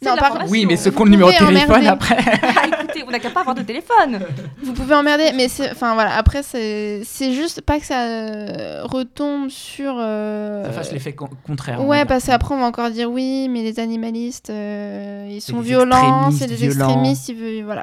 Non, 0.00 0.16
par-. 0.16 0.44
Oui, 0.48 0.64
mais 0.66 0.76
ce 0.76 0.90
le 0.90 1.10
numéro 1.10 1.30
de 1.30 1.36
téléphone 1.36 1.70
emmerder. 1.70 1.86
après. 1.88 2.16
Ah, 2.42 2.66
écoutez, 2.82 3.04
on 3.06 3.10
n'a 3.10 3.18
qu'à 3.18 3.30
pas 3.30 3.40
avoir 3.40 3.54
de 3.56 3.62
téléphone. 3.62 4.20
Vous 4.62 4.72
pouvez 4.72 4.94
emmerder, 4.94 5.32
mais 5.34 5.48
c'est. 5.48 5.70
Enfin, 5.72 5.94
voilà, 5.94 6.16
après, 6.16 6.42
c'est 6.42 7.02
c'est 7.04 7.32
juste 7.32 7.60
pas 7.62 7.78
que 7.80 7.84
ça 7.86 8.02
euh, 8.04 8.82
retombe 8.84 9.48
sur. 9.50 9.94
euh, 9.98 10.64
Ça 10.64 10.72
fasse 10.72 10.92
l'effet 10.92 11.14
con- 11.14 11.28
contraire. 11.44 11.84
Ouais, 11.84 12.04
parce 12.04 12.26
qu'après, 12.26 12.54
on 12.54 12.58
va 12.60 12.66
encore 12.66 12.90
dire 12.90 13.10
oui, 13.10 13.48
mais 13.50 13.62
les 13.62 13.80
animalistes, 13.80 14.50
euh, 14.50 15.26
ils 15.30 15.40
sont 15.40 15.60
violents, 15.60 16.30
c'est 16.30 16.44
extrémistes 16.44 16.48
des 16.48 16.68
violents. 16.68 16.86
extrémistes, 16.88 17.28
ils 17.28 17.34
veulent. 17.36 17.64
Voilà. 17.64 17.82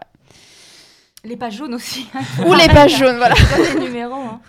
Les 1.25 1.35
pages 1.37 1.55
jaunes 1.57 1.73
aussi. 1.73 2.07
Ou 2.45 2.53
les 2.53 2.67
pages 2.67 2.97
jaunes, 2.97 3.17
voilà. 3.17 3.35
Les 3.73 3.79
numéros. 3.81 4.13
hein. 4.13 4.39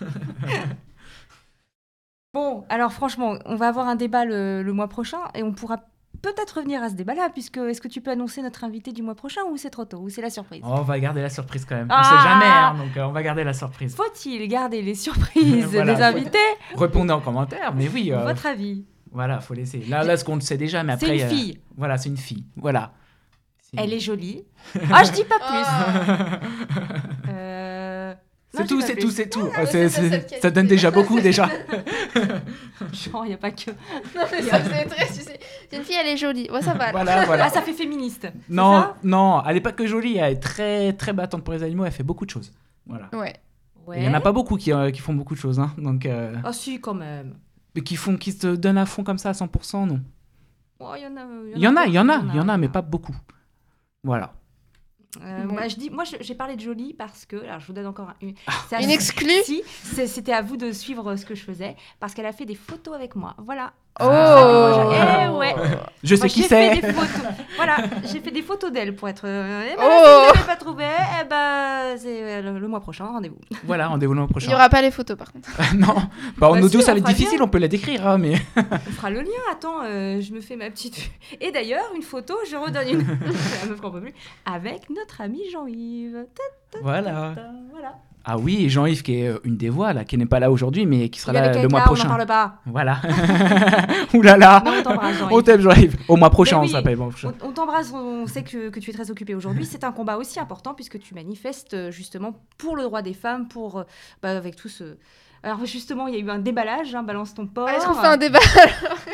Bon, 2.33 2.65
alors 2.69 2.91
franchement, 2.93 3.35
on 3.45 3.55
va 3.55 3.67
avoir 3.67 3.87
un 3.87 3.95
débat 3.95 4.25
le, 4.25 4.61
le 4.61 4.73
mois 4.73 4.87
prochain 4.87 5.17
et 5.33 5.41
on 5.43 5.53
pourra 5.53 5.77
peut-être 6.21 6.57
revenir 6.57 6.81
à 6.83 6.89
ce 6.89 6.95
débat-là, 6.95 7.29
puisque 7.33 7.57
est-ce 7.57 7.81
que 7.81 7.87
tu 7.87 8.01
peux 8.01 8.11
annoncer 8.11 8.41
notre 8.41 8.63
invité 8.63 8.91
du 8.91 9.01
mois 9.01 9.15
prochain 9.15 9.41
ou 9.51 9.57
c'est 9.57 9.69
trop 9.69 9.85
tôt 9.85 9.97
ou 9.99 10.09
c'est 10.09 10.21
la 10.21 10.29
surprise? 10.29 10.61
Oh, 10.65 10.69
on 10.77 10.81
va 10.81 10.99
garder 10.99 11.21
la 11.21 11.29
surprise 11.29 11.65
quand 11.65 11.75
même. 11.75 11.87
On 11.89 11.93
Ah 11.95 12.03
sait 12.03 12.29
jamais, 12.29 12.45
hein, 12.45 12.75
donc 12.85 12.95
euh, 12.97 13.03
on 13.05 13.11
va 13.11 13.23
garder 13.23 13.43
la 13.43 13.53
surprise. 13.53 13.95
Faut-il 13.95 14.47
garder 14.47 14.81
les 14.81 14.95
surprises 14.95 15.65
Voilà, 15.71 15.93
des 15.95 16.01
invités? 16.01 16.37
Répondez 16.75 17.13
en 17.13 17.21
commentaire, 17.21 17.73
mais 17.75 17.87
oui. 17.93 18.11
euh, 18.11 18.23
Votre 18.23 18.45
avis 18.47 18.85
Voilà, 19.11 19.39
faut 19.39 19.53
laisser. 19.53 19.79
Là, 19.87 20.03
là, 20.03 20.17
ce 20.17 20.23
qu'on 20.23 20.35
le 20.35 20.41
sait 20.41 20.57
déjà, 20.57 20.83
mais 20.83 20.95
C'est 20.97 21.05
après. 21.05 21.17
une 21.19 21.23
euh, 21.25 21.29
fille. 21.29 21.59
Voilà, 21.77 21.97
c'est 21.97 22.09
une 22.09 22.17
fille. 22.17 22.45
Voilà. 22.55 22.93
C'est- 23.61 23.77
Elle 23.83 23.93
est 23.93 23.99
jolie. 23.99 24.43
Ah, 24.93 25.03
je 25.03 25.11
dis 25.11 25.23
pas 25.25 25.39
plus. 25.39 27.27
Ah. 28.53 28.59
C'est 28.59 28.67
tout, 28.67 28.81
c'est 28.81 28.95
tout, 28.95 29.11
c'est 29.11 29.29
tout. 29.29 29.47
Ah, 29.55 29.59
mais 29.61 29.65
c'est- 29.67 29.89
c'est 29.89 30.39
ça, 30.41 30.49
donne 30.51 30.67
déjà 30.67 30.89
beaucoup 30.97 31.19
déjà. 31.19 31.47
Genre, 32.93 33.25
il 33.25 33.29
n'y 33.29 33.33
a 33.33 33.37
pas 33.37 33.51
que. 33.51 33.71
Non, 33.71 34.23
mais 34.31 34.41
ça, 34.41 34.59
c'est 34.63 34.85
très. 34.85 35.07
tu 35.07 35.13
sais, 35.13 35.39
C'est 35.69 35.77
une 35.77 35.83
fille, 35.83 35.95
elle 35.99 36.07
est 36.07 36.17
jolie. 36.17 36.49
Ouais, 36.51 36.61
ça 36.61 36.73
va. 36.73 36.91
Voilà, 36.91 37.25
voilà. 37.25 37.45
Ah, 37.45 37.49
ça 37.49 37.61
fait 37.61 37.73
féministe. 37.73 38.27
Non, 38.49 38.81
ça 38.81 38.95
non, 39.03 39.43
elle 39.45 39.57
est 39.57 39.61
pas 39.61 39.73
que 39.73 39.85
jolie, 39.85 40.17
elle 40.17 40.33
est 40.33 40.39
très 40.39 40.93
très 40.93 41.13
battante 41.13 41.43
pour 41.43 41.53
les 41.53 41.63
animaux, 41.63 41.85
elle 41.85 41.91
fait 41.91 42.03
beaucoup 42.03 42.25
de 42.25 42.29
choses. 42.31 42.53
Voilà. 42.85 43.09
Ouais. 43.13 43.35
Ouais. 43.85 43.97
Il 43.99 44.05
y 44.05 44.07
en 44.07 44.13
a 44.13 44.21
pas 44.21 44.31
beaucoup 44.31 44.57
qui, 44.57 44.71
euh, 44.73 44.91
qui 44.91 44.99
font 45.01 45.13
beaucoup 45.13 45.33
de 45.33 45.39
choses, 45.39 45.59
hein. 45.59 45.71
Donc, 45.77 46.05
euh, 46.05 46.35
Ah, 46.43 46.51
si, 46.53 46.79
quand 46.81 46.93
même. 46.93 47.35
mais 47.75 47.81
qui 47.81 47.95
font, 47.95 48.17
qui 48.17 48.31
se 48.31 48.47
donnent 48.47 48.77
à 48.77 48.85
fond 48.85 49.03
comme 49.03 49.17
ça 49.17 49.29
à 49.29 49.33
100%, 49.33 49.85
non. 49.87 50.01
Oh, 50.79 50.93
Il 50.97 51.03
y 51.03 51.07
en 51.07 51.15
a, 51.17 51.25
Il 51.55 51.61
y 51.61 51.67
en 51.67 51.75
a, 51.75 51.85
il 51.85 51.93
y 51.93 51.99
en 51.99 52.09
a, 52.09 52.21
il 52.29 52.35
y 52.35 52.39
en 52.39 52.49
a, 52.49 52.57
mais 52.57 52.69
pas 52.69 52.81
beaucoup. 52.81 53.15
Voilà. 54.03 54.33
Euh, 55.21 55.45
Bon. 55.45 55.53
moi, 55.53 55.67
je 55.67 55.75
dis, 55.77 55.89
moi, 55.89 56.03
j'ai 56.19 56.35
parlé 56.35 56.55
de 56.55 56.61
jolie 56.61 56.93
parce 56.93 57.25
que, 57.25 57.37
alors, 57.37 57.59
je 57.59 57.67
vous 57.67 57.73
donne 57.73 57.87
encore 57.87 58.13
une. 58.21 58.33
c'est 58.69 58.83
Une 58.83 58.89
exclue 58.89 59.41
Si, 59.43 59.63
c'était 59.83 60.33
à 60.33 60.41
vous 60.41 60.57
de 60.57 60.71
suivre 60.71 61.15
ce 61.15 61.25
que 61.25 61.33
je 61.35 61.43
faisais 61.43 61.75
parce 61.99 62.13
qu'elle 62.13 62.25
a 62.25 62.33
fait 62.33 62.45
des 62.45 62.55
photos 62.55 62.93
avec 62.93 63.15
moi. 63.15 63.35
Voilà. 63.39 63.73
Oh 63.99 64.03
Ah, 64.09 65.25
Eh 65.25 65.29
ouais. 65.29 65.55
Je 66.03 66.15
sais 66.15 66.21
Moi, 66.21 66.29
qui 66.29 66.41
j'ai 66.43 66.47
fait 66.47 66.75
c'est. 66.75 66.81
des 66.81 66.93
photos. 66.93 67.21
voilà, 67.55 67.77
j'ai 68.03 68.19
fait 68.19 68.31
des 68.31 68.41
photos 68.43 68.71
d'elle 68.71 68.95
pour 68.95 69.09
être. 69.09 69.23
euh, 69.25 69.63
eh 69.71 69.75
ben, 69.75 69.83
Oh. 69.83 70.03
Si 70.05 70.27
vous 70.29 70.33
n'avez 70.35 70.45
pas 70.47 70.55
trouvé, 70.55 70.85
eh 71.21 71.25
ben, 71.27 71.97
c'est 71.97 72.21
euh, 72.23 72.41
le, 72.53 72.59
le 72.59 72.67
mois 72.67 72.79
prochain, 72.79 73.05
rendez-vous. 73.05 73.37
Voilà, 73.65 73.87
rendez-vous 73.87 74.13
le 74.13 74.19
mois 74.19 74.27
Il 74.29 74.31
prochain. 74.33 74.47
n'y 74.49 74.53
aura 74.53 74.69
pas 74.69 74.81
les 74.81 74.91
photos 74.91 75.17
par 75.17 75.31
contre. 75.31 75.49
non, 75.75 75.95
bah, 76.37 76.49
en 76.49 76.53
Bah, 76.53 76.61
audio 76.61 76.79
si, 76.79 76.85
ça 76.85 76.91
va 76.93 76.99
être 76.99 77.07
difficile, 77.07 77.37
bien. 77.37 77.45
on 77.45 77.49
peut 77.49 77.57
la 77.57 77.67
décrire, 77.67 78.07
hein, 78.07 78.17
mais. 78.19 78.35
On 78.55 78.91
fera 78.91 79.09
le 79.09 79.21
lien. 79.21 79.31
Attends, 79.51 79.81
euh, 79.83 80.21
je 80.21 80.31
me 80.33 80.41
fais 80.41 80.55
ma 80.55 80.69
petite. 80.69 81.09
Et 81.41 81.51
d'ailleurs, 81.51 81.85
une 81.95 82.03
photo, 82.03 82.35
je 82.49 82.55
redonne 82.55 82.87
une. 82.87 82.99
La 83.63 83.69
meuf 83.69 83.81
qu'on 83.81 83.91
peut 83.91 84.01
plus. 84.01 84.13
Avec 84.45 84.89
notre 84.91 85.21
ami 85.21 85.39
Jean-Yves. 85.51 86.25
voilà. 86.83 87.33
Ta- 87.35 87.41
Voilà. 87.71 87.95
Ah 88.29 88.37
oui, 88.37 88.65
et 88.65 88.69
Jean-Yves 88.69 89.03
qui 89.03 89.21
est 89.21 89.29
euh, 89.29 89.39
une 89.45 89.55
des 89.55 89.69
voix 89.69 89.93
là, 89.93 90.03
qui 90.03 90.17
n'est 90.17 90.25
pas 90.25 90.41
là 90.41 90.51
aujourd'hui, 90.51 90.85
mais 90.85 91.07
qui 91.07 91.17
sera 91.21 91.31
là 91.31 91.53
le 91.53 91.53
mois 91.53 91.53
Aïda, 91.61 91.67
on 91.69 91.77
n'en 91.77 91.85
prochain. 91.85 92.07
parle 92.09 92.25
pas. 92.25 92.55
Voilà. 92.65 92.99
Ouh 94.13 94.21
là 94.21 94.35
là. 94.35 94.61
Non, 94.65 94.71
on 94.79 94.83
t'embrasse, 94.83 95.15
On 95.21 95.29
Jean-Yves. 95.29 95.43
t'aime 95.43 95.61
Jean-Yves. 95.61 95.95
Au 96.09 96.15
mois 96.17 96.29
prochain, 96.29 96.59
on 96.59 96.67
s'appelle. 96.67 96.97
prochain. 96.97 97.31
On, 97.41 97.47
on 97.47 97.51
t'embrasse, 97.53 97.93
on 97.93 98.27
sait 98.27 98.43
que, 98.43 98.67
que 98.69 98.81
tu 98.81 98.89
es 98.89 98.93
très 98.93 99.09
occupé 99.11 99.33
aujourd'hui. 99.33 99.65
C'est 99.65 99.85
un 99.85 99.93
combat 99.93 100.17
aussi 100.17 100.41
important 100.41 100.73
puisque 100.73 100.99
tu 100.99 101.13
manifestes 101.15 101.73
euh, 101.73 101.89
justement 101.89 102.33
pour 102.57 102.75
le 102.75 102.83
droit 102.83 103.01
des 103.01 103.13
femmes, 103.13 103.47
pour 103.47 103.77
euh, 103.77 103.83
bah, 104.21 104.35
avec 104.35 104.57
tout 104.57 104.69
ce. 104.69 104.97
Alors 105.47 105.65
justement, 105.65 106.07
il 106.07 106.13
y 106.13 106.17
a 106.17 106.19
eu 106.19 106.29
un 106.29 106.39
déballage, 106.39 106.93
hein, 106.93 107.03
balance 107.03 107.33
ton 107.33 107.47
porc. 107.47 107.69
Est-ce 107.69 107.85
qu'on 107.87 107.93
fait 107.93 108.05
un 108.07 108.17
débat 108.17 108.39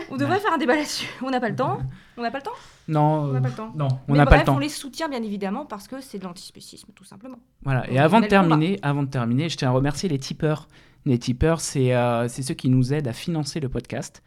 On 0.09 0.17
devrait 0.17 0.39
faire 0.39 0.53
un 0.53 0.57
débat 0.57 0.75
là-dessus. 0.75 1.07
On 1.23 1.29
n'a 1.29 1.39
pas 1.39 1.49
le 1.49 1.55
temps. 1.55 1.77
On 2.17 2.23
n'a 2.23 2.31
pas 2.31 2.39
le 2.39 2.43
temps. 2.43 2.51
Non, 2.87 3.01
On 3.01 3.27
n'a 3.27 3.37
euh, 3.37 3.41
pas 3.41 3.49
le 3.49 3.53
temps. 3.53 3.71
non, 3.75 3.87
on 4.07 4.11
Mais 4.13 4.17
n'a 4.17 4.25
bref, 4.25 4.37
pas 4.37 4.41
le 4.41 4.45
temps. 4.47 4.55
on 4.55 4.59
les 4.59 4.69
soutient 4.69 5.09
bien 5.09 5.21
évidemment 5.21 5.65
parce 5.65 5.87
que 5.87 6.01
c'est 6.01 6.17
de 6.17 6.23
l'antispécisme 6.23 6.91
tout 6.95 7.03
simplement. 7.03 7.37
Voilà. 7.63 7.87
Et 7.89 7.99
avant 7.99 8.19
de 8.19 8.25
terminer, 8.25 8.79
avant 8.81 9.03
de 9.03 9.09
terminer, 9.09 9.47
je 9.47 9.57
tiens 9.57 9.69
à 9.69 9.71
remercier 9.71 10.09
les 10.09 10.17
tipeurs. 10.17 10.67
Les 11.05 11.19
tipeurs, 11.19 11.61
c'est 11.61 11.93
euh, 11.93 12.27
c'est 12.27 12.41
ceux 12.41 12.55
qui 12.55 12.69
nous 12.69 12.93
aident 12.93 13.07
à 13.09 13.13
financer 13.13 13.59
le 13.59 13.69
podcast. 13.69 14.23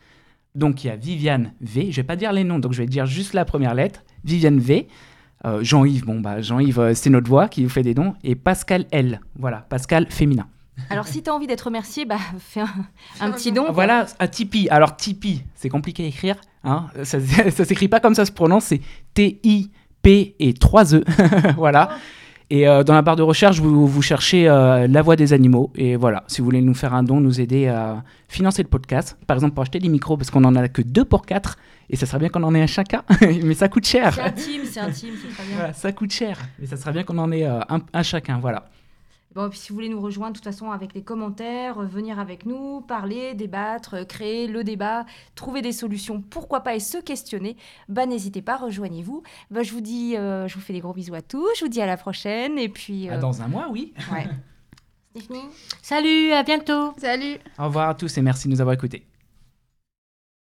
Donc 0.55 0.85
il 0.85 0.87
y 0.87 0.91
a 0.91 0.97
Viviane 0.97 1.55
V. 1.61 1.91
Je 1.91 1.97
vais 1.97 2.07
pas 2.07 2.17
dire 2.17 2.33
les 2.33 2.45
noms, 2.45 2.61
donc 2.61 2.73
je 2.73 2.79
vais 2.83 2.87
dire 2.89 3.07
juste 3.07 3.35
la 3.35 3.45
première 3.45 3.75
lettre. 3.75 4.05
Viviane 4.25 4.61
V. 4.61 4.87
Euh, 5.45 5.63
Jean-Yves, 5.63 6.05
bon 6.07 6.21
bah 6.21 6.41
Jean-Yves, 6.41 6.79
euh, 6.81 6.95
c'est 6.95 7.11
notre 7.11 7.29
voix 7.29 7.49
qui 7.49 7.63
vous 7.65 7.69
fait 7.69 7.83
des 7.83 7.95
dons. 7.95 8.15
Et 8.25 8.37
Pascal 8.37 8.87
L. 8.93 9.21
Voilà, 9.37 9.59
Pascal 9.69 10.07
féminin. 10.09 10.47
Alors 10.91 11.07
si 11.07 11.23
tu 11.23 11.31
as 11.31 11.35
envie 11.35 11.47
d'être 11.47 11.63
remercié, 11.63 12.05
bah 12.05 12.19
fais 12.39 12.63
un, 13.21 13.31
petit 13.31 13.53
don. 13.53 13.67
Voilà, 13.73 14.07
à 14.19 14.29
Tipeee. 14.29 14.69
Alors 14.71 14.97
Tipeee, 14.97 15.43
c'est 15.55 15.69
compliqué 15.69 16.05
à 16.05 16.07
écrire. 16.07 16.37
Hein 16.65 16.87
ça 17.05 17.19
ça 17.51 17.65
s'écrit 17.65 17.89
pas 17.89 18.01
comme 18.01 18.15
ça 18.15 18.25
se 18.25 18.33
prononce, 18.33 18.65
c'est 18.65 18.81
T-I-P 19.15 20.37
et 20.39 20.55
3 20.55 20.95
E. 20.95 21.05
voilà. 21.57 21.91
Et 22.49 22.69
euh, 22.69 22.85
dans 22.85 22.95
la 22.95 23.03
barre 23.03 23.17
de 23.17 23.23
recherche, 23.23 23.59
vous, 23.59 23.89
vous 23.89 24.03
cherchez 24.03 24.49
euh, 24.49 24.87
La 24.87 25.03
Voix 25.03 25.17
des 25.17 25.33
Animaux. 25.33 25.73
Et 25.75 25.97
voilà, 25.97 26.23
si 26.29 26.41
vous 26.41 26.45
voulez 26.45 26.63
nous 26.63 26.75
faire 26.75 26.95
un 26.95 27.03
don, 27.03 27.21
nous 27.21 27.41
aider 27.41 27.67
à 27.67 28.05
financer 28.29 28.63
le 28.63 28.69
podcast. 28.69 29.19
Par 29.27 29.37
exemple, 29.37 29.55
pour 29.55 29.63
acheter 29.63 29.81
des 29.81 29.89
micros, 29.89 30.17
parce 30.17 30.31
qu'on 30.31 30.45
en 30.45 30.55
a 30.55 30.69
que 30.69 30.83
deux 30.83 31.05
pour 31.05 31.27
quatre. 31.27 31.59
Et 31.91 31.97
ça 31.97 32.07
serait 32.07 32.21
bien 32.21 32.29
qu'on 32.29 32.45
en 32.45 32.55
ait 32.55 32.63
un 32.63 32.69
chacun. 32.69 33.03
Mais 33.21 33.55
ça 33.55 33.69
coûte 33.69 33.87
cher. 33.87 34.15
C'est 34.15 34.21
intime, 34.21 34.63
c'est 34.65 34.81
intime, 34.81 35.15
c'est 35.21 35.35
très 35.35 35.45
bien. 35.45 35.57
Voilà, 35.57 35.73
ça 35.73 35.91
coûte 35.91 36.13
cher. 36.13 36.39
Mais 36.61 36.67
ça 36.67 36.77
serait 36.77 36.93
bien 36.93 37.03
qu'on 37.03 37.19
en 37.19 37.33
ait 37.33 37.45
euh, 37.45 37.61
un, 37.69 37.81
un 37.93 38.03
chacun. 38.05 38.39
Voilà. 38.39 38.69
Bon, 39.37 39.51
puis 39.51 39.59
si 39.59 39.69
vous 39.69 39.75
voulez 39.75 39.91
nous 39.91 40.01
rejoindre, 40.01 40.33
de 40.33 40.39
toute 40.39 40.45
façon, 40.45 40.71
avec 40.71 40.95
les 40.95 41.03
commentaires, 41.03 41.79
euh, 41.79 41.85
venir 41.85 42.19
avec 42.19 42.47
nous, 42.47 42.81
parler, 42.81 43.35
débattre, 43.35 43.93
euh, 43.93 44.05
créer 44.07 44.47
le 44.47 44.65
débat, 44.65 45.05
trouver 45.35 45.61
des 45.61 45.73
solutions, 45.73 46.23
pourquoi 46.23 46.61
pas, 46.61 46.75
et 46.75 46.81
se 46.81 46.97
questionner, 46.97 47.59
bah 47.91 48.07
n'hésitez 48.07 48.41
pas, 48.41 48.57
rejoignez-vous. 48.57 49.23
Bah, 49.51 49.63
je 49.63 49.73
vous 49.73 49.83
dis, 49.83 50.17
euh, 50.17 50.49
je 50.49 50.55
vous 50.55 50.63
fais 50.63 50.73
des 50.73 50.81
gros 50.81 50.95
bisous 50.95 51.13
à 51.13 51.21
tous, 51.21 51.47
je 51.59 51.67
vous 51.67 51.71
dis 51.71 51.83
à 51.83 51.87
la 51.87 51.99
prochaine, 51.99 52.59
et 52.59 52.71
puis... 52.71 53.11
Ah, 53.11 53.19
Dans 53.19 53.43
un 53.43 53.49
mois, 53.49 53.69
oui. 53.71 53.93
ouais. 54.11 54.27
Salut, 55.83 56.33
à 56.33 56.43
bientôt. 56.43 56.95
Salut 56.97 57.37
Au 57.59 57.65
revoir 57.65 57.91
à 57.91 57.95
tous 57.95 58.17
et 58.17 58.23
merci 58.23 58.49
de 58.49 58.55
nous 58.55 58.63
avoir 58.63 58.73
écoutés. 58.73 59.07